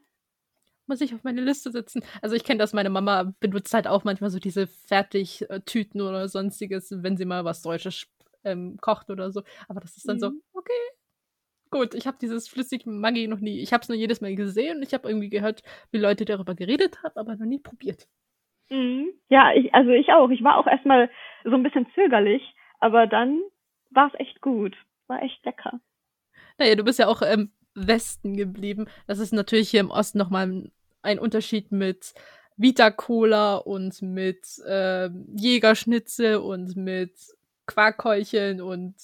Muss 0.88 1.02
ich 1.02 1.14
auf 1.14 1.24
meine 1.24 1.42
Liste 1.42 1.72
setzen. 1.72 2.04
Also 2.22 2.36
ich 2.36 2.44
kenne 2.44 2.58
das, 2.60 2.74
meine 2.74 2.90
Mama 2.90 3.34
benutzt 3.40 3.74
halt 3.74 3.88
auch 3.88 4.04
manchmal 4.04 4.30
so 4.30 4.40
diese 4.40 4.68
Fertigtüten 4.68 6.02
oder 6.02 6.28
sonstiges, 6.28 6.92
wenn 7.04 7.18
sie 7.18 7.26
mal 7.26 7.46
was 7.46 7.62
Deutsches 7.62 8.08
ähm, 8.44 8.78
kocht 8.82 9.10
oder 9.10 9.32
so. 9.32 9.42
Aber 9.68 9.80
das 9.80 9.96
ist 9.98 10.08
dann 10.10 10.20
so, 10.20 10.32
Mhm. 10.32 10.42
okay. 10.54 10.72
Gut, 11.70 11.96
ich 11.96 12.06
habe 12.06 12.18
dieses 12.20 12.50
flüssige 12.50 12.90
Maggi 12.90 13.28
noch 13.30 13.40
nie. 13.40 13.60
Ich 13.62 13.72
habe 13.72 13.82
es 13.82 13.88
nur 13.88 13.98
jedes 13.98 14.20
Mal 14.20 14.36
gesehen 14.36 14.78
und 14.78 14.84
ich 14.84 14.94
habe 14.94 15.08
irgendwie 15.08 15.30
gehört, 15.30 15.62
wie 15.92 16.00
Leute 16.00 16.26
darüber 16.26 16.54
geredet 16.54 17.02
haben, 17.04 17.18
aber 17.18 17.36
noch 17.38 17.46
nie 17.46 17.60
probiert. 17.60 18.08
Mhm. 18.72 19.10
Ja, 19.30 19.54
ich, 19.54 19.74
also 19.74 19.92
ich 19.92 20.12
auch. 20.14 20.30
Ich 20.30 20.44
war 20.44 20.58
auch 20.58 20.66
erstmal 20.66 21.10
so 21.44 21.52
ein 21.52 21.64
bisschen 21.64 21.86
zögerlich, 21.94 22.42
aber 22.80 23.06
dann 23.06 23.42
war 23.92 24.08
es 24.08 24.20
echt 24.20 24.42
gut. 24.42 24.76
War 25.08 25.22
echt 25.22 25.46
lecker. 25.46 25.80
Naja, 26.58 26.76
du 26.76 26.84
bist 26.84 26.98
ja 26.98 27.08
auch 27.08 27.22
im 27.22 27.52
Westen 27.76 28.38
geblieben. 28.38 28.88
Das 29.08 29.20
ist 29.20 29.34
natürlich 29.34 29.70
hier 29.70 29.82
im 29.82 29.92
Osten 29.92 30.18
nochmal 30.18 30.70
ein, 31.02 31.20
Unterschied 31.20 31.72
mit 31.72 32.14
Vita 32.56 32.92
Cola 32.92 33.58
und 33.58 34.02
mit 34.02 34.46
ähm, 34.68 35.28
Jägerschnitzel 35.36 36.38
und 36.38 36.76
mit 36.78 37.14
Quarkhäulchen 37.66 38.62
und 38.62 38.96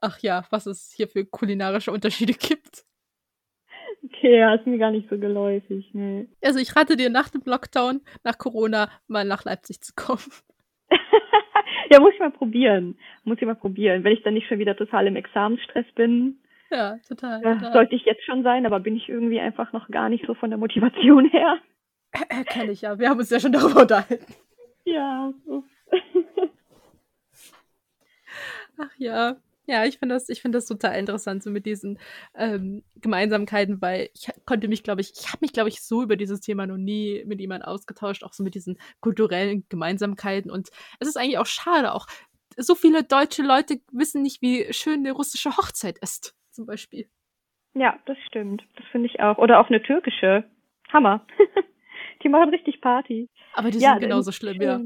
ach 0.00 0.18
ja, 0.20 0.44
was 0.50 0.66
es 0.66 0.92
hier 0.92 1.08
für 1.08 1.24
kulinarische 1.24 1.92
Unterschiede 1.92 2.32
gibt. 2.38 2.85
Okay, 4.06 4.38
ja, 4.38 4.54
ist 4.54 4.66
mir 4.66 4.78
gar 4.78 4.90
nicht 4.90 5.08
so 5.10 5.18
geläufig. 5.18 5.88
Nee. 5.92 6.28
Also 6.44 6.58
ich 6.60 6.74
rate 6.76 6.96
dir 6.96 7.10
nach 7.10 7.28
dem 7.28 7.42
Lockdown, 7.44 8.00
nach 8.24 8.38
Corona, 8.38 8.88
mal 9.08 9.24
nach 9.24 9.44
Leipzig 9.44 9.80
zu 9.80 9.92
kommen. 9.96 10.22
ja, 11.90 11.98
muss 12.00 12.12
ich 12.14 12.20
mal 12.20 12.30
probieren. 12.30 12.98
Muss 13.24 13.38
ich 13.40 13.46
mal 13.46 13.54
probieren. 13.56 14.04
Wenn 14.04 14.12
ich 14.12 14.22
dann 14.22 14.34
nicht 14.34 14.46
schon 14.48 14.58
wieder 14.58 14.76
total 14.76 15.06
im 15.08 15.16
Examensstress 15.16 15.86
bin, 15.94 16.38
Ja, 16.70 16.98
total. 17.08 17.42
ja, 17.42 17.54
total. 17.54 17.72
sollte 17.72 17.94
ich 17.96 18.04
jetzt 18.04 18.24
schon 18.24 18.42
sein, 18.44 18.64
aber 18.66 18.78
bin 18.80 18.96
ich 18.96 19.08
irgendwie 19.08 19.40
einfach 19.40 19.72
noch 19.72 19.88
gar 19.88 20.08
nicht 20.08 20.24
so 20.26 20.34
von 20.34 20.50
der 20.50 20.58
Motivation 20.58 21.24
her. 21.30 21.58
Äh, 22.28 22.44
Kenn 22.44 22.70
ich 22.70 22.82
ja. 22.82 22.98
Wir 22.98 23.08
haben 23.10 23.18
uns 23.18 23.30
ja 23.30 23.40
schon 23.40 23.52
darüber 23.52 23.82
unterhalten. 23.82 24.32
Ja. 24.84 25.32
Ach 28.78 28.90
ja. 28.98 29.36
Ja, 29.66 29.84
ich 29.84 29.98
finde 29.98 30.14
das, 30.14 30.28
ich 30.28 30.42
finde 30.42 30.58
das 30.58 30.66
total 30.66 30.98
interessant, 30.98 31.42
so 31.42 31.50
mit 31.50 31.66
diesen 31.66 31.98
ähm, 32.34 32.84
Gemeinsamkeiten, 32.96 33.80
weil 33.82 34.10
ich 34.14 34.28
konnte 34.44 34.68
mich, 34.68 34.82
glaube 34.82 35.00
ich, 35.00 35.12
ich 35.18 35.26
habe 35.28 35.38
mich, 35.40 35.52
glaube 35.52 35.68
ich, 35.68 35.82
so 35.82 36.02
über 36.02 36.16
dieses 36.16 36.40
Thema 36.40 36.66
noch 36.66 36.76
nie 36.76 37.24
mit 37.26 37.40
jemandem 37.40 37.68
ausgetauscht, 37.68 38.22
auch 38.22 38.32
so 38.32 38.44
mit 38.44 38.54
diesen 38.54 38.78
kulturellen 39.00 39.64
Gemeinsamkeiten. 39.68 40.50
Und 40.50 40.68
es 41.00 41.08
ist 41.08 41.16
eigentlich 41.16 41.38
auch 41.38 41.46
schade, 41.46 41.92
auch 41.92 42.06
so 42.56 42.74
viele 42.74 43.02
deutsche 43.02 43.42
Leute 43.42 43.80
wissen 43.92 44.22
nicht, 44.22 44.40
wie 44.40 44.72
schön 44.72 45.00
eine 45.00 45.12
russische 45.12 45.56
Hochzeit 45.56 45.98
ist, 45.98 46.34
zum 46.50 46.66
Beispiel. 46.66 47.08
ja, 47.74 47.98
das 48.06 48.16
stimmt. 48.26 48.64
Das 48.76 48.86
finde 48.92 49.08
ich 49.08 49.20
auch. 49.20 49.38
Oder 49.38 49.60
auch 49.60 49.68
eine 49.68 49.82
türkische. 49.82 50.44
Hammer. 50.92 51.26
Die 52.22 52.28
machen 52.28 52.50
richtig 52.50 52.80
Party. 52.80 53.28
Aber 53.52 53.70
die 53.70 53.78
Ja, 53.78 53.92
sind 53.92 54.00
genauso 54.00 54.30
ist 54.30 54.36
schlimm, 54.36 54.60
ja. 54.62 54.80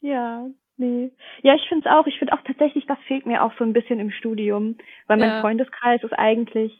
Ja, 0.00 0.46
nee. 0.78 1.10
Ja, 1.42 1.54
ich 1.54 1.68
finde 1.68 1.86
es 1.88 1.94
auch. 1.94 2.06
Ich 2.06 2.18
finde 2.18 2.32
auch 2.32 2.42
tatsächlich, 2.46 2.86
das 2.86 2.98
fehlt 3.06 3.26
mir 3.26 3.42
auch 3.44 3.52
so 3.58 3.64
ein 3.64 3.72
bisschen 3.74 4.00
im 4.00 4.10
Studium, 4.10 4.76
weil 5.06 5.18
mein 5.18 5.28
Ja. 5.30 5.40
Freundeskreis 5.40 6.02
ist 6.02 6.12
eigentlich 6.14 6.72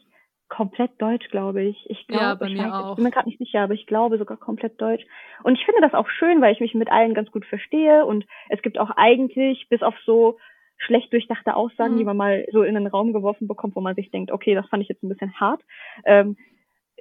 komplett 0.48 0.90
deutsch, 0.98 1.28
glaube 1.28 1.62
ich. 1.62 1.76
Ich 1.90 2.06
glaube, 2.06 2.22
Ja, 2.24 2.34
bei 2.34 2.46
ich, 2.46 2.54
mir 2.54 2.62
weiß- 2.68 2.72
auch. 2.72 2.90
ich 2.90 2.94
bin 2.96 3.04
mir 3.04 3.10
gerade 3.10 3.28
nicht 3.28 3.38
sicher, 3.38 3.60
aber 3.60 3.74
ich 3.74 3.86
glaube 3.86 4.16
sogar 4.16 4.38
komplett 4.38 4.80
deutsch. 4.80 5.04
Und 5.42 5.58
ich 5.58 5.64
finde 5.66 5.82
das 5.82 5.92
auch 5.92 6.08
schön, 6.08 6.40
weil 6.40 6.54
ich 6.54 6.60
mich 6.60 6.74
mit 6.74 6.90
allen 6.90 7.12
ganz 7.12 7.30
gut 7.30 7.44
verstehe 7.44 8.06
und 8.06 8.24
es 8.48 8.62
gibt 8.62 8.78
auch 8.78 8.90
eigentlich, 8.96 9.68
bis 9.68 9.82
auf 9.82 9.94
so 10.06 10.38
schlecht 10.78 11.12
durchdachte 11.12 11.54
Aussagen, 11.54 11.94
Mhm. 11.94 11.98
die 11.98 12.04
man 12.04 12.16
mal 12.16 12.46
so 12.52 12.62
in 12.62 12.74
den 12.76 12.86
Raum 12.86 13.12
geworfen 13.12 13.46
bekommt, 13.48 13.76
wo 13.76 13.80
man 13.80 13.94
sich 13.94 14.10
denkt, 14.10 14.30
okay, 14.32 14.54
das 14.54 14.66
fand 14.68 14.82
ich 14.82 14.88
jetzt 14.88 15.02
ein 15.02 15.08
bisschen 15.10 15.38
hart, 15.38 15.60
ähm, 16.06 16.36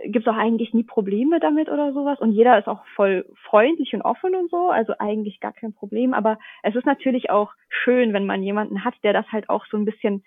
gibt 0.04 0.28
es 0.28 0.34
auch 0.34 0.38
eigentlich 0.38 0.74
nie 0.74 0.84
Probleme 0.84 1.40
damit 1.40 1.70
oder 1.70 1.94
sowas. 1.94 2.20
Und 2.20 2.32
jeder 2.32 2.58
ist 2.60 2.68
auch 2.68 2.86
voll 2.96 3.26
freundlich 3.44 3.94
und 3.94 4.02
offen 4.02 4.36
und 4.36 4.50
so, 4.50 4.70
also 4.70 4.94
eigentlich 5.00 5.40
gar 5.40 5.54
kein 5.54 5.74
Problem. 5.74 6.14
Aber 6.14 6.38
es 6.64 6.76
ist 6.76 6.86
natürlich 6.86 7.30
auch 7.30 7.54
schön, 7.70 8.14
wenn 8.14 8.26
man 8.26 8.44
jemanden 8.44 8.84
hat, 8.84 8.94
der 9.04 9.14
das 9.14 9.28
halt 9.32 9.50
auch 9.50 9.66
so 9.66 9.78
ein 9.78 9.86
bisschen 9.86 10.24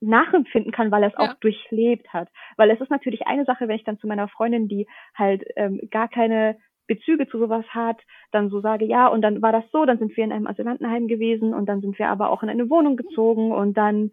nachempfinden 0.00 0.72
kann, 0.72 0.90
weil 0.90 1.02
er 1.02 1.08
es 1.08 1.18
Ja. 1.18 1.30
auch 1.30 1.34
durchlebt 1.34 2.12
hat. 2.12 2.28
Weil 2.56 2.70
es 2.70 2.80
ist 2.80 2.90
natürlich 2.90 3.26
eine 3.26 3.44
Sache, 3.44 3.68
wenn 3.68 3.76
ich 3.76 3.84
dann 3.84 3.98
zu 3.98 4.06
meiner 4.06 4.28
Freundin, 4.28 4.68
die 4.68 4.86
halt 5.14 5.44
ähm, 5.56 5.80
gar 5.90 6.08
keine 6.08 6.56
Bezüge 6.86 7.28
zu 7.28 7.38
sowas 7.38 7.66
hat, 7.68 8.00
dann 8.30 8.48
so 8.48 8.60
sage, 8.60 8.84
ja, 8.86 9.08
und 9.08 9.20
dann 9.22 9.42
war 9.42 9.52
das 9.52 9.64
so, 9.72 9.84
dann 9.84 9.98
sind 9.98 10.16
wir 10.16 10.24
in 10.24 10.32
einem 10.32 10.46
Asylantenheim 10.46 11.06
gewesen 11.06 11.52
und 11.52 11.66
dann 11.66 11.80
sind 11.80 11.98
wir 11.98 12.08
aber 12.08 12.30
auch 12.30 12.42
in 12.42 12.48
eine 12.48 12.70
Wohnung 12.70 12.96
gezogen 12.96 13.52
und 13.52 13.74
dann 13.76 14.12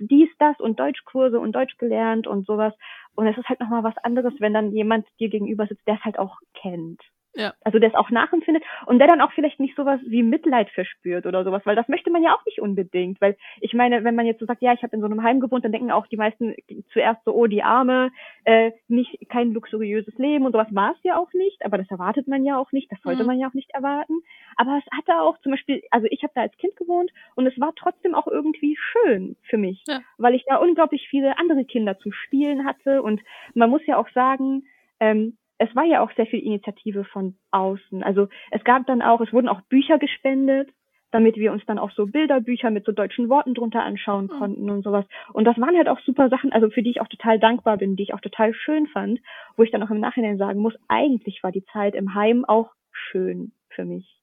dies, 0.00 0.28
das 0.38 0.58
und 0.60 0.78
Deutschkurse 0.80 1.38
und 1.40 1.52
Deutsch 1.52 1.76
gelernt 1.78 2.26
und 2.26 2.46
sowas. 2.46 2.74
Und 3.14 3.26
es 3.26 3.36
ist 3.36 3.48
halt 3.48 3.60
nochmal 3.60 3.84
was 3.84 3.96
anderes, 3.98 4.34
wenn 4.38 4.54
dann 4.54 4.72
jemand 4.72 5.06
dir 5.18 5.28
gegenüber 5.28 5.66
sitzt, 5.66 5.86
der 5.86 5.94
es 5.94 6.04
halt 6.04 6.18
auch 6.18 6.38
kennt. 6.54 7.00
Ja. 7.36 7.52
Also 7.62 7.78
der 7.78 7.90
es 7.90 7.94
auch 7.94 8.10
nachempfindet 8.10 8.64
und 8.86 8.98
der 8.98 9.08
dann 9.08 9.20
auch 9.20 9.32
vielleicht 9.32 9.60
nicht 9.60 9.76
sowas 9.76 10.00
wie 10.06 10.22
Mitleid 10.22 10.70
verspürt 10.70 11.26
oder 11.26 11.44
sowas, 11.44 11.62
weil 11.64 11.76
das 11.76 11.88
möchte 11.88 12.10
man 12.10 12.22
ja 12.22 12.34
auch 12.34 12.44
nicht 12.46 12.60
unbedingt. 12.60 13.20
Weil 13.20 13.36
ich 13.60 13.74
meine, 13.74 14.04
wenn 14.04 14.14
man 14.14 14.26
jetzt 14.26 14.40
so 14.40 14.46
sagt, 14.46 14.62
ja, 14.62 14.72
ich 14.72 14.82
habe 14.82 14.94
in 14.96 15.00
so 15.00 15.06
einem 15.06 15.22
Heim 15.22 15.40
gewohnt, 15.40 15.64
dann 15.64 15.72
denken 15.72 15.90
auch 15.90 16.06
die 16.06 16.16
meisten 16.16 16.54
zuerst 16.92 17.22
so, 17.24 17.34
oh, 17.34 17.46
die 17.46 17.62
Arme, 17.62 18.10
äh, 18.44 18.72
nicht 18.88 19.28
kein 19.28 19.52
luxuriöses 19.52 20.14
Leben 20.18 20.46
und 20.46 20.52
sowas 20.52 20.68
war 20.70 20.92
es 20.92 21.02
ja 21.02 21.16
auch 21.18 21.32
nicht, 21.34 21.64
aber 21.64 21.78
das 21.78 21.90
erwartet 21.90 22.26
man 22.26 22.44
ja 22.44 22.58
auch 22.58 22.72
nicht, 22.72 22.90
das 22.90 23.00
sollte 23.02 23.22
Mhm. 23.22 23.26
man 23.28 23.38
ja 23.38 23.48
auch 23.48 23.54
nicht 23.54 23.70
erwarten. 23.74 24.20
Aber 24.56 24.78
es 24.78 24.96
hatte 24.96 25.20
auch 25.20 25.38
zum 25.42 25.52
Beispiel, 25.52 25.82
also 25.90 26.06
ich 26.10 26.22
habe 26.22 26.32
da 26.34 26.40
als 26.42 26.56
Kind 26.56 26.74
gewohnt 26.76 27.10
und 27.34 27.46
es 27.46 27.58
war 27.60 27.72
trotzdem 27.76 28.14
auch 28.14 28.26
irgendwie 28.26 28.76
schön 28.78 29.36
für 29.42 29.58
mich, 29.58 29.82
Ja. 29.88 30.00
weil 30.18 30.34
ich 30.34 30.44
da 30.46 30.56
unglaublich 30.56 31.06
viele 31.10 31.38
andere 31.38 31.64
Kinder 31.64 31.98
zu 31.98 32.10
spielen 32.12 32.64
hatte 32.64 33.02
und 33.02 33.20
man 33.54 33.68
muss 33.70 33.84
ja 33.86 33.96
auch 33.98 34.08
sagen, 34.10 34.64
ähm, 35.00 35.36
es 35.58 35.74
war 35.74 35.84
ja 35.84 36.02
auch 36.02 36.10
sehr 36.16 36.26
viel 36.26 36.40
Initiative 36.40 37.04
von 37.04 37.36
außen. 37.50 38.02
Also 38.02 38.28
es 38.50 38.62
gab 38.64 38.86
dann 38.86 39.02
auch, 39.02 39.20
es 39.20 39.32
wurden 39.32 39.48
auch 39.48 39.62
Bücher 39.62 39.98
gespendet, 39.98 40.70
damit 41.12 41.36
wir 41.36 41.52
uns 41.52 41.64
dann 41.66 41.78
auch 41.78 41.90
so 41.92 42.06
Bilderbücher 42.06 42.70
mit 42.70 42.84
so 42.84 42.92
deutschen 42.92 43.28
Worten 43.28 43.54
drunter 43.54 43.82
anschauen 43.82 44.28
Mhm. 44.28 44.38
konnten 44.38 44.70
und 44.70 44.82
sowas. 44.82 45.06
Und 45.32 45.44
das 45.44 45.58
waren 45.58 45.76
halt 45.76 45.88
auch 45.88 46.00
super 46.00 46.28
Sachen, 46.28 46.52
also 46.52 46.68
für 46.70 46.82
die 46.82 46.90
ich 46.90 47.00
auch 47.00 47.08
total 47.08 47.38
dankbar 47.38 47.78
bin, 47.78 47.96
die 47.96 48.02
ich 48.04 48.14
auch 48.14 48.20
total 48.20 48.52
schön 48.54 48.86
fand, 48.88 49.20
wo 49.56 49.62
ich 49.62 49.70
dann 49.70 49.82
auch 49.82 49.90
im 49.90 50.00
Nachhinein 50.00 50.36
sagen 50.38 50.60
muss, 50.60 50.74
eigentlich 50.88 51.42
war 51.42 51.52
die 51.52 51.64
Zeit 51.72 51.94
im 51.94 52.14
Heim 52.14 52.44
auch 52.44 52.72
schön 52.92 53.52
für 53.70 53.84
mich. 53.84 54.20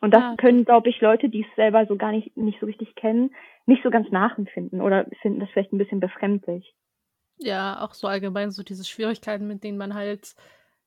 Und 0.00 0.12
das 0.14 0.22
Ja. 0.22 0.36
können, 0.36 0.64
glaube 0.64 0.88
ich, 0.88 1.00
Leute, 1.02 1.28
die 1.28 1.42
es 1.42 1.54
selber 1.56 1.86
so 1.86 1.96
gar 1.96 2.10
nicht, 2.12 2.36
nicht 2.36 2.60
so 2.60 2.66
richtig 2.66 2.94
kennen, 2.94 3.34
nicht 3.66 3.82
so 3.82 3.90
ganz 3.90 4.10
nachempfinden 4.10 4.80
oder 4.80 5.06
finden 5.22 5.40
das 5.40 5.50
vielleicht 5.50 5.72
ein 5.72 5.78
bisschen 5.78 6.00
befremdlich. 6.00 6.74
Ja, 7.38 7.82
auch 7.82 7.94
so 7.94 8.06
allgemein 8.06 8.50
so 8.50 8.62
diese 8.62 8.84
Schwierigkeiten, 8.84 9.46
mit 9.46 9.62
denen 9.62 9.78
man 9.78 9.94
halt 9.94 10.34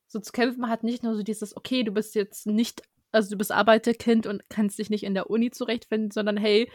so 0.06 0.18
zu 0.20 0.32
kämpfen 0.32 0.68
hat. 0.68 0.82
Nicht 0.82 1.02
nur 1.02 1.14
so 1.16 1.22
dieses, 1.22 1.56
okay, 1.56 1.84
du 1.84 1.92
bist 1.92 2.14
jetzt 2.14 2.46
nicht, 2.46 2.82
also 3.12 3.30
du 3.30 3.38
bist 3.38 3.52
Arbeiterkind 3.52 4.26
und 4.26 4.42
kannst 4.50 4.78
dich 4.78 4.90
nicht 4.90 5.04
in 5.04 5.14
der 5.14 5.30
Uni 5.30 5.50
zurechtfinden, 5.52 6.10
sondern 6.10 6.36
hey, 6.36 6.70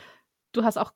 du 0.54 0.64
hast 0.64 0.78
auch 0.78 0.94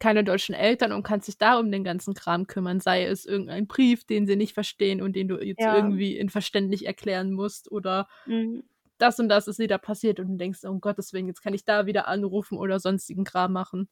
keine 0.00 0.24
deutschen 0.24 0.54
Eltern 0.54 0.92
und 0.92 1.02
kannst 1.02 1.28
dich 1.28 1.38
da 1.38 1.58
um 1.58 1.72
den 1.72 1.84
ganzen 1.84 2.12
Kram 2.14 2.46
kümmern. 2.46 2.80
Sei 2.80 3.04
es 3.06 3.24
irgendein 3.24 3.66
Brief, 3.66 4.04
den 4.04 4.26
sie 4.26 4.36
nicht 4.36 4.52
verstehen 4.54 5.00
und 5.00 5.16
den 5.16 5.28
du 5.28 5.38
jetzt 5.38 5.66
Ja. 5.66 5.66
irgendwie 5.66 6.18
in 6.18 6.28
verständlich 6.28 6.86
erklären 6.86 7.32
musst 7.32 7.70
oder 7.72 8.08
Mhm. 8.26 8.60
das 8.98 9.18
und 9.20 9.28
das 9.30 9.48
ist 9.48 9.58
wieder 9.58 9.78
passiert 9.78 10.20
und 10.20 10.28
du 10.28 10.36
denkst, 10.36 10.64
um 10.64 10.80
Gottes 10.80 11.12
Willen, 11.14 11.28
jetzt 11.28 11.42
kann 11.42 11.54
ich 11.54 11.64
da 11.64 11.86
wieder 11.86 12.08
anrufen 12.08 12.58
oder 12.58 12.80
sonstigen 12.80 13.24
Kram 13.24 13.52
machen. 13.52 13.88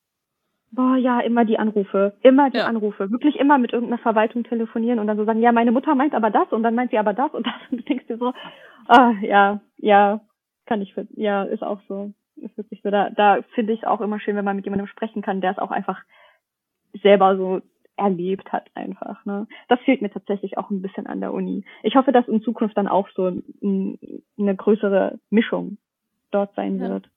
Boah, 0.70 0.96
ja, 0.96 1.20
immer 1.20 1.44
die 1.44 1.58
Anrufe. 1.58 2.14
Immer 2.22 2.50
die 2.50 2.58
Ja. 2.58 2.66
Anrufe. 2.66 3.10
Wirklich 3.10 3.36
immer 3.36 3.58
mit 3.58 3.72
irgendeiner 3.72 4.02
Verwaltung 4.02 4.44
telefonieren 4.44 4.98
und 4.98 5.06
dann 5.06 5.16
so 5.16 5.24
sagen, 5.24 5.40
ja, 5.40 5.50
meine 5.52 5.72
Mutter 5.72 5.94
meint 5.94 6.14
aber 6.14 6.30
das 6.30 6.50
und 6.52 6.62
dann 6.62 6.74
meint 6.74 6.90
sie 6.90 6.98
aber 6.98 7.14
das 7.14 7.32
und 7.32 7.44
das 7.46 7.54
und 7.70 7.78
du 7.78 7.84
denkst 7.84 8.06
dir 8.06 8.18
so, 8.18 8.32
ah, 8.88 9.12
ja, 9.22 9.60
ja, 9.78 10.20
kann 10.66 10.82
ich, 10.82 10.94
ja, 11.16 11.44
ist 11.44 11.62
auch 11.62 11.80
so. 11.88 12.12
Ist 12.36 12.56
wirklich 12.56 12.82
so. 12.82 12.90
Da, 12.90 13.10
da 13.10 13.40
finde 13.54 13.72
ich 13.72 13.80
es 13.82 13.86
auch 13.88 14.00
immer 14.00 14.20
schön, 14.20 14.36
wenn 14.36 14.44
man 14.44 14.56
mit 14.56 14.64
jemandem 14.66 14.86
sprechen 14.86 15.22
kann, 15.22 15.40
der 15.40 15.52
es 15.52 15.58
auch 15.58 15.70
einfach 15.70 16.02
selber 17.02 17.36
so 17.36 17.60
erlebt 17.96 18.52
hat 18.52 18.70
einfach, 18.74 19.24
ne. 19.24 19.48
Das 19.68 19.80
fehlt 19.80 20.02
mir 20.02 20.10
tatsächlich 20.10 20.56
auch 20.56 20.70
ein 20.70 20.82
bisschen 20.82 21.06
an 21.06 21.20
der 21.20 21.32
Uni. 21.32 21.64
Ich 21.82 21.96
hoffe, 21.96 22.12
dass 22.12 22.28
in 22.28 22.42
Zukunft 22.42 22.76
dann 22.76 22.86
auch 22.86 23.08
so 23.10 23.26
ein, 23.26 23.98
eine 24.38 24.54
größere 24.54 25.18
Mischung 25.30 25.78
dort 26.30 26.54
sein 26.54 26.78
Ja. 26.78 26.90
wird. 26.90 27.10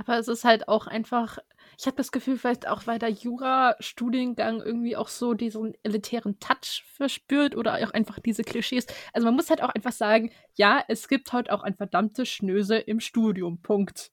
Aber 0.00 0.18
es 0.18 0.28
ist 0.28 0.46
halt 0.46 0.66
auch 0.66 0.86
einfach, 0.86 1.36
ich 1.78 1.84
habe 1.84 1.98
das 1.98 2.10
Gefühl, 2.10 2.38
vielleicht 2.38 2.66
auch, 2.66 2.86
weil 2.86 2.98
der 2.98 3.10
Jura-Studiengang 3.10 4.62
irgendwie 4.62 4.96
auch 4.96 5.08
so 5.08 5.34
diesen 5.34 5.74
elitären 5.82 6.40
Touch 6.40 6.84
verspürt 6.94 7.54
oder 7.54 7.74
auch 7.74 7.90
einfach 7.90 8.18
diese 8.18 8.42
Klischees. 8.42 8.86
Also 9.12 9.26
man 9.26 9.36
muss 9.36 9.50
halt 9.50 9.62
auch 9.62 9.68
einfach 9.68 9.92
sagen, 9.92 10.32
ja, 10.54 10.82
es 10.88 11.06
gibt 11.06 11.34
halt 11.34 11.50
auch 11.50 11.62
ein 11.62 11.74
verdammte 11.74 12.24
Schnöse 12.24 12.78
im 12.78 12.98
Studium. 12.98 13.60
Punkt. 13.60 14.10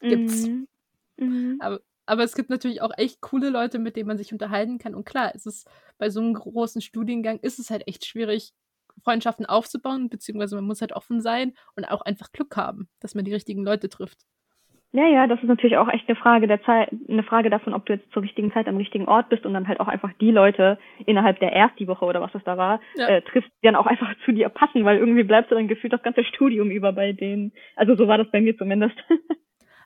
Gibt's. 0.00 0.46
Mhm. 0.46 0.68
Mhm. 1.16 1.60
Aber 2.06 2.22
es 2.22 2.36
gibt 2.36 2.48
natürlich 2.48 2.80
auch 2.80 2.92
echt 2.96 3.20
coole 3.20 3.50
Leute, 3.50 3.80
mit 3.80 3.96
denen 3.96 4.06
man 4.06 4.18
sich 4.18 4.32
unterhalten 4.32 4.78
kann. 4.78 4.94
Und 4.94 5.04
klar, 5.04 5.32
es 5.34 5.46
ist 5.46 5.68
bei 5.98 6.10
so 6.10 6.20
einem 6.20 6.34
großen 6.34 6.80
Studiengang 6.80 7.40
ist 7.40 7.58
es 7.58 7.70
halt 7.70 7.88
echt 7.88 8.06
schwierig, 8.06 8.54
Freundschaften 9.02 9.46
aufzubauen, 9.46 10.10
beziehungsweise 10.10 10.54
man 10.54 10.64
muss 10.64 10.80
halt 10.80 10.92
offen 10.92 11.20
sein 11.20 11.54
und 11.74 11.86
auch 11.86 12.02
einfach 12.02 12.30
Glück 12.30 12.56
haben, 12.56 12.88
dass 13.00 13.16
man 13.16 13.24
die 13.24 13.34
richtigen 13.34 13.64
Leute 13.64 13.88
trifft. 13.88 14.26
Ja, 14.92 15.06
ja, 15.06 15.26
das 15.26 15.38
ist 15.40 15.48
natürlich 15.48 15.76
auch 15.76 15.88
echt 15.88 16.08
eine 16.08 16.16
Frage 16.16 16.46
der 16.46 16.62
Zeit, 16.62 16.88
eine 17.08 17.22
Frage 17.22 17.50
davon, 17.50 17.74
ob 17.74 17.84
du 17.84 17.92
jetzt 17.92 18.10
zur 18.10 18.22
richtigen 18.22 18.50
Zeit 18.52 18.66
am 18.68 18.78
richtigen 18.78 19.06
Ort 19.06 19.28
bist 19.28 19.44
und 19.44 19.52
dann 19.52 19.68
halt 19.68 19.80
auch 19.80 19.88
einfach 19.88 20.10
die 20.18 20.30
Leute 20.30 20.78
innerhalb 21.04 21.38
der 21.40 21.52
Ersti-Woche 21.52 22.06
oder 22.06 22.22
was 22.22 22.32
das 22.32 22.42
da 22.44 22.56
war, 22.56 22.80
Ja. 22.96 23.06
äh, 23.08 23.20
triffst, 23.22 23.50
die 23.62 23.66
dann 23.66 23.76
auch 23.76 23.84
einfach 23.86 24.08
zu 24.24 24.32
dir 24.32 24.48
passen, 24.48 24.86
weil 24.86 24.96
irgendwie 24.96 25.24
bleibst 25.24 25.50
du 25.50 25.56
dann 25.56 25.68
gefühlt 25.68 25.92
das 25.92 26.02
ganze 26.02 26.24
Studium 26.24 26.70
über 26.70 26.92
bei 26.92 27.12
denen. 27.12 27.52
Also 27.76 27.96
so 27.96 28.08
war 28.08 28.16
das 28.16 28.30
bei 28.30 28.40
mir 28.40 28.56
zumindest. 28.56 28.96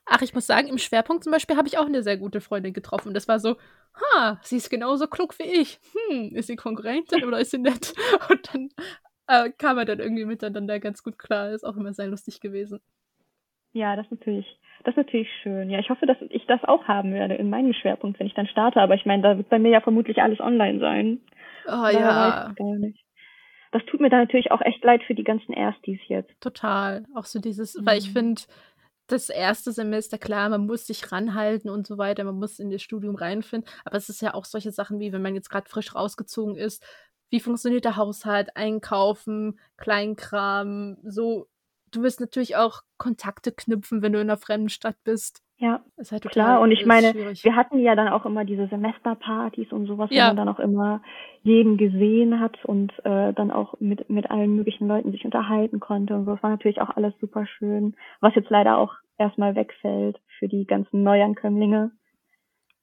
Ach, 0.07 0.23
ich 0.23 0.35
muss 0.35 0.47
sagen, 0.47 0.69
im 0.69 0.79
Schwerpunkt 0.79 1.25
zum 1.25 1.33
Beispiel 1.33 1.57
habe 1.57 1.67
ich 1.69 1.79
auch 1.79 1.87
eine 1.87 2.03
sehr 2.03 2.17
gute 2.17 2.41
Freundin 2.41 2.73
getroffen. 2.73 3.12
Das 3.15 3.27
war 3.29 3.38
so, 3.41 3.57
ha, 4.15 4.38
sie 4.43 4.57
ist 4.57 4.69
genauso 4.71 5.07
klug 5.09 5.37
wie 5.38 5.45
ich. 5.62 5.79
Hm, 6.11 6.35
ist 6.35 6.47
sie 6.47 6.57
Konkurrentin 6.57 7.25
oder 7.25 7.38
ist 7.41 7.51
sie 7.53 7.59
nett? 7.59 7.93
Und 8.31 8.55
dann 8.55 8.69
äh, 9.27 9.51
kam 9.59 9.79
er 9.79 9.85
dann 9.85 9.99
irgendwie 10.01 10.25
miteinander 10.27 10.79
ganz 10.81 11.03
gut 11.03 11.19
klar. 11.19 11.51
Ist 11.51 11.65
auch 11.65 11.77
immer 11.77 11.93
sehr 11.93 12.09
lustig 12.09 12.41
gewesen. 12.41 12.81
ja, 13.73 13.95
das 13.97 14.11
natürlich, 14.11 14.59
das 14.85 14.92
ist 14.92 14.97
natürlich 14.97 15.29
schön. 15.42 15.71
Ja, 15.71 15.79
ich 15.79 15.90
hoffe, 15.90 16.07
dass 16.07 16.16
ich 16.31 16.47
das 16.47 16.62
auch 16.64 16.85
haben 16.88 17.12
werde 17.12 17.35
in 17.35 17.51
meinem 17.51 17.73
Schwerpunkt, 17.73 18.18
wenn 18.18 18.27
ich 18.27 18.35
dann 18.35 18.47
starte. 18.47 18.81
Aber 18.81 18.95
ich 18.95 19.07
meine, 19.07 19.23
da 19.23 19.37
wird 19.37 19.49
bei 19.49 19.59
mir 19.59 19.71
ja 19.71 19.81
vermutlich 19.81 20.21
alles 20.23 20.40
online 20.40 20.79
sein. 20.81 21.21
Oh 21.66 21.88
Daher 21.90 21.99
ja, 21.99 22.55
gar 22.57 22.79
nicht. 22.79 23.05
Das 23.73 23.85
tut 23.87 24.01
mir 24.01 24.11
dann 24.11 24.21
natürlich 24.21 24.51
auch 24.51 24.61
echt 24.61 24.85
leid 24.85 25.03
für 25.05 25.14
die 25.14 25.25
ganzen 25.25 25.53
Erstis 25.53 26.01
jetzt. 26.09 26.33
total. 26.40 27.05
Auch 27.14 27.25
so 27.25 27.38
dieses, 27.40 27.77
weil 27.85 27.99
ich 27.99 28.09
Mhm. 28.09 28.12
finde, 28.12 28.42
das 29.07 29.29
erste 29.31 29.73
Semester, 29.73 30.18
klar, 30.18 30.49
man 30.49 30.66
muss 30.66 30.87
sich 30.87 31.11
ranhalten 31.12 31.68
und 31.71 31.87
so 31.87 31.99
weiter, 31.99 32.25
man 32.25 32.37
muss 32.38 32.59
in 32.59 32.71
das 32.71 32.83
Studium 32.83 33.14
reinfinden, 33.16 33.68
aber 33.85 33.97
es 33.97 34.09
ist 34.09 34.23
ja 34.23 34.35
auch 34.35 34.45
solche 34.45 34.73
Sachen 34.73 35.01
wie, 35.01 35.12
wenn 35.12 35.23
man 35.23 35.35
jetzt 35.35 35.51
gerade 35.51 35.68
frisch 35.68 35.95
rausgezogen 35.95 36.57
ist, 36.57 36.85
wie 37.31 37.40
funktioniert 37.40 37.85
der 37.85 37.97
Haushalt, 37.97 38.57
Einkaufen, 38.57 39.59
Kleinkram, 39.77 40.99
so. 41.05 41.47
Du 41.92 42.02
wirst 42.02 42.20
natürlich 42.20 42.57
auch 42.57 42.81
Kontakte 42.98 43.52
knüpfen, 43.52 44.02
wenn 44.02 44.12
du 44.12 44.20
in 44.20 44.28
einer 44.28 44.38
fremden 44.38 44.68
Stadt 44.70 44.96
bist. 45.05 45.42
Ja, 45.59 45.85
Ist 45.96 46.11
halt 46.11 46.22
Klar, 46.24 46.61
und 46.61 46.72
ich 46.72 46.87
meine, 46.87 47.12
schwierig. 47.12 47.44
wir 47.44 47.55
hatten 47.55 47.78
ja 47.78 47.94
dann 47.94 48.09
auch 48.09 48.26
immer 48.26 48.44
diese 48.44 48.66
Semesterpartys 48.66 49.70
und 49.70 49.87
sowas, 49.87 50.11
Ja. 50.11 50.24
wo 50.24 50.26
man 50.28 50.37
dann 50.37 50.48
auch 50.48 50.59
immer 50.59 51.02
jeden 51.42 51.76
gesehen 51.76 52.40
hat 52.40 52.64
und 52.64 52.92
äh, 53.05 53.33
dann 53.33 53.52
auch 53.52 53.78
mit, 53.78 54.11
mit 54.11 54.28
allen 54.31 54.57
möglichen 54.57 54.88
Leuten 54.88 55.12
sich 55.12 55.24
unterhalten 55.24 55.78
konnte 55.78 56.14
und 56.16 56.24
so. 56.24 56.33
Das 56.33 56.42
war 56.42 56.50
natürlich 56.50 56.81
auch 56.81 56.90
alles 56.96 57.14
super 57.20 57.46
schön, 57.46 57.94
was 58.20 58.35
jetzt 58.35 58.50
leider 58.50 58.76
auch 58.78 58.94
erstmal 59.18 59.55
wegfällt 59.55 60.18
für 60.38 60.48
die 60.48 60.66
ganzen 60.66 61.05
Neuankömmlinge. 61.05 61.92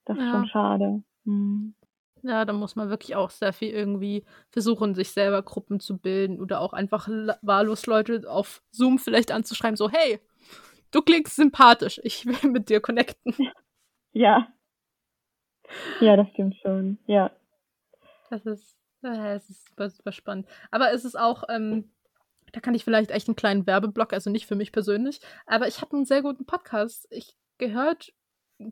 Das 0.05 0.17
ist 0.17 0.23
Ja. 0.23 0.31
schon 0.31 0.45
schade. 0.47 1.03
Hm. 1.25 1.73
Ja, 2.23 2.45
da 2.45 2.53
muss 2.53 2.75
man 2.75 2.89
wirklich 2.89 3.15
auch 3.15 3.29
sehr 3.29 3.53
viel 3.53 3.69
irgendwie 3.69 4.25
versuchen, 4.49 4.95
sich 4.95 5.11
selber 5.11 5.41
Gruppen 5.41 5.79
zu 5.79 5.97
bilden 5.97 6.39
oder 6.39 6.61
auch 6.61 6.73
einfach 6.73 7.07
wahllos 7.41 7.85
Leute 7.85 8.29
auf 8.29 8.61
Zoom 8.71 8.99
vielleicht 8.99 9.31
anzuschreiben, 9.31 9.77
so, 9.77 9.89
hey, 9.89 10.19
du 10.91 11.01
klingst 11.01 11.35
sympathisch, 11.35 11.99
ich 12.03 12.25
will 12.25 12.51
mit 12.51 12.69
dir 12.69 12.81
connecten. 12.81 13.33
Ja. 14.11 14.47
Ja, 15.99 16.17
das 16.17 16.29
stimmt 16.29 16.55
schon. 16.57 16.97
Ja. 17.05 17.31
Das 18.29 18.45
ist, 18.45 18.75
äh, 19.03 19.35
es 19.35 19.49
ist 19.49 19.67
super, 19.69 19.89
super 19.89 20.11
spannend. 20.11 20.47
Aber 20.71 20.91
es 20.91 21.05
ist 21.05 21.17
auch, 21.17 21.43
ähm, 21.49 21.91
da 22.51 22.59
kann 22.59 22.73
ich 22.73 22.83
vielleicht 22.83 23.11
echt 23.11 23.27
einen 23.27 23.35
kleinen 23.35 23.67
Werbeblock, 23.67 24.13
also 24.13 24.29
nicht 24.29 24.47
für 24.47 24.55
mich 24.55 24.71
persönlich, 24.71 25.21
aber 25.45 25.67
ich 25.67 25.81
habe 25.81 25.95
einen 25.95 26.05
sehr 26.05 26.21
guten 26.21 26.45
Podcast. 26.45 27.07
Ich 27.11 27.35
gehört 27.59 28.13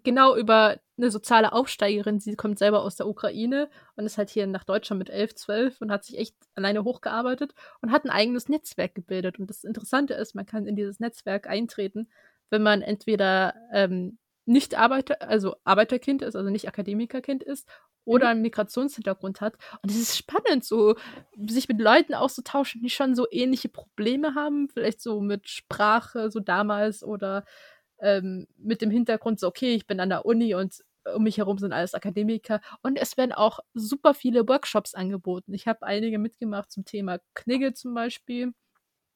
genau 0.03 0.35
über 0.35 0.79
eine 0.97 1.11
soziale 1.11 1.53
Aufsteigerin. 1.53 2.19
Sie 2.19 2.35
kommt 2.35 2.59
selber 2.59 2.81
aus 2.81 2.95
der 2.95 3.07
Ukraine 3.07 3.69
und 3.95 4.05
ist 4.05 4.17
halt 4.17 4.29
hier 4.29 4.47
nach 4.47 4.63
Deutschland 4.63 4.99
mit 4.99 5.09
11, 5.09 5.35
12 5.35 5.81
und 5.81 5.91
hat 5.91 6.03
sich 6.03 6.17
echt 6.17 6.35
alleine 6.55 6.83
hochgearbeitet 6.83 7.53
und 7.81 7.91
hat 7.91 8.05
ein 8.05 8.09
eigenes 8.09 8.49
Netzwerk 8.49 8.95
gebildet. 8.95 9.39
Und 9.39 9.49
das 9.49 9.63
Interessante 9.63 10.13
ist, 10.13 10.35
man 10.35 10.45
kann 10.45 10.67
in 10.67 10.75
dieses 10.75 10.99
Netzwerk 10.99 11.47
eintreten, 11.47 12.09
wenn 12.49 12.63
man 12.63 12.81
entweder 12.81 13.53
ähm, 13.71 14.17
nicht 14.45 14.77
Arbeiter, 14.77 15.21
also 15.21 15.55
Arbeiterkind 15.63 16.21
ist, 16.21 16.35
also 16.35 16.49
nicht 16.49 16.67
Akademikerkind 16.67 17.43
ist, 17.43 17.67
oder 18.07 18.29
einen 18.29 18.41
Migrationshintergrund 18.41 19.41
hat. 19.41 19.57
Und 19.81 19.91
es 19.91 19.97
ist 19.97 20.17
spannend, 20.17 20.63
so 20.63 20.95
sich 21.37 21.67
mit 21.67 21.81
Leuten 21.81 22.13
auszutauschen, 22.13 22.81
die 22.81 22.89
schon 22.89 23.15
so 23.15 23.27
ähnliche 23.29 23.67
Probleme 23.67 24.33
haben, 24.33 24.69
vielleicht 24.69 25.01
so 25.01 25.19
mit 25.19 25.49
Sprache, 25.49 26.31
so 26.31 26.39
damals, 26.39 27.03
oder 27.03 27.43
ähm, 27.99 28.47
mit 28.57 28.81
dem 28.81 28.91
Hintergrund, 28.91 29.39
so, 29.39 29.47
okay, 29.47 29.73
ich 29.73 29.87
bin 29.87 29.99
an 29.99 30.09
der 30.09 30.25
Uni 30.25 30.55
und 30.55 30.83
um 31.15 31.23
mich 31.23 31.37
herum 31.37 31.57
sind 31.57 31.71
alles 31.71 31.93
Akademiker 31.93 32.61
und 32.81 32.97
es 32.97 33.17
werden 33.17 33.31
auch 33.31 33.59
super 33.73 34.13
viele 34.13 34.47
Workshops 34.47 34.93
angeboten. 34.93 35.53
Ich 35.53 35.67
habe 35.67 35.85
einige 35.85 36.19
mitgemacht 36.19 36.71
zum 36.71 36.85
Thema 36.85 37.19
Knigge 37.33 37.73
zum 37.73 37.93
Beispiel 37.93 38.53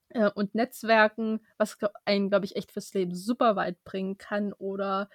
äh, 0.10 0.30
und 0.34 0.56
Netzwerken, 0.56 1.42
was 1.58 1.78
einen, 2.06 2.30
glaube 2.30 2.46
ich, 2.46 2.56
echt 2.56 2.72
fürs 2.72 2.94
Leben 2.94 3.14
super 3.14 3.56
weit 3.56 3.84
bringen 3.84 4.18
kann 4.18 4.54
oder 4.54 5.10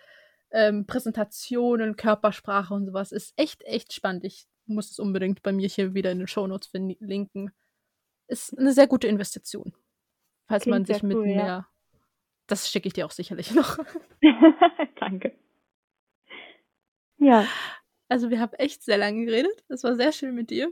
ähm, 0.51 0.87
Präsentationen, 0.87 1.97
Körpersprache 1.97 2.75
und 2.75 2.87
sowas. 2.87 3.12
Ist 3.12 3.35
echt, 3.37 3.62
echt 3.64 3.93
spannend. 3.93 4.25
Ich 4.25 4.47
muss 4.67 4.91
es 4.91 4.99
unbedingt 4.99 5.43
bei 5.43 5.53
mir 5.53 5.69
hier 5.69 5.95
wieder 5.95 6.11
in 6.11 6.19
den 6.19 6.29
Shownotes 6.29 6.69
verlinken. 6.69 7.53
Ist 8.29 8.57
eine 8.59 8.73
sehr 8.73 8.87
gute 8.87 9.07
Investition. 9.07 9.75
Falls 10.49 10.62
Klingt 10.62 10.75
man 10.75 10.85
sich 10.85 11.03
mit 11.03 11.17
cool, 11.17 11.27
mehr. 11.27 11.47
Ja. 11.47 11.69
Das 12.47 12.70
schicke 12.70 12.88
ich 12.88 12.92
dir 12.92 13.07
auch 13.07 13.11
sicherlich 13.11 13.55
noch. 13.55 13.78
Danke. 15.01 15.36
Ja. 17.18 17.47
Also 18.09 18.30
wir 18.30 18.40
haben 18.40 18.53
echt 18.55 18.82
sehr 18.82 18.99
lange 18.99 19.24
geredet. 19.24 19.64
Es 19.68 19.82
war 19.82 19.94
sehr 19.97 20.12
schön 20.12 20.34
mit 20.34 20.51
dir. 20.51 20.70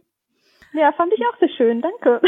Ja, 0.73 0.93
fand 0.93 1.13
ich 1.13 1.21
auch 1.27 1.39
sehr 1.39 1.49
schön. 1.51 1.83
Danke. 1.83 2.21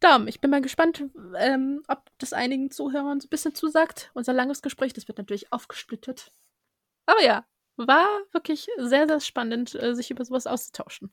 Dom, 0.00 0.28
ich 0.28 0.40
bin 0.40 0.50
mal 0.50 0.60
gespannt, 0.60 1.04
ähm, 1.38 1.82
ob 1.88 2.04
das 2.18 2.32
einigen 2.32 2.70
Zuhörern 2.70 3.20
so 3.20 3.26
ein 3.26 3.30
bisschen 3.30 3.54
zusagt. 3.54 4.10
Unser 4.14 4.32
langes 4.32 4.62
Gespräch, 4.62 4.92
das 4.92 5.08
wird 5.08 5.18
natürlich 5.18 5.52
aufgesplittet. 5.52 6.30
Aber 7.06 7.22
ja, 7.22 7.44
war 7.76 8.06
wirklich 8.32 8.68
sehr, 8.76 9.08
sehr 9.08 9.20
spannend, 9.20 9.74
äh, 9.74 9.94
sich 9.94 10.10
über 10.10 10.24
sowas 10.24 10.46
auszutauschen. 10.46 11.12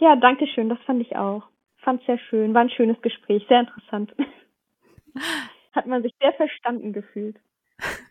Ja, 0.00 0.16
danke 0.16 0.46
schön, 0.46 0.68
das 0.68 0.78
fand 0.86 1.00
ich 1.02 1.14
auch. 1.16 1.51
Fand 1.82 2.02
sehr 2.06 2.18
schön, 2.18 2.54
war 2.54 2.62
ein 2.62 2.70
schönes 2.70 3.00
Gespräch, 3.02 3.44
sehr 3.48 3.60
interessant. 3.60 4.14
Hat 5.72 5.86
man 5.86 6.02
sich 6.02 6.14
sehr 6.20 6.32
verstanden 6.34 6.92
gefühlt. 6.92 7.36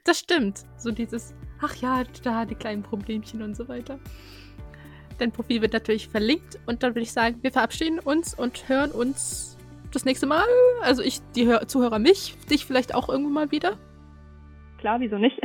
Das 0.04 0.20
stimmt. 0.20 0.64
So 0.78 0.92
dieses, 0.92 1.36
ach 1.62 1.76
ja, 1.76 2.04
da 2.24 2.46
die 2.46 2.56
kleinen 2.56 2.84
Problemchen 2.84 3.42
und 3.42 3.56
so 3.56 3.70
weiter. 3.70 4.00
Dein 5.20 5.32
Profil 5.32 5.62
wird 5.62 5.74
natürlich 5.74 6.10
verlinkt 6.10 6.60
und 6.66 6.84
dann 6.84 6.92
würde 6.92 7.02
ich 7.02 7.14
sagen, 7.14 7.38
wir 7.44 7.52
verabschieden 7.52 8.00
uns 8.00 8.34
und 8.34 8.68
hören 8.68 8.92
uns 8.92 9.58
das 9.94 10.04
nächste 10.04 10.26
Mal. 10.26 10.46
Also 10.82 11.04
ich, 11.04 11.20
die 11.36 11.46
Hör 11.46 11.68
Zuhörer 11.68 12.00
mich, 12.00 12.36
dich 12.50 12.66
vielleicht 12.66 12.96
auch 12.96 13.08
irgendwann 13.08 13.34
mal 13.34 13.52
wieder. 13.52 13.78
Klar, 14.80 15.00
wieso 15.00 15.18
nicht? 15.18 15.40